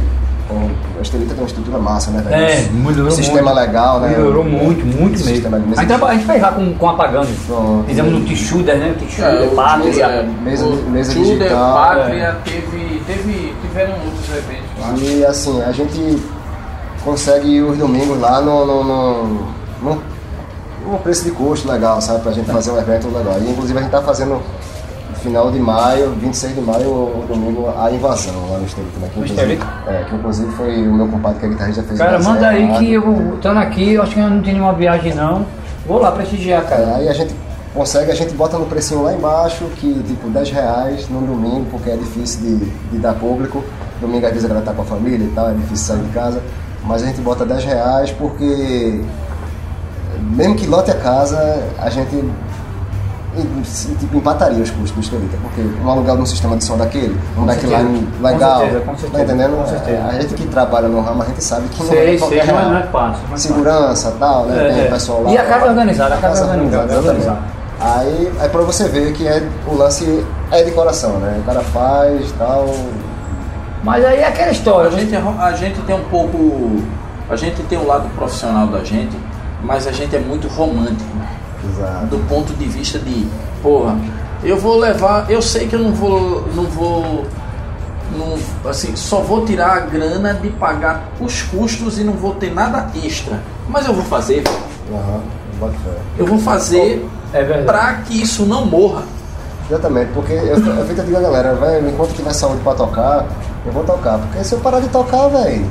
com- 0.48 0.70
A 0.98 1.02
Estelita 1.02 1.34
tem 1.34 1.44
uma 1.44 1.48
estrutura 1.48 1.78
massa, 1.78 2.12
né, 2.12 2.22
velho? 2.22 2.36
É, 2.36 2.62
melhorou 2.72 3.12
Um 3.12 3.16
sistema 3.16 3.52
muito. 3.54 3.56
legal, 3.66 4.00
né? 4.00 4.10
Melhorou 4.10 4.44
muito, 4.44 4.86
muito 4.86 5.18
Sistema 5.20 5.58
de 5.60 5.66
mesmo. 5.66 5.70
mesa 5.70 5.82
A 5.82 5.84
gente, 5.84 5.88
traba- 5.90 6.08
a 6.08 6.14
gente 6.14 6.26
fez 6.26 6.42
lá 6.42 6.52
com, 6.52 6.74
com 6.76 6.90
apagando. 6.90 7.46
Pronto. 7.48 7.86
Fizemos 7.88 8.12
no 8.14 8.22
Tixuder, 8.26 8.78
né? 8.78 8.96
Tixuder, 9.00 9.28
É, 9.44 9.48
Pátria. 9.48 9.92
Tuder, 9.92 10.26
Mesa- 10.44 10.66
o 10.66 10.90
mesa 10.90 11.14
digital, 11.14 11.74
Pátria, 11.76 12.38
teve, 12.46 13.02
teve, 13.08 13.54
tiveram 13.62 13.94
outros 13.94 14.30
eventos 14.30 14.70
lá. 14.82 14.94
E 14.98 15.26
assim, 15.26 15.62
a 15.62 15.72
gente 15.72 16.22
consegue 17.04 17.48
ir 17.50 17.62
os 17.62 17.78
domingos 17.78 18.20
lá 18.20 18.42
no, 18.42 18.66
no, 18.66 18.84
no, 18.84 19.24
no, 19.82 20.02
no 20.92 20.98
preço 21.00 21.24
de 21.26 21.32
custo 21.32 21.68
legal, 21.72 22.00
sabe? 22.02 22.22
Pra 22.22 22.32
gente 22.32 22.50
fazer 22.50 22.72
um 22.72 22.78
evento 22.80 23.08
legal. 23.08 23.36
E 23.42 23.50
inclusive 23.52 23.78
a 23.78 23.82
gente 23.82 23.92
tá 23.92 24.02
fazendo 24.02 24.42
final 25.26 25.52
de 25.52 25.60
maio, 25.60 26.12
26 26.12 26.56
de 26.56 26.62
maio, 26.62 26.88
o 26.88 27.26
domingo, 27.28 27.68
a 27.78 27.92
invasão 27.92 28.34
lá 28.52 28.60
no 28.60 28.66
Estelito, 28.66 29.00
né? 29.00 29.10
Que 29.12 29.20
inclusive, 29.20 29.60
é, 29.88 30.04
que 30.08 30.16
inclusive 30.16 30.52
foi 30.54 30.88
o 30.88 30.94
meu 30.94 31.08
compadre 31.08 31.40
que 31.40 31.46
é 31.48 31.50
guitarrista 31.50 31.84
fez 31.84 31.98
Cara, 31.98 32.20
manda 32.20 32.48
aí 32.48 32.68
que 32.78 32.94
eu, 32.94 33.36
estando 33.36 33.58
aqui, 33.60 33.94
eu 33.94 34.04
acho 34.04 34.14
que 34.14 34.20
eu 34.20 34.30
não 34.30 34.42
tenho 34.42 34.58
nenhuma 34.58 34.74
viagem 34.74 35.14
não. 35.16 35.46
Vou 35.88 36.00
lá 36.00 36.12
prestigiar, 36.12 36.62
É, 36.64 36.66
cara. 36.66 36.96
aí 36.98 37.10
a 37.10 37.14
gente 37.14 37.34
consegue, 37.74 38.12
a 38.12 38.16
gente 38.16 38.34
bota 38.36 38.58
no 38.58 38.66
precinho 38.68 39.02
lá 39.04 39.14
embaixo, 39.14 39.66
que 39.76 39.94
tipo 40.04 40.30
10 40.30 40.52
reais 40.52 41.10
no 41.10 41.22
domingo, 41.22 41.66
porque 41.72 41.90
é 41.90 41.96
difícil 41.98 42.42
de, 42.42 42.56
de 42.92 42.98
dar 43.00 43.16
público. 43.16 43.64
Domingo 44.00 44.26
às 44.28 44.32
vezes 44.32 44.46
a 44.46 44.48
galera 44.48 44.66
tá 44.66 44.74
com 44.74 44.84
a 44.84 44.86
família 44.86 45.26
e 45.26 45.32
tal, 45.34 45.50
é 45.50 45.54
difícil 45.54 45.96
sair 45.96 46.04
de 46.04 46.10
casa. 46.10 46.42
Mas 46.84 47.02
a 47.02 47.08
gente 47.08 47.20
bota 47.22 47.44
10 47.46 47.64
reais 47.66 48.12
porque 48.12 49.02
mesmo 50.36 50.56
que 50.56 50.68
lote 50.68 50.92
a 50.92 50.96
casa, 50.96 51.64
a 51.80 51.90
gente 51.90 52.24
tipo, 54.00 54.18
empataria 54.18 54.62
os 54.64 54.70
custos 54.70 54.92
do 54.92 55.00
Estelita, 55.02 55.38
porque 55.42 55.62
um 55.62 55.90
aluguel 55.90 56.16
de 56.18 56.22
um 56.24 56.26
sistema 56.26 56.56
de 56.58 56.64
som 56.64 56.78
daquele, 56.78 57.18
um 57.38 57.46
backline 57.46 58.08
com 58.18 58.24
legal, 58.24 58.60
certeza, 58.62 58.80
com 58.82 58.98
certeza, 58.98 59.12
tá 59.12 59.24
entendendo? 59.24 59.56
com 59.58 59.68
certeza. 59.68 60.04
A 60.08 60.12
gente 60.14 60.34
que 60.34 60.48
trabalha 60.48 60.88
no 60.88 61.02
ramo, 61.02 61.22
a 61.24 61.26
gente 61.26 61.44
sabe 61.44 61.68
que 61.70 61.80
não 61.84 61.90
Sei, 61.90 62.00
é 62.00 62.06
sei, 62.06 62.18
qualquer 62.18 62.48
não 62.48 62.60
é- 62.60 62.66
não 62.66 62.78
é 62.78 62.84
fácil, 62.84 63.24
não 63.28 63.36
é 63.36 63.38
Segurança 63.38 64.14
e 64.16 64.20
tal, 64.20 64.46
né? 64.46 64.68
É, 64.70 64.74
Tem 64.74 64.84
é. 64.84 64.88
o 64.88 64.92
pessoal 64.92 65.24
lá. 65.24 65.32
E 65.32 65.38
a 65.38 65.44
casa 65.46 65.66
é 65.66 65.70
organizada, 65.70 66.16
a 66.16 66.18
casa 66.18 66.40
é 66.40 66.48
organizada, 66.48 66.94
é. 66.94 67.56
Aí 67.80 68.32
é 68.42 68.48
pra 68.48 68.62
você 68.62 68.88
ver 68.88 69.12
que 69.14 69.28
é, 69.28 69.44
o 69.68 69.76
lance 69.76 70.26
é 70.52 70.64
de 70.64 70.72
coração, 70.72 71.18
né? 71.20 71.38
O 71.42 71.44
cara 71.46 71.62
faz 71.62 72.32
tal. 72.38 72.66
Mas 73.84 74.04
aí 74.04 74.20
é 74.20 74.28
aquela 74.28 74.52
história, 74.52 74.90
A 74.90 74.92
gente, 74.92 75.14
é 75.14 75.22
a 75.40 75.52
gente 75.52 75.80
tem 75.82 75.96
um 75.96 76.04
pouco. 76.06 76.82
A 77.30 77.36
gente 77.36 77.62
tem 77.64 77.78
o 77.78 77.86
lado 77.86 78.08
profissional 78.16 78.68
da 78.68 78.80
gente, 78.84 79.16
mas 79.64 79.88
a 79.88 79.92
gente 79.92 80.16
é 80.16 80.20
muito 80.20 80.48
romântico. 80.48 81.10
Exato. 81.70 82.06
Do 82.08 82.20
ponto 82.28 82.54
de 82.54 82.66
vista 82.66 83.00
de, 83.00 83.28
porra, 83.62 83.98
eu 84.44 84.58
vou 84.58 84.78
levar. 84.78 85.30
Eu 85.30 85.42
sei 85.42 85.68
que 85.68 85.76
eu 85.76 85.80
não 85.80 85.94
vou. 85.94 86.46
Não 86.56 86.64
vou. 86.66 87.26
Não, 88.16 88.70
assim, 88.70 88.96
só 88.96 89.20
vou 89.20 89.46
tirar 89.46 89.78
a 89.78 89.80
grana 89.80 90.34
de 90.34 90.50
pagar 90.52 91.10
os 91.20 91.42
custos 91.42 91.98
e 91.98 92.04
não 92.04 92.14
vou 92.14 92.36
ter 92.36 92.54
nada 92.54 92.90
extra. 93.04 93.42
Mas 93.68 93.88
eu 93.88 93.94
vou 93.94 94.06
fazer, 94.06 94.44
fé. 94.44 95.90
Eu 96.18 96.26
vou 96.26 96.38
fazer 96.38 97.08
É 97.34 97.44
pra 97.64 97.96
que 98.06 98.22
isso 98.22 98.46
não 98.46 98.66
morra. 98.66 99.04
Exatamente, 99.68 100.12
porque 100.14 100.34
eu, 100.34 100.58
eu 100.58 100.86
feito 100.86 101.02
digo 101.04 101.18
a 101.18 101.22
galera, 101.22 101.56
velho, 101.56 101.90
enquanto 101.90 102.14
tiver 102.14 102.34
saúde 102.34 102.62
pra 102.62 102.76
tocar, 102.76 103.26
eu 103.66 103.72
vou 103.72 103.84
tocar. 103.84 104.20
Porque 104.20 104.44
se 104.44 104.54
eu 104.54 104.60
parar 104.60 104.80
de 104.80 104.90
tocar, 104.90 105.28
velho, 105.28 105.68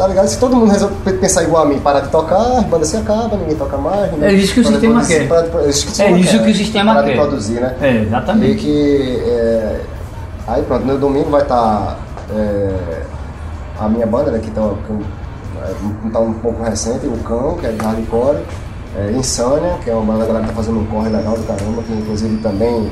tá 0.00 0.08
ligado? 0.08 0.28
Se 0.28 0.38
todo 0.38 0.56
mundo 0.56 0.70
resolver 0.72 1.12
pensar 1.12 1.42
igual 1.42 1.62
a 1.64 1.66
mim, 1.66 1.78
parar 1.78 2.00
de 2.00 2.08
tocar, 2.08 2.58
as 2.58 2.64
bandas 2.64 2.88
se 2.88 2.96
acabam, 2.96 3.38
ninguém 3.38 3.54
toca 3.56 3.76
mais. 3.76 4.10
ninguém- 4.12 4.28
É 4.28 4.32
isso 4.32 4.54
que 4.54 4.60
o 4.60 4.64
sistema 4.66 4.94
produzir, 4.94 5.14
quer. 5.14 5.20
de 5.22 5.28
pro- 5.28 5.40
isso 5.40 5.52
que 5.58 5.60
o 5.60 5.68
É 5.68 5.72
sistema 5.92 6.18
isso 6.18 6.30
quer, 6.30 6.44
que 6.44 6.50
o 6.50 6.54
sistema 6.54 6.94
parar 6.94 7.06
quer. 7.06 7.12
de 7.12 7.18
produzir, 7.18 7.60
né? 7.60 7.76
É, 7.82 7.92
E 7.92 8.02
exatamente. 8.06 8.54
que. 8.56 9.22
é, 9.26 9.80
aí 10.48 10.62
pronto, 10.62 10.86
no 10.86 10.98
domingo 10.98 11.28
vai 11.30 11.42
estar 11.42 11.98
a 13.78 13.88
minha 13.88 14.06
banda, 14.06 14.30
né, 14.30 14.38
que 14.42 14.50
tá, 14.50 14.62
que, 14.86 14.92
é, 14.92 16.10
tá 16.12 16.18
um 16.20 16.32
pouco 16.34 16.62
recente, 16.62 17.06
o 17.06 17.16
Cão, 17.24 17.56
que 17.58 17.66
é 17.66 17.70
de 17.72 17.84
hardcore, 17.84 18.38
é, 18.96 19.10
Insânia, 19.12 19.74
que 19.84 19.90
é 19.90 19.94
uma 19.94 20.12
banda 20.12 20.26
galera 20.26 20.44
que 20.46 20.50
tá 20.50 20.56
fazendo 20.56 20.80
um 20.80 20.86
corre 20.86 21.08
legal 21.10 21.34
do 21.34 21.42
caramba, 21.44 21.82
que 21.82 21.92
inclusive 21.92 22.36
também 22.38 22.90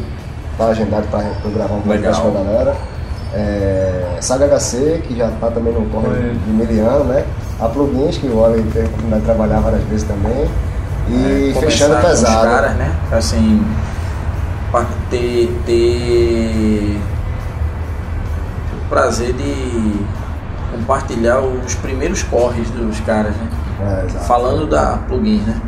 tá 0.57 0.67
agendado 0.67 1.07
para 1.09 1.25
gravar 1.55 1.75
um 1.75 1.81
podcast 1.83 2.21
com 2.23 2.29
Legal. 2.29 2.43
a 2.43 2.47
galera. 2.53 2.77
É, 3.35 4.17
Saga 4.21 4.47
HC, 4.59 5.03
que 5.07 5.17
já 5.17 5.31
tá 5.41 5.51
também 5.51 5.73
no 5.73 5.85
corre 5.91 6.09
É. 6.09 6.33
de 6.45 6.51
Miliano, 6.51 7.05
né? 7.05 7.25
A 7.61 7.69
Plugins, 7.69 8.17
que 8.19 8.27
o 8.27 8.39
Oli 8.39 8.63
teve 8.65 8.81
a 8.81 8.89
oportunidade 8.89 9.21
de 9.21 9.27
trabalhar 9.27 9.61
várias 9.61 9.83
vezes 9.85 10.07
também. 10.09 10.49
E 11.09 11.51
É, 11.57 11.61
fechando 11.61 11.95
conversar 11.97 12.27
com 12.27 12.33
pesado. 12.33 12.49
caras, 12.51 12.77
né? 12.77 12.93
Assim, 13.13 13.65
pra 14.71 14.85
ter, 15.11 15.61
ter 15.67 17.01
prazer 18.89 19.33
de 19.35 20.01
compartilhar 20.73 21.41
os 21.41 21.75
primeiros 21.77 22.23
corres 22.23 22.69
dos 22.71 23.01
caras, 23.01 23.35
né? 23.37 23.49
É. 24.07 24.19
Falando 24.21 24.67
da 24.67 24.99
plugin, 25.07 25.41
né? 25.47 25.61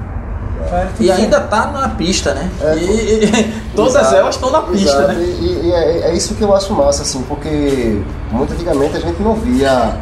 E 0.99 1.11
ainda 1.11 1.41
tá 1.41 1.67
na 1.67 1.89
pista, 1.91 2.35
né? 2.35 2.51
É, 2.61 2.75
e, 2.77 3.25
e- 3.25 3.55
todas 3.75 3.95
Exato, 3.97 4.15
elas 4.17 4.35
estão 4.35 4.51
na 4.51 4.63
pista, 4.63 4.91
exato. 4.99 5.09
né? 5.09 5.15
E, 5.23 5.61
e 5.67 5.73
é, 5.73 6.11
é 6.11 6.15
isso 6.15 6.35
que 6.35 6.43
eu 6.43 6.55
acho 6.55 6.73
massa, 6.75 7.03
assim, 7.03 7.23
porque 7.29 8.01
muito 8.31 8.53
antigamente 8.53 8.97
a 8.97 9.01
gente 9.01 9.23
não 9.23 9.35
via. 9.35 9.95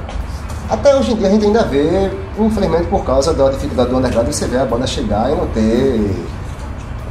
Até 0.71 0.95
hoje 0.97 1.13
em 1.13 1.17
dia 1.17 1.29
a 1.29 1.31
gente 1.31 1.47
ainda 1.47 1.63
vê, 1.65 2.11
infelizmente 2.39 2.87
por 2.89 3.03
causa 3.05 3.33
da 3.33 3.49
dificuldade 3.51 3.89
do 3.91 3.97
underground, 3.97 4.27
você 4.29 4.47
vê 4.47 4.59
a 4.59 4.65
banda 4.67 4.87
chegar 4.87 5.31
e 5.33 5.35
não 5.35 5.47
ter 5.47 6.11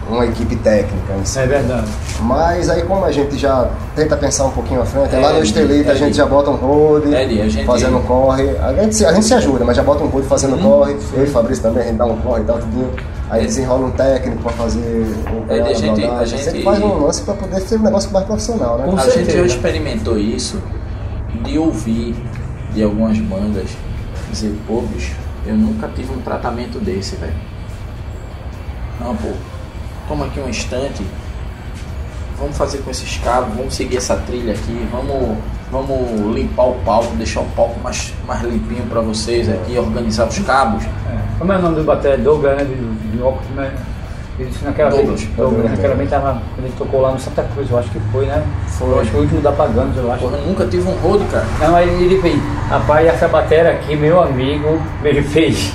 uma 0.10 0.26
equipe 0.26 0.56
técnica 0.58 1.14
em 1.20 1.26
si. 1.26 1.40
É 1.40 1.48
verdade. 1.48 1.88
Mas 2.22 2.70
aí 2.70 2.84
como 2.84 3.04
a 3.04 3.12
gente 3.12 3.36
já 3.38 3.68
tenta 3.96 4.16
pensar 4.16 4.46
um 4.46 4.52
pouquinho 4.52 4.82
à 4.82 4.86
frente, 4.86 5.14
É, 5.16 5.20
lá 5.20 5.34
no 5.34 5.44
Estelita 5.44 5.92
a 5.92 5.96
é, 5.96 5.98
gente 5.98 6.16
já 6.16 6.26
bota 6.26 6.50
um 6.52 6.56
road, 6.56 7.14
É, 7.14 7.24
a 7.26 7.28
gente- 7.28 7.66
fazendo 7.66 7.98
um 7.98 8.02
corre. 8.04 8.48
A 8.58 8.74
gente, 8.74 8.96
se- 8.96 9.06
a 9.06 9.12
gente 9.12 9.26
se 9.26 9.34
ajuda, 9.34 9.66
mas 9.66 9.76
já 9.76 9.84
bota 9.84 10.04
um 10.04 10.08
road 10.08 10.26
fazendo 10.28 10.56
Uhum. 10.56 10.62
corre. 10.62 10.96
Eu 11.14 11.26
e 11.26 11.28
o 11.28 11.32
Fabrício 11.32 11.64
também, 11.64 11.84
a 11.84 11.86
gente 11.88 11.98
dá 11.98 12.06
um 12.06 12.16
corre 12.18 12.42
e 12.42 12.46
tal, 12.46 12.60
tudinho. 12.60 12.92
Aí 13.30 13.46
desenrola 13.46 13.88
um 13.88 13.92
técnico 13.92 14.42
pra 14.42 14.52
fazer 14.54 14.80
o 14.80 15.52
É, 15.52 15.60
a 15.62 15.74
gente- 15.74 16.06
a 16.06 16.26
gente- 16.26 16.44
Sempre 16.44 16.64
faz 16.64 16.82
um 16.82 17.04
lance 17.06 17.22
pra 17.24 17.34
poder 17.34 17.60
ser 17.62 17.78
um 17.78 17.84
negócio 17.84 18.12
mais 18.12 18.26
profissional, 18.26 18.78
né? 18.78 18.86
Com 18.86 18.96
a 18.96 19.00
certeza. 19.02 19.26
gente 19.26 19.38
já 19.38 19.46
experimentou 19.46 20.18
isso 20.18 20.62
de 21.44 21.58
ouvir 21.60 22.16
de 22.74 22.84
algumas 22.84 23.18
bandas 23.20 23.70
dizer, 24.32 24.56
pô, 24.66 24.82
bicho, 24.82 25.16
eu 25.46 25.56
nunca 25.56 25.90
tive 25.90 26.14
um 26.14 26.20
tratamento 26.22 26.80
desse, 26.80 27.16
velho. 27.18 27.34
Não, 29.00 29.16
pô, 29.16 29.30
toma 30.08 30.26
aqui 30.26 30.40
um 30.40 30.50
instante, 30.50 31.06
vamos 32.38 32.58
fazer 32.58 32.80
com 32.80 32.90
esses 32.92 33.18
cabos, 33.18 33.56
vamos 33.56 33.74
seguir 33.76 33.98
essa 33.98 34.16
trilha 34.16 34.54
aqui, 34.54 34.88
vamos, 34.92 35.38
vamos 35.72 36.34
limpar 36.36 36.64
o 36.70 36.76
palco, 36.86 37.16
deixar 37.16 37.42
o 37.42 37.46
palco 37.56 37.80
mais, 37.82 38.14
mais 38.26 38.42
limpinho 38.44 38.84
pra 38.88 39.02
vocês 39.02 39.50
aqui, 39.50 39.78
organizar 39.78 40.28
os 40.28 40.40
cabos. 40.40 40.84
É. 40.86 41.18
Como 41.40 41.52
é 41.54 41.58
o 41.58 41.62
nome 41.62 41.76
do 41.76 41.84
bateria? 41.84 42.18
Douglas, 42.18 42.58
né? 42.58 42.66
Óculos, 43.22 43.50
né? 43.56 43.72
Ele 44.40 44.50
disse 44.50 44.64
naquela 44.64 44.92
Douglas. 44.92 45.22
vez. 45.22 45.36
Douglas, 45.36 45.72
naquela 45.72 45.96
vez 45.96 46.10
tava. 46.10 46.42
Quando 46.56 46.66
ele 46.66 46.74
tocou 46.78 47.02
lá 47.02 47.12
no 47.12 47.20
Santa 47.20 47.44
Cruz, 47.54 47.70
eu 47.72 47.80
acho 47.80 47.90
que 47.90 48.00
foi, 48.12 48.26
né? 48.28 48.44
Foi. 48.68 48.90
Eu 48.90 49.00
acho 49.00 49.06
que 49.06 49.12
foi 49.12 49.20
o 49.20 49.24
último 49.24 49.42
da 49.42 49.52
Paganos, 49.52 49.98
eu 49.98 50.12
acho. 50.12 50.22
Porra, 50.24 50.38
nunca 50.38 50.66
tive 50.68 50.88
um 50.88 50.94
road, 50.94 51.26
cara. 51.26 51.46
Não, 51.60 51.76
aí 51.76 52.04
ele 52.04 52.22
fez, 52.22 52.40
rapaz, 52.70 53.08
essa 53.08 53.28
bateria 53.28 53.72
aqui, 53.72 53.96
meu 53.96 54.22
amigo, 54.22 54.80
ele 55.04 55.24
fez. 55.24 55.74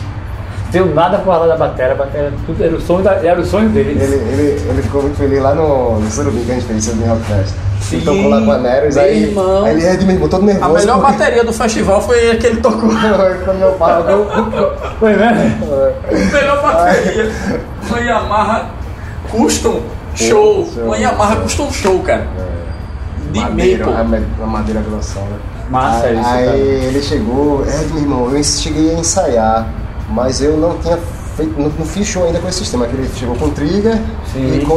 Não 0.74 0.86
deu 0.86 0.94
nada 0.94 1.18
pra 1.18 1.32
falar 1.34 1.46
da 1.48 1.56
bateria, 1.56 1.92
a 1.92 1.96
bateria, 1.96 2.32
tudo 2.46 2.64
era 2.64 2.74
o 2.74 2.80
sonho, 2.80 3.02
da, 3.02 3.12
era 3.14 3.40
o 3.40 3.44
sonho 3.44 3.68
dele. 3.68 3.90
Ele, 4.02 4.14
ele, 4.14 4.62
ele 4.70 4.82
ficou 4.82 5.02
muito 5.02 5.16
feliz 5.18 5.42
lá 5.42 5.54
no, 5.54 6.00
no 6.00 6.10
Surubim 6.10 6.42
que 6.44 6.50
a 6.50 6.54
gente 6.54 6.66
fez, 6.66 6.84
Surubim 6.84 7.04
Rock 7.08 7.22
Fest. 7.24 7.54
Ele 7.92 8.04
tocou 8.04 8.28
lá 8.28 8.40
com 8.40 8.52
a 8.52 8.58
Neros, 8.58 8.96
aí, 8.96 9.24
irmão. 9.24 9.64
aí 9.64 9.72
ele 9.72 9.84
é 9.84 9.92
irmão, 9.92 10.28
todo 10.28 10.44
nervoso. 10.46 10.64
A 10.64 10.78
melhor 10.78 11.00
porque- 11.00 11.12
bateria 11.18 11.44
do 11.44 11.52
festival 11.52 12.00
foi 12.00 12.30
a 12.30 12.36
que 12.38 12.46
ele 12.46 12.60
tocou. 12.60 12.88
Quando 13.44 13.58
meu 13.58 13.72
pai, 13.72 14.02
Foi 14.98 15.14
mesmo? 15.16 15.66
melhor 16.32 16.62
bateria. 16.62 17.30
Uma 17.88 18.00
Yamaha 18.00 18.66
Custom 19.30 19.80
Show. 20.14 20.68
Show, 20.72 20.84
Uma 20.84 20.96
Yamaha. 20.96 21.36
Custom 21.36 21.70
Show, 21.70 21.98
cara. 22.00 22.26
De 23.32 23.40
madeira, 23.40 23.84
a, 23.86 24.04
maple. 24.04 24.26
ma- 24.38 24.44
a 24.44 24.46
madeira 24.46 24.80
grossão, 24.80 25.22
né? 25.22 25.36
Massa 25.70 26.06
aí, 26.06 26.20
isso, 26.20 26.28
Aí 26.28 26.44
cara. 26.44 26.56
ele 26.58 27.02
chegou, 27.02 27.64
é, 27.66 27.84
meu 27.92 27.98
irmão, 28.02 28.30
eu 28.30 28.44
cheguei 28.44 28.90
a 28.94 28.98
ensaiar, 28.98 29.66
mas 30.12 30.40
eu 30.42 30.56
não 30.56 30.78
tinha 30.78 30.96
feito, 31.36 31.58
não, 31.60 31.68
não 31.70 31.86
fiz 31.86 32.06
show 32.06 32.24
ainda 32.24 32.38
com 32.38 32.48
esse 32.48 32.58
sistema, 32.58 32.86
que 32.86 32.94
ele 32.94 33.08
chegou 33.14 33.34
com 33.36 33.50
trigger 33.50 33.98
Sim. 34.32 34.58
e 34.60 34.64
com 34.64 34.74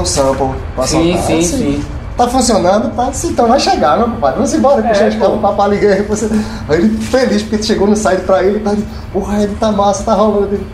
um 0.00 0.04
sample 0.04 0.50
pra 0.74 0.86
Sim, 0.86 1.12
soltar. 1.12 1.22
sim, 1.22 1.38
Assim, 1.38 1.42
sim. 1.58 1.84
Tá 2.16 2.26
funcionando, 2.28 2.94
tá? 2.96 3.10
Então 3.24 3.46
vai 3.46 3.60
chegar, 3.60 3.98
meu 3.98 4.08
compadre. 4.08 4.36
Vamos 4.36 4.54
embora, 4.54 4.80
É, 4.86 4.88
puxa 4.88 5.06
as 5.06 5.14
pô. 5.16 5.20
cabos, 5.26 5.40
papá, 5.42 5.66
liguei 5.68 5.92
aí 5.92 6.02
você. 6.02 6.26
Aí 6.68 6.78
ele 6.78 6.96
feliz 6.96 7.42
porque 7.42 7.62
chegou 7.62 7.86
no 7.86 7.94
site 7.96 8.22
pra 8.22 8.42
ele, 8.42 8.60
tá, 8.60 8.74
porra, 9.12 9.42
ele 9.42 9.54
tá 9.60 9.70
massa, 9.70 10.02
tá 10.02 10.14
rolando. 10.14 10.46
Ele, 10.54 10.66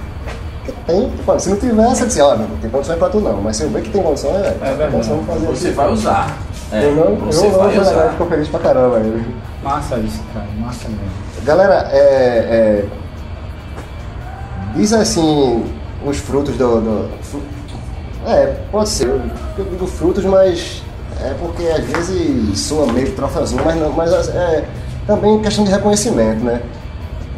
Tem, 0.86 1.09
tipo, 1.11 1.40
se 1.40 1.50
não 1.50 1.57
tivesse, 1.57 2.03
eu 2.03 2.07
disse, 2.07 2.20
ó, 2.20 2.36
não 2.36 2.46
tem 2.61 2.70
condições 2.70 2.96
pra 2.98 3.09
tu 3.09 3.18
não, 3.20 3.40
mas 3.42 3.57
se 3.57 3.64
eu 3.64 3.70
ver 3.70 3.82
que 3.82 3.90
tem 3.90 4.00
condições, 4.03 4.36
é, 4.36 4.50
tem 4.53 4.68
verdade. 4.68 4.92
condição 4.92 5.18
de 5.18 5.24
fazer 5.26 5.46
Você 5.46 5.66
aqui. 5.68 5.76
vai 5.76 5.92
usar. 5.92 6.36
É, 6.70 6.84
eu 6.84 6.94
não, 6.94 7.16
você 7.26 7.46
eu 7.46 7.50
não, 7.50 7.59
vai 7.59 7.76
eu 7.76 7.80
usar. 7.82 8.11
ficou 8.11 8.26
feliz 8.28 8.48
pra 8.48 8.61
caramba 8.61 8.98
ele. 9.00 9.34
Massa 9.64 9.96
isso, 9.98 10.20
cara, 10.32 10.46
massa 10.61 10.88
mesmo. 10.88 11.05
Galera, 11.44 11.88
é, 11.90 11.98
é, 11.98 12.84
diz 14.75 14.93
assim 14.93 15.64
os 16.05 16.16
frutos 16.18 16.57
do, 16.57 16.81
do- 16.81 17.09
É, 18.27 18.47
pode 18.70 18.89
ser. 18.89 19.07
Eu, 19.09 19.20
eu 19.59 19.64
digo 19.64 19.87
frutos, 19.87 20.25
mas 20.25 20.83
é 21.20 21.35
porque 21.41 21.64
às 21.64 21.85
vezes 21.85 22.59
soa 22.61 22.87
meio 22.93 23.12
troféuzinho, 23.12 23.62
mas, 23.64 23.77
não, 23.77 23.91
mas 23.93 24.12
é 24.29 24.64
também 25.07 25.41
questão 25.41 25.64
de 25.64 25.70
reconhecimento, 25.70 26.45
né? 26.45 26.61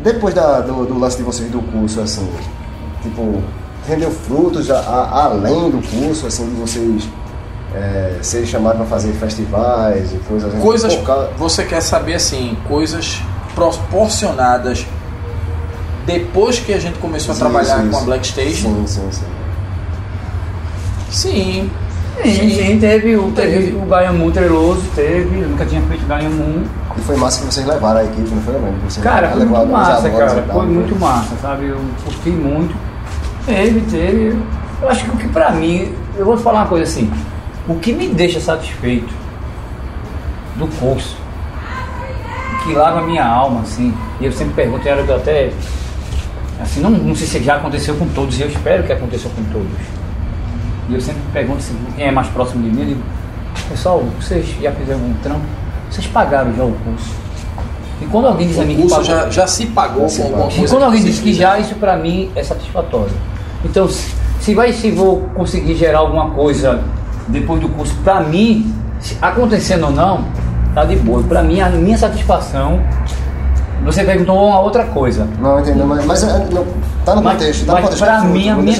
Depois 0.02 0.34
da- 0.34 0.60
do, 0.60 0.84
do 0.84 0.98
lance 0.98 1.16
de 1.16 1.22
vocês 1.22 1.50
do 1.50 1.60
curso, 1.62 2.00
assim, 2.00 2.28
tipo, 3.02 3.42
rendeu 3.88 4.10
frutos 4.10 4.70
a- 4.70 4.78
a- 4.78 5.24
além 5.24 5.70
do 5.70 5.80
curso, 5.88 6.26
assim, 6.26 6.46
de 6.46 6.54
vocês 6.60 7.08
é, 7.74 8.18
serem 8.22 8.46
chamados 8.46 8.78
para 8.78 8.86
fazer 8.86 9.12
festivais 9.14 10.12
e 10.12 10.16
coisas 10.28 10.52
assim. 10.54 10.62
Coisas. 10.62 10.94
Você 11.38 11.64
quer 11.64 11.80
saber 11.80 12.14
assim, 12.14 12.56
coisas 12.68 13.20
proporcionadas 13.54 14.86
depois 16.06 16.58
que 16.58 16.72
a 16.72 16.78
gente 16.78 16.98
começou 16.98 17.32
a 17.32 17.34
Isso, 17.34 17.40
trabalhar 17.44 17.88
com 17.90 17.96
a. 17.96 18.00
Black 18.02 18.26
Stage? 18.26 18.54
Sim, 18.62 18.84
sim, 18.86 19.08
sim. 19.10 19.24
Sim. 21.10 21.70
Sim, 22.22 22.50
sim, 22.50 22.78
teve 22.78 23.16
o, 23.16 23.32
teve 23.32 23.56
Teve. 23.66 23.76
o 23.76 23.86
Gaiamun 23.86 24.30
Treloso, 24.30 24.82
teve, 24.94 25.40
eu 25.40 25.48
nunca 25.48 25.66
tinha 25.66 25.82
feito 25.82 26.06
Gaiamun. 26.06 26.64
E 26.96 27.00
foi 27.00 27.16
massa 27.16 27.40
que 27.40 27.52
vocês 27.52 27.66
levaram 27.66 28.00
a 28.00 28.04
equipe, 28.04 28.30
não 28.30 28.40
foi? 28.42 28.54
Vocês 28.88 29.02
Cara, 29.04 29.30
foi 29.30 29.44
muito 29.44 29.66
massa, 29.66 30.10
cara. 30.10 30.42
tal, 30.42 30.56
Foi 30.58 30.66
muito 30.66 30.96
massa, 31.00 31.34
sabe? 31.42 31.66
Eu 31.66 31.80
curti 32.04 32.30
muito. 32.30 32.74
Teve, 33.46 33.80
teve. 33.90 34.38
Eu 34.80 34.88
acho 34.88 35.04
que 35.04 35.10
o 35.10 35.16
que 35.16 35.28
pra 35.28 35.50
mim, 35.50 35.92
eu 36.16 36.24
vou 36.24 36.36
te 36.36 36.42
falar 36.44 36.60
uma 36.60 36.68
coisa 36.68 36.84
assim, 36.84 37.10
o 37.66 37.74
que 37.76 37.92
me 37.92 38.06
deixa 38.08 38.38
satisfeito 38.40 39.12
do 40.56 40.68
curso, 40.78 41.16
que 42.62 42.72
lava 42.74 43.00
a 43.00 43.02
minha 43.02 43.24
alma, 43.26 43.62
assim, 43.62 43.92
e 44.20 44.26
eu 44.26 44.32
sempre 44.32 44.54
pergunto, 44.54 44.86
era 44.88 45.02
que 45.02 45.08
eu 45.10 45.16
até. 45.16 45.50
Assim, 46.60 46.80
não, 46.80 46.90
não 46.90 47.14
sei 47.14 47.26
se 47.26 47.42
já 47.42 47.56
aconteceu 47.56 47.94
com 47.96 48.06
todos, 48.08 48.38
e 48.38 48.42
eu 48.42 48.48
espero 48.48 48.84
que 48.84 48.92
aconteceu 48.92 49.30
com 49.34 49.42
todos. 49.52 49.68
E 50.88 50.94
eu 50.94 51.00
sempre 51.00 51.22
pergunto 51.32 51.58
assim, 51.58 51.76
quem 51.96 52.06
é 52.06 52.10
mais 52.10 52.28
próximo 52.28 52.62
de 52.62 52.70
mim, 52.70 52.80
eu 52.82 52.86
digo, 52.88 53.02
pessoal, 53.68 54.02
vocês 54.20 54.46
já 54.60 54.70
fizeram 54.72 55.00
algum 55.00 55.14
trampo? 55.14 55.40
Vocês 55.90 56.06
pagaram 56.06 56.54
já 56.54 56.62
o 56.64 56.72
curso? 56.84 57.10
E 58.02 58.06
quando 58.06 58.26
alguém 58.26 58.48
diz 58.48 58.58
a 58.58 58.64
mim 58.64 58.74
O 58.74 58.82
que 58.82 58.88
pagou, 58.88 59.04
já, 59.04 59.30
já 59.30 59.46
se 59.46 59.66
pagou 59.66 60.08
se 60.08 60.18
com 60.18 60.24
alguma 60.24 60.42
pagou. 60.44 60.54
e 60.54 60.58
coisa. 60.58 60.74
quando 60.74 60.82
alguém 60.84 61.02
diz 61.04 61.18
que 61.20 61.32
já, 61.32 61.58
isso 61.58 61.74
pra 61.76 61.96
mim 61.96 62.30
é 62.34 62.42
satisfatório. 62.42 63.12
Então, 63.64 63.88
se, 63.88 64.10
se 64.40 64.54
vai, 64.54 64.72
se 64.72 64.90
vou 64.90 65.20
conseguir 65.34 65.74
gerar 65.76 65.98
alguma 66.00 66.30
coisa 66.30 66.82
depois 67.28 67.60
do 67.60 67.68
curso, 67.70 67.94
pra 68.04 68.20
mim, 68.20 68.74
se- 69.00 69.16
acontecendo 69.22 69.86
ou 69.86 69.90
não, 69.92 70.24
tá 70.74 70.84
de 70.84 70.96
boa. 70.96 71.22
Pra 71.22 71.42
mim, 71.42 71.60
a 71.60 71.70
minha 71.70 71.96
satisfação. 71.96 72.80
Você 73.84 74.02
perguntou 74.04 74.36
uma 74.48 74.60
outra 74.60 74.84
coisa. 74.84 75.26
Não, 75.40 75.60
entendeu? 75.60 75.86
Mas, 75.86 76.04
mas 76.06 76.22
é, 76.24 76.46
não, 76.50 76.64
tá 77.04 77.14
no 77.14 77.22
Mas- 77.22 77.34
contexto, 77.34 77.66
tá 77.66 77.72
no 77.72 77.72
mas 77.74 77.84
contexto. 77.84 78.04
pra 78.04 78.14
é 78.14 78.18
fruto, 78.20 78.32
mim, 78.32 78.48
a 78.48 78.54
não 78.54 78.62
minha-. 78.62 78.78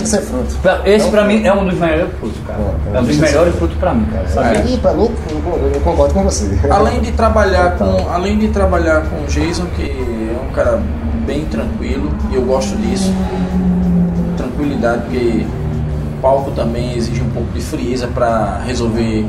Pra- 0.63 0.81
esse 0.85 0.97
Então, 0.97 1.11
pra 1.11 1.25
mim 1.25 1.45
é 1.45 1.53
um 1.53 1.65
dos 1.69 1.79
melhores 1.79 2.13
frutos, 2.19 2.39
cara. 2.47 2.59
É, 2.59 2.97
É 2.97 3.01
um 3.01 3.05
dos 3.05 3.17
deixa 3.17 3.23
melhores 3.33 3.55
frutos 3.57 3.77
pra 3.79 3.93
mim, 3.95 4.07
cara. 4.07 4.29
Sabe? 4.29 4.73
E 4.73 4.77
pra 4.79 4.93
mim, 4.95 5.11
eu 5.31 5.71
eu 5.75 5.81
concordo 5.83 6.15
com 6.15 6.23
você. 6.23 6.59
Além 6.71 7.01
de 7.01 7.13
trabalhar 7.13 7.77
Total. 7.77 7.97
com, 8.05 8.11
além 8.11 8.39
de 8.39 8.49
trabalhar 8.49 9.03
com 9.03 9.17
o 9.23 9.27
Jason, 9.27 9.67
que 9.77 9.83
é 9.83 10.37
um 10.49 10.53
cara 10.53 10.81
bem 11.27 11.45
tranquilo 11.47 12.11
e 12.31 12.35
eu 12.37 12.43
gosto 12.43 12.77
disso, 12.79 13.13
tranquilidade, 14.37 15.03
porque 15.03 15.47
o 16.19 16.21
palco 16.23 16.51
também 16.53 16.95
exige 16.97 17.21
um 17.21 17.31
pouco 17.31 17.49
de 17.53 17.61
frieza 17.61 18.07
para 18.07 18.61
resolver 18.67 19.27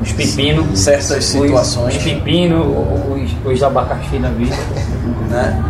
Os 0.00 0.12
pepinos. 0.12 0.78
certas 0.78 1.24
situações. 1.24 1.96
Os, 1.96 1.98
os 1.98 2.02
pepinos, 2.12 2.66
os, 3.44 3.52
os 3.52 3.62
abacaxi 3.62 4.18
da 4.18 4.28
vida. 4.28 4.54
né? 5.30 5.62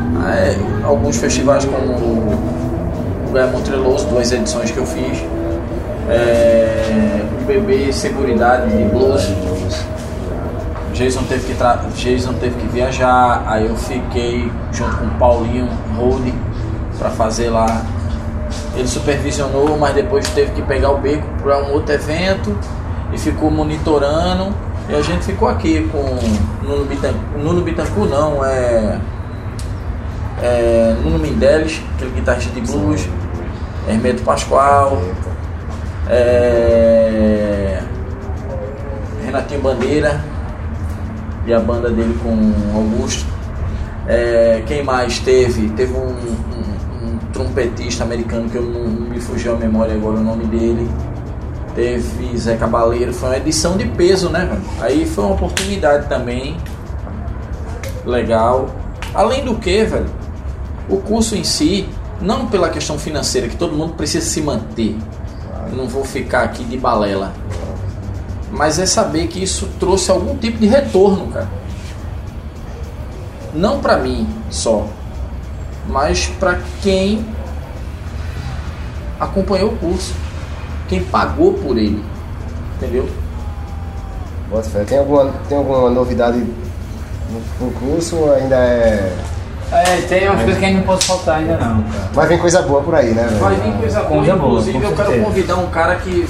Alguns 0.85 1.17
festivais 1.17 1.65
como 1.65 1.93
o 1.93 3.33
Gaia 3.33 3.47
Montreloso, 3.49 4.07
duas 4.07 4.31
edições 4.33 4.71
que 4.71 4.79
eu 4.79 4.87
fiz, 4.87 5.23
é, 6.11 7.23
o 7.41 7.45
BB 7.45 7.93
Seguridade 7.93 8.71
de 8.77 8.85
Blues, 8.85 9.31
Jason 10.95 11.23
teve 11.25 11.47
que 11.47 11.55
tra- 11.55 11.81
Jason 11.95 12.33
teve 12.35 12.57
que 12.57 12.67
viajar, 12.69 13.45
aí 13.47 13.67
eu 13.67 13.77
fiquei 13.77 14.51
junto 14.73 14.97
com 14.97 15.05
o 15.05 15.11
Paulinho 15.11 15.69
Rode 15.97 16.35
para 16.99 17.11
fazer 17.11 17.51
lá. 17.51 17.83
Ele 18.75 18.89
supervisionou, 18.89 19.77
mas 19.79 19.95
depois 19.95 20.27
teve 20.31 20.53
que 20.53 20.63
pegar 20.63 20.91
o 20.91 20.99
beco 20.99 21.27
para 21.43 21.59
um 21.63 21.73
outro 21.73 21.95
evento 21.95 22.57
e 23.13 23.19
ficou 23.19 23.51
monitorando. 23.51 24.53
E 24.89 24.95
a 24.95 25.03
gente 25.03 25.25
ficou 25.25 25.49
aqui 25.49 25.89
com 25.93 26.67
Nuno 26.67 26.85
Bitancourt, 26.87 27.37
Nuno 27.37 27.61
Bitancourt 27.63 28.11
não, 28.11 28.43
é, 28.45 28.99
é 30.43 30.97
Nuno 31.05 31.19
Mendeles, 31.19 31.83
aquele 31.95 32.13
guitarrista 32.13 32.51
de 32.59 32.61
blues, 32.63 33.07
Hermeto 33.87 34.23
Pascoal, 34.23 34.99
é, 36.09 37.81
Renatinho 39.27 39.61
Bandeira 39.61 40.21
e 41.47 41.53
a 41.53 41.61
banda 41.61 41.91
dele 41.91 42.19
com 42.23 42.53
Augusto. 42.75 43.27
É, 44.07 44.63
quem 44.67 44.83
mais 44.83 45.19
teve? 45.19 45.69
Teve 45.71 45.93
um, 45.93 46.07
um- 46.07 47.09
um 47.13 47.19
trompetista 47.33 48.05
americano 48.05 48.49
que 48.49 48.57
eu 48.57 48.63
não, 48.63 48.85
não 48.85 49.11
me 49.11 49.21
fugiu 49.21 49.55
a 49.55 49.57
memória 49.59 49.95
agora 49.95 50.17
o 50.17 50.23
nome 50.23 50.47
dele. 50.47 50.89
Teve 51.79 52.37
Zé 52.37 52.57
Cabaleiro, 52.57 53.15
foi 53.15 53.29
uma 53.29 53.37
edição 53.37 53.77
de 53.77 53.85
peso, 53.85 54.29
né? 54.31 54.61
Aí 54.81 55.07
foi 55.07 55.23
uma 55.23 55.35
oportunidade 55.35 56.09
também. 56.09 56.57
Legal. 58.05 58.69
Além 59.15 59.45
do 59.45 59.55
que, 59.55 59.85
velho, 59.85 60.11
o 60.89 60.97
curso 60.97 61.37
em 61.37 61.45
si, 61.45 61.89
não 62.21 62.49
pela 62.49 62.69
questão 62.69 62.99
financeira, 62.99 63.47
que 63.47 63.55
todo 63.55 63.77
mundo 63.77 63.95
precisa 63.95 64.27
se 64.27 64.43
manter. 64.43 64.97
Eu 65.71 65.77
não 65.77 65.87
vou 65.87 66.05
ficar 66.05 66.43
aqui 66.43 66.65
de 66.65 66.77
balela. 66.77 67.33
Mas 68.51 68.81
é 68.81 68.85
saber 68.85 69.29
que 69.29 69.41
isso 69.41 69.69
trouxe 69.79 70.11
algum 70.11 70.37
tipo 70.37 70.59
de 70.59 70.67
retorno, 70.67 71.29
cara. 71.29 71.49
Não 73.55 73.79
pra 73.79 73.99
mim 73.99 74.27
só, 74.51 74.85
mas 75.87 76.27
pra 76.41 76.59
quem 76.83 77.25
acompanhou 79.21 79.71
o 79.71 79.77
curso, 79.77 80.13
quem 80.89 81.03
pagou 81.05 81.55
por 81.55 81.77
ele. 81.77 82.03
Entendeu? 82.77 83.09
Tem 84.87 84.99
alguma, 84.99 85.31
tem 85.49 85.59
alguma 85.59 85.91
novidade 85.91 86.45
no, 87.61 87.71
curso 87.73 88.17
ou 88.17 88.35
ainda 88.35 88.57
é. 88.57 89.13
É, 89.71 90.01
tem 90.09 90.27
umas 90.29 90.41
coisas 90.41 90.59
que 90.59 90.65
a 90.65 90.69
gente 90.69 90.79
não 90.79 90.85
pode 90.85 91.05
faltar 91.05 91.39
ainda 91.39 91.57
não, 91.59 91.83
cara. 91.83 92.11
Vai 92.15 92.27
vir 92.27 92.41
coisa 92.41 92.63
boa 92.63 92.81
por 92.81 92.95
aí, 92.95 93.13
né? 93.13 93.29
Vai 93.39 93.55
vir 93.57 93.73
coisa 93.75 94.01
boa, 94.01 94.17
Coisa 94.17 94.37
boa, 94.37 94.49
inclusive 94.49 94.81
com 94.81 94.85
eu 94.87 94.97
quero 94.97 95.25
convidar 95.25 95.57
um 95.57 95.67
cara 95.67 95.97
que 95.97 96.27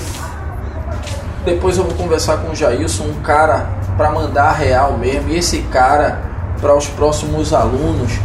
depois 1.44 1.78
eu 1.78 1.84
vou 1.84 1.94
conversar 1.94 2.38
com 2.38 2.50
o 2.50 2.54
Jailson, 2.54 3.04
um 3.04 3.22
cara 3.22 3.66
para 3.96 4.10
mandar 4.10 4.50
a 4.50 4.52
real 4.52 4.98
mesmo, 4.98 5.30
e 5.30 5.38
esse 5.38 5.58
cara 5.62 6.20
para 6.60 6.76
os 6.76 6.88
próximos 6.88 7.54
alunos 7.54 8.18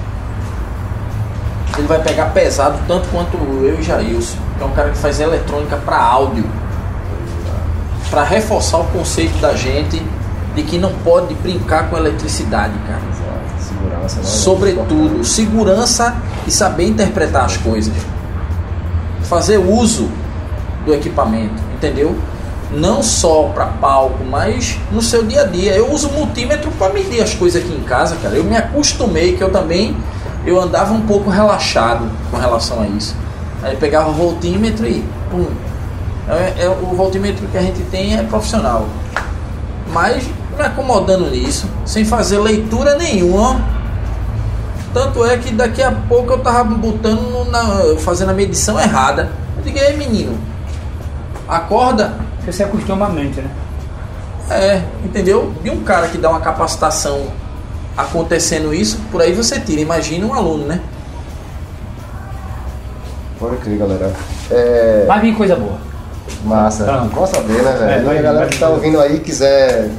ele 1.78 1.88
vai 1.88 2.02
pegar 2.02 2.28
pesado 2.28 2.80
tanto 2.88 3.08
quanto 3.10 3.38
eu 3.38 3.80
e 3.80 3.84
Jailson, 3.84 4.38
que 4.58 4.64
é 4.64 4.66
um 4.66 4.72
cara 4.72 4.90
que 4.90 4.98
faz 4.98 5.20
eletrônica 5.20 5.76
para 5.78 5.98
áudio. 5.98 6.46
Para 8.10 8.24
reforçar 8.24 8.78
o 8.78 8.84
conceito 8.86 9.40
da 9.40 9.56
gente 9.56 10.02
de 10.56 10.64
que 10.64 10.78
não 10.78 10.94
pode 11.04 11.34
brincar 11.36 11.90
com 11.90 11.98
eletricidade, 11.98 12.74
cara. 12.88 13.02
Segurança, 13.60 14.18
né? 14.18 14.24
Sobretudo, 14.24 15.24
segurança 15.24 16.16
e 16.46 16.52
saber 16.52 16.88
interpretar 16.88 17.46
as 17.46 17.58
coisas. 17.58 17.94
Fazer 19.24 19.58
uso 19.58 20.10
do 20.86 20.94
equipamento, 20.94 21.62
entendeu? 21.74 22.16
Não 22.72 23.02
só 23.02 23.50
para 23.54 23.66
palco, 23.66 24.24
mas 24.24 24.78
no 24.92 25.02
seu 25.02 25.24
dia 25.24 25.42
a 25.42 25.46
dia. 25.46 25.74
Eu 25.74 25.92
uso 25.92 26.10
multímetro 26.10 26.70
para 26.72 26.94
medir 26.94 27.22
as 27.22 27.34
coisas 27.34 27.64
aqui 27.64 27.74
em 27.74 27.84
casa, 27.84 28.16
cara. 28.22 28.36
Eu 28.36 28.44
me 28.44 28.56
acostumei 28.56 29.36
que 29.36 29.44
eu 29.44 29.52
também 29.52 29.96
eu 30.46 30.60
andava 30.60 30.94
um 30.94 31.02
pouco 31.02 31.30
relaxado 31.30 32.10
com 32.30 32.38
relação 32.38 32.82
a 32.82 32.88
isso. 32.88 33.16
Aí 33.62 33.78
pegava 33.78 34.10
o 34.10 34.14
voltímetro 34.14 34.86
e 34.86 35.04
pum. 35.32 35.48
É, 36.28 36.66
é- 36.66 36.70
o 36.70 36.96
voltímetro 36.96 37.48
que 37.48 37.58
a 37.58 37.62
gente 37.62 37.82
tem 37.84 38.18
é 38.18 38.24
profissional. 38.24 38.86
Mas 39.92 40.28
me 40.58 40.64
acomodando 40.64 41.30
nisso, 41.30 41.68
sem 41.86 42.04
fazer 42.04 42.40
leitura 42.40 42.96
nenhuma. 42.98 43.62
Tanto 44.94 45.26
é 45.26 45.38
que 45.38 45.52
daqui 45.52 45.82
a 45.82 45.92
pouco 45.92 46.34
eu 46.34 46.40
tava 46.40 46.64
botando 46.66 47.50
na, 47.50 47.98
fazendo 48.00 48.30
a 48.30 48.34
medição 48.34 48.80
errada. 48.80 49.32
Eu 49.58 49.64
digo, 49.64 49.78
ei 49.80 49.98
menino, 49.98 50.38
acorda. 51.48 52.14
Porque 52.38 52.52
você 52.52 52.64
acostuma 52.64 53.06
a 53.08 53.10
mente, 53.10 53.40
né? 53.40 53.50
É, 54.50 54.84
entendeu? 55.04 55.54
De 55.64 55.70
um 55.70 55.84
cara 55.84 56.10
que 56.10 56.18
dá 56.18 56.30
uma 56.30 56.42
capacitação 56.42 57.28
acontecendo 57.98 58.74
isso, 58.74 59.00
por 59.12 59.22
aí 59.22 59.34
você 59.34 59.60
tira. 59.60 59.82
Imagina 59.82 60.26
um 60.26 60.34
aluno, 60.34 60.66
né? 60.66 60.80
Pode 63.40 63.58
crer, 63.58 63.78
galera. 63.78 64.12
É. 64.52 65.06
Vai 65.08 65.20
vir 65.22 65.36
coisa 65.36 65.56
boa. 65.56 65.78
Massa. 66.46 66.84
Pronto. 66.86 67.14
Bom 67.16 67.26
saber, 67.28 67.62
né, 67.62 67.72
velho? 67.78 68.10
É, 68.10 68.16
e 68.16 68.18
a 68.18 68.22
galera 68.22 68.48
que 68.48 68.58
tá 68.60 68.70
ouvindo 68.70 69.00
aí 69.00 69.20
quiser. 69.20 69.90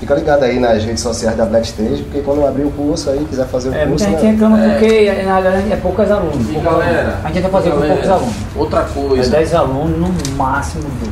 Fica 0.00 0.14
ligado 0.14 0.44
aí 0.44 0.60
nas 0.60 0.84
redes 0.84 1.02
sociais 1.02 1.36
da 1.36 1.44
Blackstage, 1.44 2.04
porque 2.04 2.20
quando 2.20 2.46
abrir 2.46 2.62
o 2.62 2.70
curso 2.70 3.10
aí, 3.10 3.26
quiser 3.28 3.46
fazer 3.48 3.70
o 3.70 3.74
É, 3.74 3.84
muita 3.84 4.04
curso. 4.04 4.04
gente 4.04 4.22
né? 4.22 4.30
reclama 4.30 4.64
É. 4.64 4.68
porque 4.70 5.22
na 5.24 5.40
verdade 5.40 5.72
é 5.72 5.76
poucos 5.76 6.08
alunos. 6.10 6.36
E 6.48 6.52
poucos 6.52 6.62
galera, 6.62 7.00
alunos. 7.00 7.24
A 7.24 7.28
gente 7.32 7.42
vai 7.42 7.50
fazer 7.50 7.70
com 7.72 7.80
poucos 7.80 8.08
alunos. 8.08 8.34
Outra 8.54 8.80
É 8.80 8.84
coisa, 8.94 9.30
10 9.30 9.54
alunos 9.54 9.98
no 9.98 10.36
máximo 10.36 10.84
12. 10.84 11.10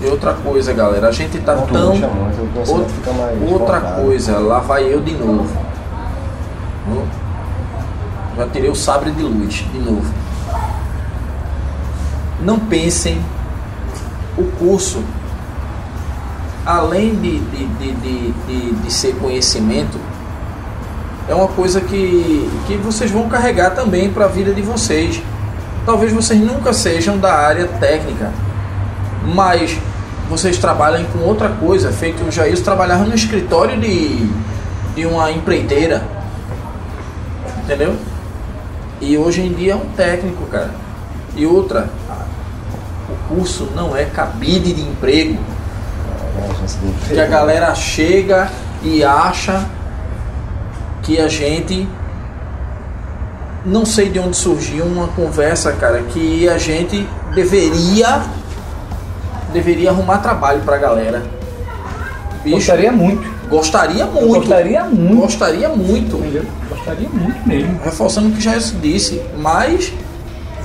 E 0.00 0.06
outra 0.06 0.34
coisa, 0.34 0.72
galera, 0.72 1.08
a 1.08 1.12
gente 1.12 1.38
tá 1.38 1.54
Não 1.54 1.66
tão. 1.66 1.92
puxa 1.92 2.06
muito, 2.08 2.42
o 2.42 2.48
conhecimento 2.52 3.52
Outra, 3.52 3.52
outra 3.52 3.80
coisa, 3.80 4.38
lá 4.38 4.58
vai 4.60 4.84
eu 4.84 5.00
de 5.00 5.12
novo. 5.14 5.48
Hum? 6.88 7.04
Já 8.36 8.46
tirei 8.48 8.68
o 8.70 8.74
sabre 8.74 9.10
de 9.10 9.22
luz 9.22 9.64
de 9.72 9.78
novo. 9.78 10.12
Não 12.42 12.58
pensem 12.58 13.18
o 14.36 14.44
curso, 14.58 15.02
além 16.66 17.14
de, 17.14 17.38
de, 17.38 17.66
de, 17.66 17.92
de, 17.92 18.32
de, 18.32 18.72
de 18.74 18.92
ser 18.92 19.14
conhecimento, 19.16 19.98
é 21.28 21.34
uma 21.34 21.48
coisa 21.48 21.80
que, 21.80 22.48
que 22.66 22.76
vocês 22.76 23.10
vão 23.10 23.28
carregar 23.28 23.70
também 23.70 24.10
para 24.12 24.26
a 24.26 24.28
vida 24.28 24.52
de 24.52 24.60
vocês. 24.60 25.22
Talvez 25.86 26.12
vocês 26.12 26.38
nunca 26.38 26.72
sejam 26.72 27.16
da 27.16 27.32
área 27.32 27.66
técnica, 27.66 28.30
mas 29.34 29.78
vocês 30.28 30.58
trabalhem 30.58 31.04
com 31.12 31.20
outra 31.20 31.48
coisa. 31.48 31.92
Feito 31.92 32.24
o 32.24 32.30
Jair 32.30 32.60
trabalhava 32.62 33.04
no 33.04 33.14
escritório 33.14 33.80
de, 33.80 34.28
de 34.94 35.06
uma 35.06 35.30
empreiteira, 35.30 36.02
entendeu? 37.64 37.96
E 39.00 39.16
hoje 39.16 39.42
em 39.42 39.52
dia 39.52 39.72
é 39.72 39.76
um 39.76 39.86
técnico, 39.96 40.46
cara. 40.46 40.70
E 41.34 41.46
outra, 41.46 41.88
o 43.08 43.34
curso 43.34 43.68
não 43.74 43.96
é 43.96 44.04
cabide 44.06 44.72
de 44.72 44.82
emprego 44.82 45.38
É, 47.10 47.14
que 47.14 47.20
a 47.20 47.26
galera 47.26 47.74
chega 47.74 48.50
e 48.82 49.04
acha 49.04 49.66
que 51.02 51.20
a 51.20 51.28
gente 51.28 51.88
não 53.64 53.84
sei 53.84 54.08
de 54.08 54.18
onde 54.18 54.36
surgiu 54.36 54.84
uma 54.84 55.08
conversa, 55.08 55.72
cara, 55.72 56.02
que 56.02 56.48
a 56.48 56.56
gente 56.56 57.06
deveria 57.34 58.22
deveria 59.52 59.90
arrumar 59.90 60.18
trabalho 60.18 60.60
pra 60.62 60.76
galera. 60.78 61.22
Bicho, 62.42 62.56
Gostaria 62.56 62.92
muito. 62.92 63.48
gostaria 63.48 64.06
muito. 64.06 64.28
Gostaria 64.28 64.84
muito. 64.84 65.20
Gostaria 65.20 65.68
muito. 65.68 66.16
Entendeu? 66.16 66.44
Gostaria 66.68 67.08
muito 67.08 67.48
mesmo. 67.48 67.80
Reforçando 67.82 68.28
o 68.28 68.32
que 68.32 68.40
já 68.40 68.56
disse, 68.56 69.20
mas 69.38 69.92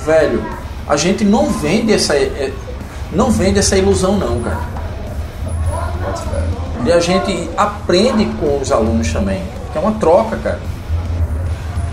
velho, 0.04 0.44
a 0.88 0.96
gente 0.96 1.24
não 1.24 1.46
vende 1.50 1.92
essa 1.92 2.14
é, 2.14 2.52
não 3.12 3.30
vende 3.30 3.58
essa 3.58 3.76
ilusão 3.76 4.16
não, 4.16 4.40
cara. 4.40 4.60
E 6.84 6.92
a 6.92 6.98
gente 7.00 7.48
aprende 7.56 8.24
com 8.40 8.58
os 8.60 8.72
alunos 8.72 9.12
também. 9.12 9.42
Que 9.72 9.78
é 9.78 9.80
uma 9.80 9.92
troca, 9.92 10.36
cara. 10.36 10.60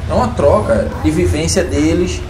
É 0.09 0.13
uma 0.13 0.29
troca 0.29 0.87
de 1.03 1.11
vivência 1.11 1.63
deles 1.63 2.21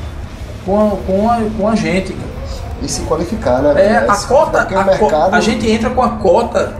com 0.66 0.78
a, 0.78 0.89
com 1.05 1.30
a, 1.30 1.39
com 1.57 1.68
a 1.70 1.76
gente. 1.76 2.14
cara. 2.14 2.38
E 2.82 2.88
se 2.88 3.01
qualificar, 3.01 3.61
né? 3.61 3.73
É, 3.82 3.97
a 3.97 4.15
cota, 4.27 4.61
a, 4.61 4.84
mercado- 4.84 5.36
a 5.36 5.39
gente 5.41 5.69
entra 5.69 5.89
com 5.89 6.01
a 6.01 6.09
cota 6.11 6.73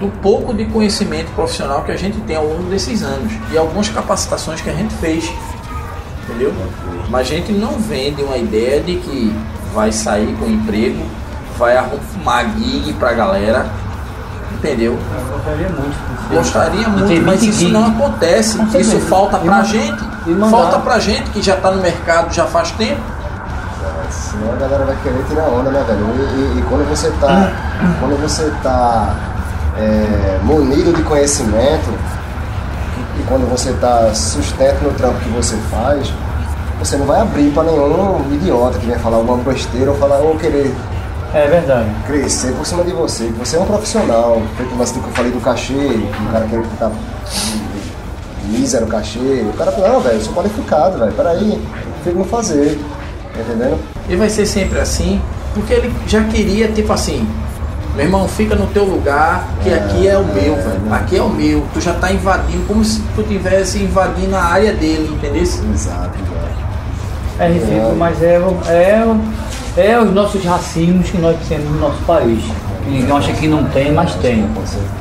do 0.00 0.08
pouco 0.22 0.54
de 0.54 0.64
conhecimento 0.66 1.30
profissional 1.32 1.82
que 1.82 1.90
a 1.92 1.96
gente 1.96 2.18
tem 2.20 2.36
ao 2.36 2.44
longo 2.46 2.64
desses 2.70 3.02
anos 3.02 3.32
e 3.52 3.58
algumas 3.58 3.88
capacitações 3.88 4.60
que 4.60 4.70
a 4.70 4.72
gente 4.72 4.94
fez, 4.94 5.30
entendeu? 6.24 6.52
Mas 7.08 7.20
a 7.22 7.30
gente 7.30 7.52
não 7.52 7.72
vende 7.78 8.22
uma 8.22 8.36
ideia 8.36 8.80
de 8.80 8.96
que 8.96 9.34
vai 9.74 9.90
sair 9.92 10.34
com 10.38 10.46
emprego, 10.46 11.04
vai 11.58 11.76
arrumar 11.76 12.44
gig 12.56 12.92
pra 12.94 13.12
galera, 13.12 13.66
entendeu? 14.54 14.96
Eu 15.16 15.36
gostaria 15.36 15.68
muito. 15.68 16.08
Gostaria 16.34 16.88
muito, 16.88 17.26
mas 17.26 17.40
20 17.40 17.50
isso 17.50 17.68
não 17.70 17.86
acontece. 17.88 18.58
Isso 18.80 19.00
falta 19.00 19.38
pra 19.38 19.62
gente. 19.64 20.04
Falta 20.50 20.78
pra 20.78 20.98
gente 20.98 21.30
que 21.30 21.42
já 21.42 21.56
tá 21.56 21.70
no 21.70 21.82
mercado 21.82 22.32
já 22.32 22.44
faz 22.46 22.70
tempo. 22.72 23.00
Senão 24.30 24.52
a 24.52 24.56
galera 24.56 24.84
vai 24.84 24.96
querer 25.02 25.24
tirar 25.28 25.44
onda, 25.48 25.70
né, 25.70 25.82
velho? 25.86 26.00
E, 26.00 26.56
e- 26.56 26.58
e 26.58 26.62
quando 26.68 26.88
você 26.88 27.10
tá. 27.20 27.52
quando 28.00 28.20
você 28.20 28.52
tá 28.62 29.14
é, 29.78 30.38
munido 30.42 30.92
de 30.92 31.02
conhecimento, 31.02 31.90
e, 33.18 33.22
quando 33.28 33.48
você 33.48 33.72
tá 33.74 34.12
sustento 34.14 34.82
no 34.82 34.92
trampo 34.92 35.18
que 35.20 35.28
você 35.30 35.56
faz, 35.70 36.12
você 36.78 36.96
não 36.96 37.06
vai 37.06 37.20
abrir 37.20 37.50
pra 37.52 37.62
nenhum 37.64 38.20
idiota 38.32 38.78
que 38.78 38.86
venha 38.86 38.98
falar 38.98 39.16
alguma 39.18 39.38
besteira 39.38 39.90
ou 39.90 39.96
falar 39.96 40.18
ou 40.18 40.36
querer 40.36 40.74
É 41.34 41.46
verdade. 41.46 41.88
crescer 42.06 42.52
por 42.52 42.64
cima 42.66 42.84
de 42.84 42.92
você, 42.92 43.24
que 43.26 43.32
você 43.32 43.56
é 43.56 43.60
um 43.60 43.66
profissional, 43.66 44.40
feito 44.56 44.74
o 44.74 44.78
lance 44.78 44.92
que 44.94 45.00
eu 45.04 45.12
falei 45.12 45.32
do 45.32 45.40
cachê, 45.40 45.72
que 45.74 46.22
o 46.28 46.32
cara 46.32 46.46
quer 46.48 46.62
ficar 46.62 46.90
mísero 48.44 48.86
cachê, 48.86 49.44
o 49.48 49.56
cara 49.56 49.70
fala, 49.72 49.88
não, 49.90 50.00
velho, 50.00 50.16
eu 50.16 50.20
sou 50.22 50.32
qualificado, 50.32 50.98
velho, 50.98 51.12
peraí, 51.12 51.60
tem 52.04 52.12
como 52.12 52.24
fazer, 52.24 52.80
tá 53.34 53.40
entendendo? 53.40 53.78
E 54.08 54.16
vai 54.16 54.28
ser 54.30 54.46
sempre 54.46 54.78
assim, 54.80 55.20
porque 55.54 55.72
ele 55.72 55.92
já 56.06 56.22
queria, 56.24 56.68
tipo 56.68 56.92
assim, 56.92 57.26
Meu 57.96 58.04
irmão, 58.06 58.28
fica 58.28 58.54
no 58.54 58.66
teu 58.68 58.84
lugar, 58.84 59.48
que 59.62 59.72
aqui 59.74 60.06
é 60.06 60.16
o 60.16 60.24
meu, 60.24 60.54
velho. 60.54 60.80
Aqui 60.92 61.16
é 61.16 61.22
o 61.22 61.28
meu. 61.28 61.64
Tu 61.74 61.80
já 61.80 61.92
tá 61.94 62.12
invadindo, 62.12 62.64
como 62.68 62.84
se 62.84 63.00
tu 63.16 63.24
tivesse 63.24 63.78
invadindo 63.78 64.36
a 64.36 64.42
área 64.44 64.72
dele, 64.72 65.10
entendeu? 65.12 65.42
Exato. 65.42 66.10
É 67.40 67.48
ridículo, 67.48 67.96
mas 67.96 68.22
é, 68.22 68.38
o- 68.38 68.70
é, 68.70 69.04
o- 69.04 69.80
é 69.80 69.98
os 70.00 70.12
nossos 70.12 70.44
racismos 70.44 71.10
que 71.10 71.18
nós 71.18 71.36
temos 71.48 71.68
no 71.70 71.80
nosso 71.80 71.98
país. 72.06 72.40
Que 72.84 72.90
ninguém 72.90 73.16
acha 73.16 73.32
que 73.32 73.48
não 73.48 73.64
tem, 73.64 73.92
mas 73.92 74.14
tem. 74.16 74.48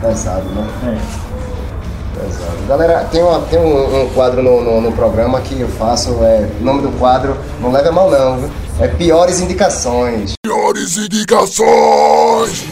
Pesado, 0.01 0.45
né? 0.55 0.67
É. 0.83 2.19
Pesado. 2.19 2.57
Galera, 2.67 3.05
tem, 3.11 3.21
uma- 3.21 3.41
tem 3.41 3.59
um, 3.59 4.03
um 4.05 4.09
quadro 4.09 4.41
no, 4.41 4.61
no- 4.63 4.81
no 4.81 4.91
programa 4.91 5.39
que 5.41 5.59
eu 5.61 5.67
faço, 5.67 6.17
é, 6.23 6.49
o 6.59 6.63
nome 6.63 6.81
do 6.81 6.89
quadro, 6.97 7.37
não 7.61 7.71
leva 7.71 7.89
a 7.89 7.91
mal 7.91 8.09
não, 8.09 8.37
viu? 8.37 8.49
É 8.79 8.87
Piores 8.87 9.39
Indicações. 9.39 10.33
Piores 10.43 10.97
indicações. 10.97 12.63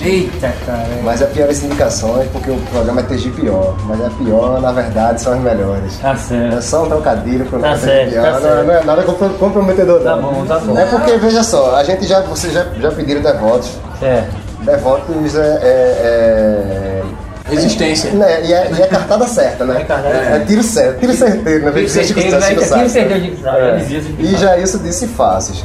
Eita, 0.00 0.52
cara. 0.64 0.78
é. 0.96 1.00
Mas 1.02 1.20
é 1.20 1.26
Piores 1.26 1.62
Indicações 1.62 2.28
porque 2.32 2.50
o 2.50 2.56
programa 2.70 3.00
é 3.00 3.04
TG 3.04 3.30
Pior. 3.30 3.74
Mas 3.84 4.00
é 4.00 4.08
pior, 4.10 4.60
na 4.60 4.70
verdade, 4.70 5.20
são 5.20 5.32
as 5.32 5.40
melhores. 5.40 5.98
Tá 5.98 6.12
É 6.12 6.16
certo. 6.16 6.62
só 6.62 6.84
um 6.84 6.88
trocadilho 6.88 7.44
pro 7.46 7.58
Tá 7.58 7.76
certo, 7.76 8.12
Pior. 8.12 8.22
tá 8.24 8.32
não, 8.32 8.40
certo. 8.40 8.66
não 8.66 8.74
é 8.74 8.84
nada 8.84 9.02
compro- 9.02 9.28
comprometedor, 9.30 10.00
Tá 10.00 10.16
não. 10.16 10.22
bom, 10.32 10.46
tá 10.46 10.58
bom. 10.60 10.78
É 10.78 10.84
porque, 10.86 11.16
veja 11.16 11.42
só, 11.42 11.74
a 11.74 11.82
gente 11.82 12.06
já, 12.06 12.20
vocês 12.20 12.52
já, 12.52 12.64
já 12.80 12.92
pediram 12.92 13.20
devotos. 13.20 13.70
É. 14.00 14.24
Devotos 14.60 15.36
é. 15.36 15.40
é, 15.40 17.02
Resistência. 17.50 18.08
é 18.08 18.12
né, 18.12 18.44
e, 18.44 18.52
é, 18.52 18.70
e 18.72 18.82
é 18.82 18.86
cartada 18.86 19.26
certa, 19.26 19.64
né? 19.64 19.80
É 19.80 19.84
cartada 19.84 20.14
É, 20.14 20.44
tiro 20.44 20.62
certo, 20.62 21.00
tiro 21.00 21.14
certeiro, 21.14 21.64
né? 21.64 21.72
Tiro 21.72 21.86
Dizer 21.86 22.00
que 22.00 22.06
certeiro, 22.06 22.40
né? 22.40 22.46
Tiro 22.48 22.88
certeiro 22.88 23.20
de 23.20 23.46
É. 23.46 24.00
Chico 24.00 24.22
E 24.22 24.36
já 24.36 24.58
isso 24.58 24.78
disse 24.78 25.06
fáceis. 25.06 25.64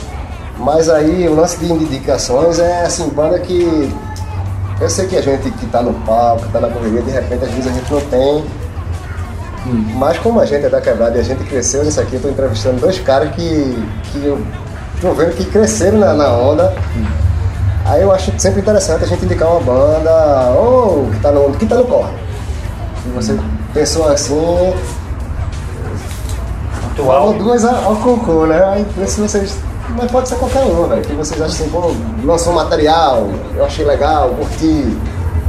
Mas 0.58 0.90
aí 0.90 1.28
o 1.28 1.36
lance 1.36 1.58
de 1.58 1.72
indicações 1.72 2.60
é 2.60 2.84
assim, 2.84 3.10
banda 3.10 3.40
que. 3.40 3.92
Eu 4.80 4.90
sei 4.90 5.08
que 5.08 5.18
a 5.18 5.22
gente 5.22 5.50
que 5.52 5.66
tá 5.68 5.82
no 5.82 5.94
palco, 6.06 6.46
que 6.46 6.52
tá 6.52 6.60
na 6.60 6.70
correria, 6.70 7.02
de 7.02 7.12
repente 7.12 7.46
às 7.46 7.52
vezes 7.52 7.68
a 7.68 7.74
gente 7.74 7.92
não 7.92 8.02
tem. 8.02 8.44
Mas 9.96 10.18
como 10.20 10.40
a 10.40 10.46
gente 10.46 10.66
é 10.66 10.70
da 10.70 10.82
quebrada 10.82 11.18
e 11.18 11.22
a 11.22 11.24
gente 11.24 11.44
cresceu 11.46 11.84
nisso 11.84 12.00
aqui, 12.00 12.16
eu 12.16 12.22
tô 12.22 12.30
entrevistando 12.30 12.82
dois 12.82 13.00
caras 13.00 13.34
que, 13.34 13.88
que 14.12 14.26
eu 14.26 14.42
tô 15.00 15.14
vendo 15.14 15.36
que 15.36 15.46
cresceram 15.46 16.00
na, 16.00 16.14
na 16.14 16.30
onda. 16.30 16.74
Aí 17.86 18.02
eu 18.02 18.12
acho 18.12 18.32
sempre 18.40 18.62
interessante 18.62 19.04
a 19.04 19.08
gente 19.08 19.26
indicar 19.26 19.50
uma 19.50 19.60
banda, 19.62 20.52
ou 20.58 21.10
que 21.12 21.20
tá 21.20 21.32
no, 21.32 21.52
que 21.52 21.66
tá 21.66 21.76
no 21.76 21.86
corre. 21.86 22.14
Se 23.04 23.10
você 23.10 23.40
pensou 23.74 24.08
assim, 24.08 24.74
Atual. 26.92 27.28
ou 27.28 27.34
duas 27.34 27.64
ao 27.66 27.96
concurso, 27.98 28.48
né? 28.48 28.64
Aí 28.66 28.86
se 29.08 29.20
vocês. 29.22 29.58
Mas 29.98 30.10
pode 30.10 30.30
ser 30.30 30.36
qualquer 30.38 30.64
um, 30.64 30.88
velho. 30.88 31.02
Que 31.02 31.14
vocês 31.14 31.42
acham 31.42 31.54
assim, 31.54 31.70
pô, 31.70 31.94
lançou 32.24 32.54
material, 32.54 33.30
eu 33.56 33.66
achei 33.66 33.86
legal, 33.86 34.30
curti. 34.30 34.98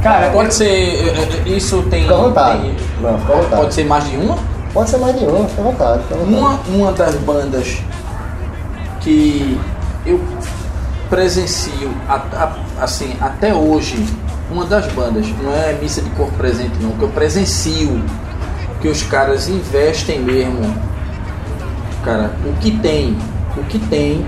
Cara, 0.03 0.29
Pode 0.31 0.53
ser. 0.53 0.67
eh, 0.67 1.43
eh, 1.45 1.49
Isso 1.49 1.81
tem. 1.83 2.03
Fica 2.03 2.13
à 2.13 2.17
vontade. 2.17 2.61
tem- 2.61 2.75
Não, 3.01 3.17
fica 3.17 3.33
à 3.33 3.35
vontade. 3.37 3.61
Pode 3.61 3.73
ser 3.73 3.85
mais 3.85 4.03
de 4.09 4.17
uma? 4.17 4.35
Pode 4.73 4.89
ser 4.89 4.97
mais 4.97 5.17
de 5.17 5.25
um, 5.25 5.47
fica 5.47 5.61
à 5.61 5.63
vontade. 5.65 6.03
Fica 6.03 6.15
à 6.15 6.17
vontade. 6.17 6.33
Uma, 6.37 6.59
uma 6.67 6.91
das 6.91 7.15
bandas 7.15 7.77
que 9.01 9.59
eu 10.05 10.19
presencio 11.09 11.91
a- 12.07 12.15
a- 12.33 12.83
assim, 12.83 13.15
até 13.21 13.53
hoje, 13.53 14.05
uma 14.51 14.65
das 14.65 14.85
bandas, 14.93 15.25
não 15.41 15.51
é 15.53 15.73
missa 15.73 16.01
de 16.01 16.09
corpo 16.11 16.33
presente 16.37 16.73
não, 16.81 16.91
que 16.91 17.01
eu 17.03 17.09
presencio 17.09 18.03
que 18.81 18.87
os 18.87 19.01
caras 19.03 19.47
investem 19.49 20.19
mesmo. 20.19 20.61
Cara, 22.03 22.31
o 22.45 22.53
que 22.59 22.71
tem, 22.79 23.17
o 23.57 23.63
que 23.63 23.79
tem, 23.79 24.25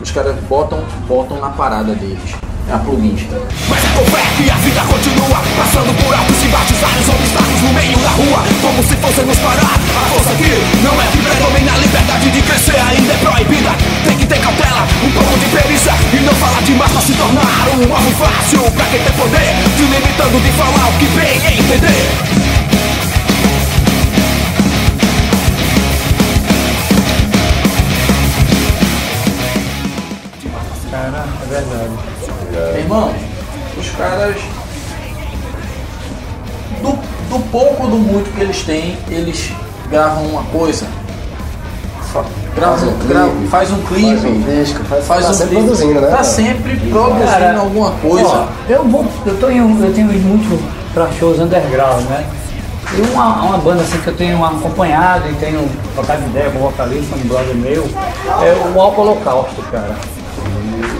os 0.00 0.10
caras 0.10 0.34
botam, 0.48 0.82
botam 1.06 1.38
na 1.40 1.50
parada 1.50 1.94
deles. 1.94 2.34
É 2.68 2.74
a 2.74 2.78
plugins. 2.78 3.22
Mas 3.68 3.84
é 3.84 3.88
com 3.96 4.04
fé 4.06 4.22
que 4.36 4.50
a 4.50 4.54
vida 4.54 4.80
continua. 4.82 5.42
Passando 5.58 5.92
por 6.02 6.14
altos 6.14 6.42
e 6.42 6.48
baixos, 6.48 6.78
vários 6.78 7.08
obstáculos 7.08 7.62
no 7.62 7.72
meio 7.74 7.98
da 7.98 8.10
rua. 8.10 8.44
Como 8.60 8.82
se 8.82 8.94
fosse 8.96 9.20
nos 9.22 9.38
parar. 9.38 9.74
A 9.74 10.04
força 10.10 10.30
aqui 10.32 10.52
não 10.82 10.94
é 11.00 11.06
que 11.10 11.18
predomina. 11.18 11.72
A 11.72 11.78
liberdade 11.78 12.30
de 12.30 12.42
crescer 12.42 12.78
ainda 12.78 13.12
é 13.12 13.16
proibida. 13.18 13.70
Tem 14.06 14.16
que 14.16 14.26
ter 14.26 14.38
cautela, 14.38 14.86
um 15.04 15.10
pouco 15.10 15.38
de 15.38 15.46
perícia. 15.46 15.92
E 16.12 16.20
não 16.20 16.34
falar 16.34 16.62
demais 16.62 16.92
pra 16.92 17.00
se 17.00 17.12
tornar 17.14 17.68
um 17.76 17.94
alvo 17.94 18.10
fácil. 18.12 18.62
Pra 18.70 18.84
quem 18.86 19.02
tem 19.02 19.12
poder, 19.12 19.54
se 19.76 19.82
limitando 19.82 20.40
de 20.40 20.52
falar 20.52 20.88
o 20.88 20.92
que 20.98 21.06
bem 21.18 21.36
entender. 21.58 22.42
Cara, 30.90 31.24
é 31.42 31.46
verdade. 31.48 32.11
Meu 32.52 32.78
irmão, 32.78 33.12
os 33.78 33.90
caras. 33.90 34.36
Do, 36.82 36.90
do 37.30 37.38
pouco 37.50 37.84
ou 37.84 37.90
do 37.90 37.96
muito 37.96 38.32
que 38.34 38.40
eles 38.40 38.62
têm, 38.62 38.98
eles 39.08 39.52
gravam 39.90 40.24
uma 40.26 40.42
coisa. 40.44 40.86
Gravam, 42.54 42.76
Faz 42.78 42.82
um 42.90 42.92
clipe, 42.98 43.08
grava- 43.08 43.32
faz 43.50 43.70
um 43.70 43.82
clipe. 43.82 44.04
faz 44.16 44.24
um 44.26 44.40
disco, 44.42 44.84
faz- 44.84 45.06
faz 45.06 45.24
tá 45.24 45.30
um 45.30 45.34
sempre 45.34 45.48
clipe, 45.56 45.62
produzindo, 45.66 46.00
né, 46.02 46.08
Tá 46.10 46.22
sempre 46.24 46.76
produzindo 46.76 47.24
Cara, 47.24 47.58
alguma 47.58 47.90
coisa. 47.92 48.28
Ó, 48.28 48.46
eu, 48.68 48.84
vou, 48.84 49.06
eu, 49.24 49.36
tenho, 49.38 49.82
eu 49.84 49.94
tenho 49.94 50.12
ido 50.12 50.28
muito 50.28 50.62
pra 50.92 51.10
shows 51.12 51.38
underground, 51.38 52.02
né? 52.10 52.26
E 52.94 53.00
uma, 53.12 53.42
uma 53.44 53.56
banda 53.58 53.80
assim 53.82 53.96
que 53.96 54.08
eu 54.08 54.14
tenho 54.16 54.44
acompanhado 54.44 55.26
e 55.30 55.34
tenho 55.36 55.66
trocado 55.94 56.20
ideia 56.26 56.50
com 56.50 56.58
o 56.58 56.62
vocalista, 56.70 57.16
um 57.16 57.20
brother 57.26 57.54
meu, 57.54 57.88
é 58.42 58.70
o 58.74 58.78
Alco 58.80 59.00
Holocausto, 59.00 59.62
cara. 59.70 59.96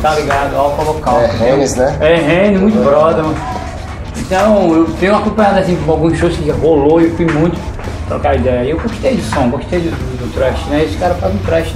Tá 0.02 0.14
ligado? 0.16 0.56
Alco 0.56 0.82
Holocausto. 0.82 1.42
É, 1.44 1.50
Renes, 1.50 1.76
né? 1.76 1.96
É, 2.00 2.14
Rene, 2.16 2.58
muito 2.58 2.76
brother. 2.84 3.22
mano. 3.22 3.36
Então, 4.18 4.74
eu 4.74 4.84
tenho 4.98 5.14
acompanhado 5.14 5.60
assim 5.60 5.76
com 5.76 5.92
alguns 5.92 6.18
shows 6.18 6.36
que 6.36 6.50
rolou 6.50 7.00
e 7.00 7.04
eu 7.04 7.16
fui 7.16 7.26
muito 7.26 7.56
trocar 8.08 8.34
ideia. 8.36 8.70
Eu 8.70 8.80
gostei 8.80 9.14
do 9.16 9.22
som, 9.22 9.48
gostei 9.48 9.78
do, 9.80 9.90
do 9.90 10.34
trash, 10.34 10.66
né? 10.68 10.84
Esse 10.84 10.96
cara 10.98 11.14
faz 11.14 11.32
um 11.32 11.38
trash 11.38 11.72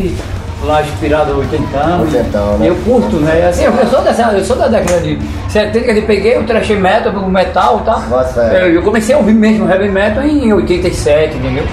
lá 0.64 0.82
inspirado 0.82 1.34
no 1.34 1.40
80 1.40 1.76
anos. 1.78 2.14
Oitentão, 2.14 2.58
né? 2.58 2.68
Eu 2.68 2.76
curto, 2.76 3.16
né? 3.16 3.46
Assim, 3.48 3.64
eu 3.64 3.86
sou 3.86 4.02
dessa, 4.02 4.22
eu 4.32 4.44
sou 4.44 4.56
da 4.56 4.68
década 4.68 5.00
de 5.00 5.18
70, 5.48 5.80
que 5.80 5.98
eu 6.00 6.06
peguei 6.06 6.38
o 6.38 6.44
thrash 6.44 6.70
metal, 6.70 7.12
o 7.12 7.30
metal, 7.30 7.80
tá? 7.80 7.98
Bota 8.08 8.24
fé. 8.32 8.62
Eu, 8.62 8.74
eu 8.74 8.82
comecei 8.82 9.14
a 9.14 9.18
ouvir 9.18 9.34
mesmo 9.34 9.70
heavy 9.70 9.88
metal 9.88 10.24
em 10.24 10.52
87, 10.52 11.36
entendeu? 11.36 11.64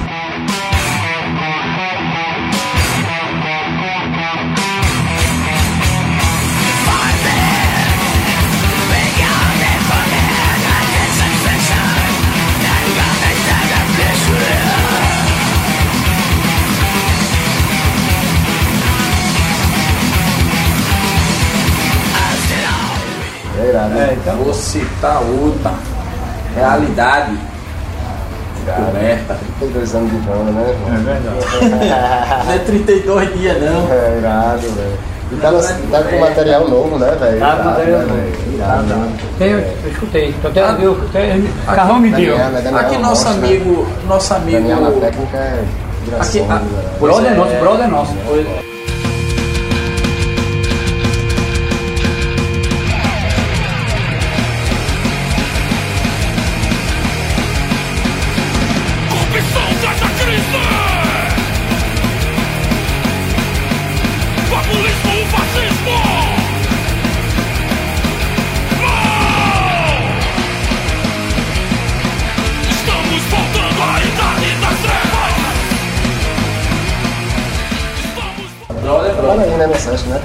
Então. 24.24 24.36
Vou 24.38 24.54
citar 24.54 25.22
outra. 25.22 25.72
Realidade. 26.56 27.38
Coberta. 28.66 29.38
32 29.60 29.96
anos 29.96 30.12
de 30.12 30.18
banda, 30.20 30.52
né? 30.52 30.76
É 30.88 30.98
verdade. 30.98 32.46
Não 32.46 32.54
é 32.54 32.60
32 32.60 33.34
dias 33.38 33.62
não. 33.62 33.92
É 33.92 34.18
irado, 34.20 34.62
velho. 34.62 35.14
E 35.32 35.36
tá, 35.38 35.52
no- 35.52 35.62
tá 35.62 36.04
com 36.04 36.20
material 36.20 36.68
novo, 36.70 36.98
né, 37.00 37.08
velho? 37.20 37.20
Tá 37.20 37.28
com 37.28 37.36
Irado, 37.36 37.64
material 37.66 38.00
né, 38.02 38.06
novo. 38.08 38.56
Irado? 38.56 39.12
Tem, 39.38 39.50
eu, 39.50 39.60
eu 39.60 39.92
escutei. 39.92 40.30
Então, 40.30 40.52
até, 40.52 40.86
eu, 40.86 40.94
até, 41.10 41.42
Carrão 41.76 42.00
me 42.00 42.10
deu. 42.12 42.38
Daniel, 42.38 42.50
né? 42.52 42.62
Daniel 42.62 42.80
Aqui 42.86 42.96
é 42.96 43.00
nosso 43.00 43.26
monstro, 43.26 43.42
né? 43.42 43.48
amigo, 43.48 43.88
nosso 44.08 44.34
amigo. 44.34 44.58
Daniel 44.60 44.82
na 44.82 44.92
técnica 44.92 45.38
é 45.38 45.64
Aqui, 46.20 46.40
a- 46.42 46.62
pois 47.00 47.14
Brother 47.14 47.36
nosso, 47.38 47.56
brother 47.60 47.88
nosso. 47.90 48.14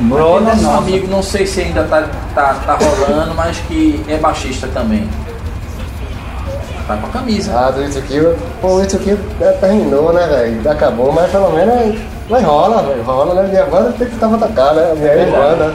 Brother 0.01 0.57
nosso 0.57 0.71
amigo, 0.71 1.09
não 1.09 1.23
sei 1.23 1.47
se 1.47 1.61
ainda 1.61 1.85
tá, 1.85 2.09
tá, 2.35 2.55
tá 2.67 2.75
rolando, 2.77 3.35
mas 3.35 3.59
que 3.59 4.05
é 4.09 4.17
baixista 4.17 4.69
também. 4.69 5.09
Tá 6.87 6.97
com 6.97 7.07
a 7.07 7.11
camisa. 7.11 7.53
Ah, 7.55 7.71
do 7.71 7.83
It's 7.85 8.03
Kill. 8.07 8.35
Pô, 8.61 8.75
o 8.77 8.83
It's 8.83 8.97
Kill 8.99 9.19
é, 9.41 9.53
terminou, 9.53 10.13
né, 10.13 10.27
velho? 10.27 10.71
Acabou, 10.71 11.13
mas 11.13 11.31
pelo 11.31 11.51
menos 11.51 11.99
mas 12.29 12.45
rola, 12.45 12.83
velho. 12.83 13.03
Rola, 13.03 13.43
né? 13.43 13.49
Minha 13.49 13.65
banda 13.65 13.93
tem 13.93 14.07
que 14.07 14.15
estar 14.15 14.29
pra 14.29 14.47
tocar, 14.47 14.75
né? 14.75 14.93
Minha 14.95 15.13
É 15.13 15.31
banda. 15.31 15.75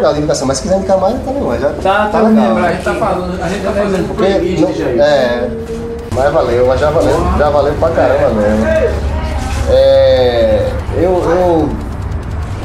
Legal 0.00 0.14
a 0.14 0.18
indicação, 0.18 0.46
mas 0.48 0.56
se 0.56 0.62
quiser 0.64 0.76
indicar 0.78 0.98
mais, 0.98 1.14
tá 1.24 1.30
legal. 1.30 1.58
Já, 1.60 1.68
Tá, 1.70 2.08
tá 2.10 2.18
legal. 2.22 2.44
lembrando. 2.48 2.64
A 2.66 2.72
gente 2.72 2.84
tá 2.84 2.94
falando, 2.94 3.42
a 3.42 3.48
gente 3.48 3.62
tá 3.64 3.72
fazendo 3.72 4.08
Porque, 4.08 4.22
playlist 4.32 4.60
não- 4.60 4.74
já. 4.74 4.84
é, 5.04 5.48
mas 6.14 6.32
valeu, 6.32 6.66
mas 6.66 6.80
já 6.80 6.90
valeu, 6.90 7.26
já 7.38 7.50
valeu 7.50 7.74
pra 7.74 7.88
caramba 7.90 8.30
mesmo. 8.40 8.66
É, 9.68 10.68
eu, 10.96 11.02
eu, 11.12 11.68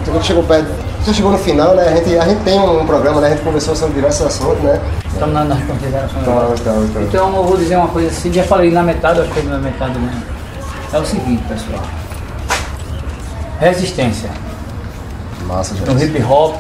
quando 0.05 0.23
chegou 0.23 0.43
perto, 0.43 0.67
já 1.05 1.13
chegou 1.13 1.31
no 1.31 1.37
final, 1.37 1.75
né? 1.75 1.83
A 1.87 1.95
gente, 1.95 2.17
a 2.17 2.25
gente 2.25 2.41
tem 2.43 2.59
um 2.59 2.85
programa, 2.85 3.21
né? 3.21 3.27
A 3.27 3.29
gente 3.31 3.43
conversou 3.43 3.75
sobre 3.75 3.95
diversos 3.95 4.25
assuntos, 4.25 4.63
né? 4.63 4.79
Estamos 5.13 5.33
na- 5.35 5.43
nas 5.45 5.63
considerações. 5.63 6.21
Então, 6.21 6.53
então, 6.59 6.83
então. 6.85 7.01
Então 7.03 7.35
eu 7.35 7.43
vou 7.43 7.57
dizer 7.57 7.75
uma 7.77 7.87
coisa 7.89 8.07
assim, 8.09 8.33
já 8.33 8.43
falei 8.43 8.71
na 8.71 8.81
metade, 8.81 9.19
acho 9.19 9.29
que 9.29 9.41
foi 9.41 9.49
na 9.51 9.57
metade 9.59 9.97
mesmo. 9.99 10.21
É 10.93 10.97
o 10.99 11.05
seguinte, 11.05 11.43
pessoal. 11.47 11.81
Resistência. 13.59 14.29
Massa, 15.47 15.75
No 15.85 15.99
gente. 15.99 16.05
hip 16.17 16.23
hop, 16.23 16.59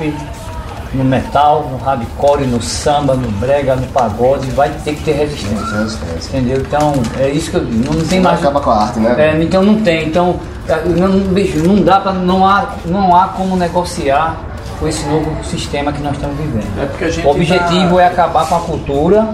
no 0.95 1.03
metal, 1.03 1.67
no 1.71 1.77
hardcore, 1.77 2.45
no 2.45 2.61
samba, 2.61 3.13
no 3.15 3.29
brega, 3.31 3.75
no 3.75 3.85
pagode, 3.87 4.49
vai 4.51 4.69
ter 4.83 4.95
que 4.95 5.03
ter 5.03 5.13
resistência. 5.13 5.77
Resistência. 5.77 6.37
Entendeu? 6.37 6.57
Então, 6.61 6.93
é 7.19 7.29
isso 7.29 7.51
que 7.51 7.57
eu 7.57 7.65
digo. 7.65 7.93
Não 7.93 8.05
tem 8.05 8.19
Não 8.19 8.29
mais. 8.31 8.39
acaba 8.39 8.61
com 8.61 8.69
a 8.71 8.83
arte, 8.83 8.99
né? 8.99 9.15
É, 9.17 9.43
então 9.43 9.63
não 9.63 9.81
tem. 9.81 10.07
Então, 10.07 10.39
é, 10.67 10.81
não, 10.85 11.11
bicho, 11.33 11.59
não 11.59 11.75
dá 11.83 11.99
para 11.99 12.13
não 12.13 12.45
há, 12.47 12.69
não 12.85 13.15
há 13.15 13.27
como 13.29 13.55
negociar 13.55 14.37
com 14.79 14.87
esse 14.87 15.05
novo 15.07 15.31
sistema 15.43 15.91
que 15.93 16.01
nós 16.01 16.13
estamos 16.13 16.35
vivendo. 16.37 16.67
É 16.81 16.85
porque 16.85 17.05
a 17.05 17.09
gente 17.09 17.25
o 17.25 17.29
objetivo 17.31 17.95
tá- 17.97 18.01
é 18.03 18.07
acabar 18.07 18.47
com 18.47 18.55
a 18.55 18.59
cultura. 18.59 19.27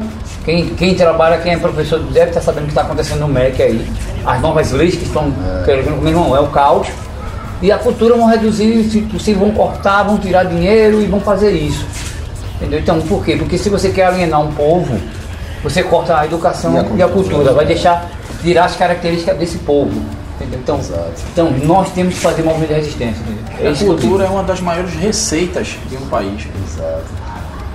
Quem, 0.44 0.70
quem 0.70 0.96
trabalha, 0.96 1.38
quem 1.38 1.54
é 1.54 1.58
professor, 1.58 2.00
deve 2.00 2.30
estar 2.30 2.42
sabendo 2.42 2.64
o 2.64 2.66
que 2.66 2.72
está 2.72 2.82
acontecendo 2.82 3.20
no 3.20 3.28
MEC 3.28 3.62
aí. 3.62 3.92
As 4.26 4.42
novas 4.42 4.72
leis 4.72 4.96
que 4.96 5.04
estão 5.04 5.32
querendo 5.66 5.96
comigo, 5.98 6.20
não, 6.20 6.36
é 6.36 6.40
o 6.40 6.48
caos. 6.48 6.88
E 7.62 7.72
a 7.72 7.78
cultura 7.78 8.16
vão 8.16 8.26
reduzir, 8.28 8.84
se 8.90 9.02
possível, 9.02 9.42
vão 9.48 9.52
cortar, 9.52 10.04
vão 10.04 10.18
tirar 10.18 10.46
dinheiro 10.46 11.02
e 11.02 11.06
vão 11.06 11.20
fazer 11.20 11.52
isso. 11.52 11.86
Entendeu? 12.56 12.80
Então, 12.80 13.00
por 13.02 13.24
quê? 13.24 13.36
Porque 13.38 13.58
se 13.58 13.70
você 13.70 13.90
quer 13.90 14.06
alienar 14.06 14.42
um 14.42 14.52
povo, 14.54 14.98
você 15.64 15.84
corta 15.84 16.18
a 16.18 16.26
educação 16.26 16.74
E 16.74 16.78
a 16.78 16.82
e 16.82 16.84
a 17.04 17.08
cultura. 17.08 17.36
cultura, 17.36 17.54
vai 17.54 17.66
deixar 17.66 18.10
tirar 18.42 18.66
as 18.66 18.76
características 18.76 19.38
desse 19.38 19.58
povo. 19.60 19.92
Entendeu? 20.40 20.60
Então, 20.64 20.80
Exato. 20.80 21.12
então 21.32 21.52
nós 21.64 21.90
temos 21.92 22.16
que 22.16 22.20
fazer 22.20 22.42
movimento 22.42 22.70
de 22.70 22.74
resistência. 22.76 23.22
É 23.60 23.70
A 23.70 23.76
cultura 23.76 24.26
é 24.26 24.28
uma 24.30 24.42
das 24.44 24.60
maiores 24.60 24.94
receitas 24.96 25.76
de 25.88 25.96
um 25.98 26.06
país. 26.08 26.48
Exato. 26.68 27.04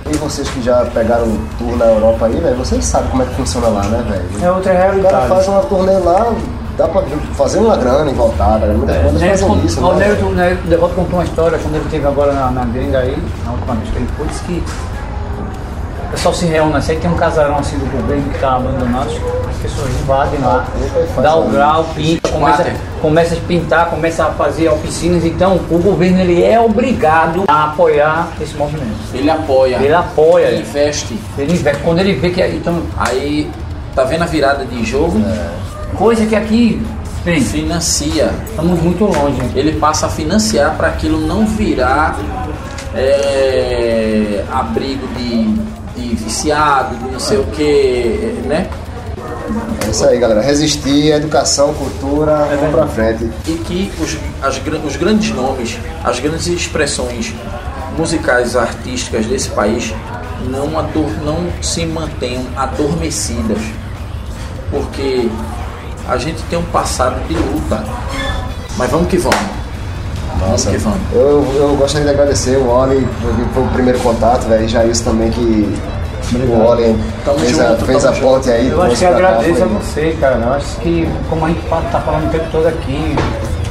E 0.09 0.17
vocês 0.17 0.47
que 0.49 0.61
já 0.61 0.85
pegaram 0.93 1.25
um 1.25 1.47
tour 1.57 1.77
na 1.77 1.85
Europa 1.85 2.25
aí, 2.27 2.35
velho, 2.39 2.55
vocês 2.55 2.83
sabem 2.83 3.09
como 3.09 3.23
é 3.23 3.25
que 3.25 3.35
funciona 3.35 3.67
lá, 3.67 3.83
né, 3.83 4.03
velho? 4.09 4.45
É 4.45 4.51
outra 4.51 4.71
O 4.71 4.75
cara 4.75 4.87
realidade. 4.87 5.27
faz 5.27 5.47
uma 5.47 5.61
turnê 5.61 5.97
lá, 5.97 6.33
dá 6.77 6.87
pra 6.87 7.01
fazer 7.33 7.57
uma 7.57 7.75
grana 7.75 8.09
e 8.09 8.13
voltar, 8.13 8.59
né? 8.59 8.67
Muitas 8.67 8.95
bandas 8.97 9.21
Neto, 9.21 9.39
fazem 9.47 9.65
isso, 9.65 9.83
o 9.83 9.93
né? 9.95 10.17
O 10.21 10.31
Neto 10.31 10.67
Devoto 10.67 10.93
contou 10.93 11.19
uma 11.19 11.25
história 11.25 11.57
quando 11.57 11.75
ele 11.75 11.85
esteve 11.85 12.05
agora 12.05 12.31
na, 12.31 12.51
na 12.51 12.65
gringa 12.65 12.99
aí, 12.99 13.17
na 13.43 13.51
última 13.51 13.75
vez 13.75 13.89
que 13.89 13.97
ele 13.97 14.07
foi, 14.15 14.27
disse 14.27 14.43
que 14.43 14.63
o 16.07 16.11
pessoal 16.11 16.33
se 16.33 16.45
reúne 16.45 16.75
assim, 16.75 16.99
tem 16.99 17.11
um 17.11 17.15
casarão 17.15 17.57
assim 17.57 17.77
do 17.79 17.85
governo 17.91 18.23
que 18.29 18.35
está 18.35 18.55
abandonado, 18.55 19.09
as 19.49 19.57
pessoas 19.57 19.89
invadem 20.01 20.39
lá, 20.39 20.65
dá 21.21 21.35
o 21.35 21.49
grau, 21.49 21.83
pinta, 21.95 22.29
começa, 22.29 22.65
começa 23.01 23.35
a 23.35 23.37
pintar, 23.39 23.89
começa 23.89 24.23
a 24.25 24.31
fazer 24.31 24.69
oficinas, 24.69 25.25
então 25.25 25.59
o 25.69 25.79
governo 25.79 26.21
ele 26.21 26.43
é 26.43 26.59
obrigado 26.59 27.43
a 27.47 27.65
apoiar 27.65 28.29
esse 28.39 28.55
movimento. 28.55 28.85
Ele 29.13 29.29
apoia, 29.29 29.77
Ele 29.77 29.93
apoia, 29.93 30.45
ele 30.45 30.61
investe. 30.61 31.19
ele 31.37 31.53
investe. 31.53 31.81
quando 31.83 31.99
ele 31.99 32.13
vê 32.13 32.29
que 32.29 32.41
então, 32.41 32.83
Aí, 32.97 33.49
tá 33.93 34.03
vendo 34.03 34.23
a 34.23 34.27
virada 34.27 34.63
de 34.63 34.85
jogo? 34.85 35.19
Coisa 35.95 36.25
que 36.25 36.35
aqui, 36.35 36.81
Financia. 37.23 38.31
estamos 38.49 38.81
muito 38.81 39.03
longe. 39.03 39.41
Ele 39.53 39.73
passa 39.73 40.05
a 40.05 40.09
financiar 40.09 40.75
para 40.77 40.87
aquilo 40.87 41.19
não 41.19 41.45
virar 41.45 42.17
é, 42.95 44.45
abrigo 44.49 45.05
de, 45.17 45.43
de 45.95 46.15
viciado, 46.15 46.95
de 46.95 47.11
não 47.11 47.19
sei 47.19 47.37
o 47.37 47.43
que, 47.47 48.41
né? 48.45 48.69
É 49.85 49.89
isso 49.89 50.05
aí, 50.05 50.19
galera. 50.19 50.41
Resistir, 50.41 51.11
educação, 51.11 51.73
cultura, 51.73 52.47
vamos 52.59 52.71
pra 52.71 52.87
frente. 52.87 53.29
e 53.47 53.53
que 53.53 53.91
os, 54.01 54.17
as 54.41 54.61
os 54.85 54.95
grandes 54.95 55.31
nomes, 55.31 55.77
as 56.03 56.19
grandes 56.19 56.47
expressões 56.47 57.33
musicais 57.97 58.55
artísticas 58.55 59.25
desse 59.25 59.49
país 59.49 59.93
não, 60.49 60.77
ador, 60.77 61.09
não 61.23 61.47
se 61.61 61.85
mantenham 61.85 62.45
adormecidas. 62.55 63.61
Porque 64.69 65.29
a 66.07 66.17
gente 66.17 66.41
tem 66.43 66.57
um 66.57 66.63
passado 66.63 67.15
de 67.27 67.33
luta. 67.33 67.83
Mas 68.77 68.89
vamos 68.89 69.07
que 69.07 69.17
vamos. 69.17 69.39
Vamos 70.39 70.65
que 70.65 70.77
vamos. 70.77 70.99
Eu, 71.13 71.45
eu 71.55 71.75
gostaria 71.77 72.05
de 72.07 72.13
agradecer 72.13 72.57
o 72.57 72.69
Oli, 72.69 73.07
porque 73.21 73.41
foi 73.53 73.63
o 73.63 73.67
primeiro 73.67 73.99
contato, 73.99 74.47
velho. 74.47 74.65
E 74.65 74.67
já 74.67 74.85
isso 74.85 75.03
também 75.03 75.29
que 75.31 75.77
o 76.35 76.65
Oli 76.65 76.95
fez, 77.39 77.59
a, 77.59 77.69
junto, 77.69 77.85
fez 77.85 78.03
tamo 78.03 78.15
a 78.15 78.19
ponte 78.19 78.49
aí. 78.51 78.67
Eu 78.69 78.81
acho 78.81 78.95
que 78.95 79.05
pra 79.05 79.09
cá, 79.09 79.15
agradeço 79.15 79.63
a 79.63 79.67
você, 79.67 80.17
cara. 80.19 80.35
Eu 80.35 80.53
acho 80.53 80.75
que, 80.77 81.09
como 81.29 81.45
a 81.45 81.49
gente 81.49 81.61
tá 81.67 82.01
falando 82.05 82.27
o 82.27 82.29
tempo 82.29 82.45
todo 82.51 82.67
aqui, 82.67 83.15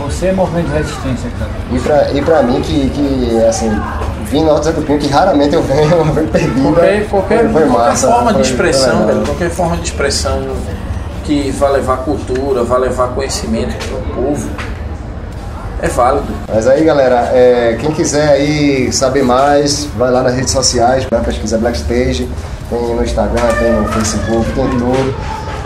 você 0.01 0.27
é 0.27 0.33
movimento 0.33 0.67
de 0.67 0.73
resistência, 0.75 1.31
cara. 1.39 1.51
E 1.73 1.79
pra, 1.79 2.13
e 2.13 2.23
pra 2.23 2.43
mim, 2.43 2.61
que, 2.61 2.91
que 2.91 3.45
assim, 3.49 3.71
vim 4.31 4.45
Zé 4.63 4.73
do 4.73 4.83
Pinho, 4.83 4.99
que 4.99 5.09
raramente 5.09 5.55
eu 5.55 5.63
venho, 5.63 5.91
eu 5.95 6.05
venho 6.05 6.29
perdido. 6.29 6.63
Qualquer, 6.73 7.09
qualquer, 7.09 7.51
qualquer 7.53 7.97
forma 7.97 8.33
de 8.33 8.39
foi- 8.39 8.43
expressão, 8.43 8.91
foi 8.91 8.99
legal. 9.01 9.07
velho, 9.15 9.27
qualquer 9.27 9.51
forma 9.51 9.77
de 9.77 9.83
expressão 9.85 10.43
que 11.27 11.51
vai 11.51 11.73
levar 11.73 11.99
cultura, 11.99 12.63
vai 12.63 12.81
levar 12.81 13.09
conhecimento 13.09 13.75
para 13.89 13.99
o 13.99 14.03
povo, 14.15 14.49
é 15.83 15.89
válido. 15.89 16.33
Mas 16.49 16.67
aí, 16.67 16.85
galera, 16.85 17.31
é, 17.35 17.77
quem 17.81 17.91
quiser 17.91 18.29
aí 18.29 18.93
saber 18.93 19.23
mais, 19.23 19.85
vai 19.97 20.11
lá 20.11 20.23
nas 20.23 20.35
redes 20.35 20.53
sociais, 20.53 21.05
vai 21.11 21.21
pesquisar 21.23 21.59
Blackstage, 21.59 22.29
tem 22.71 22.95
no 22.95 23.05
Instagram, 23.05 23.43
tem 23.59 23.73
no 23.73 23.89
Facebook, 23.89 24.53
tem 24.53 24.69
tudo. 24.71 25.15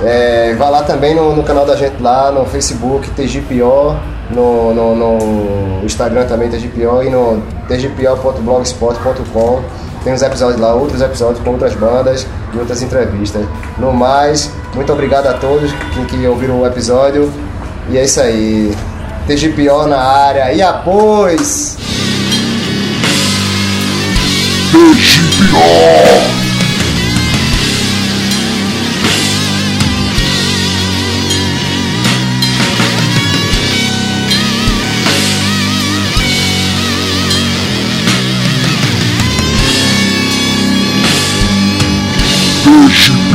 É, 0.02 0.54
vai 0.54 0.70
lá 0.70 0.82
também 0.82 1.14
no, 1.14 1.36
no 1.36 1.42
canal 1.42 1.66
da 1.66 1.76
gente 1.76 2.02
lá, 2.02 2.32
no 2.32 2.46
Facebook, 2.46 3.10
TGPO, 3.10 3.94
no, 4.30 4.74
no, 4.74 4.96
no 4.96 5.84
Instagram 5.84 6.24
também 6.24 6.48
TGPO 6.48 7.02
e 7.02 7.10
no 7.10 7.42
tgpo.blogspot.com. 7.68 9.62
Tem 10.02 10.14
os 10.14 10.22
episódios 10.22 10.58
lá, 10.58 10.74
outros 10.74 11.02
episódios 11.02 11.44
com 11.44 11.50
outras 11.50 11.74
bandas 11.74 12.26
e 12.52 12.58
outras 12.58 12.82
entrevistas. 12.82 13.44
No 13.78 13.92
mais, 13.92 14.50
muito 14.74 14.92
obrigado 14.92 15.26
a 15.26 15.34
todos 15.34 15.70
que, 15.72 16.04
que 16.06 16.26
ouviram 16.26 16.60
o 16.60 16.66
episódio. 16.66 17.32
E 17.88 17.98
é 17.98 18.04
isso 18.04 18.20
aí. 18.20 18.74
TGPO 19.26 19.86
na 19.86 19.98
área. 19.98 20.52
E 20.52 20.62
após! 20.62 21.76
TGPO. 24.72 26.49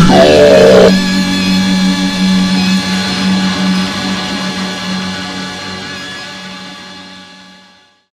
No. 0.07 1.14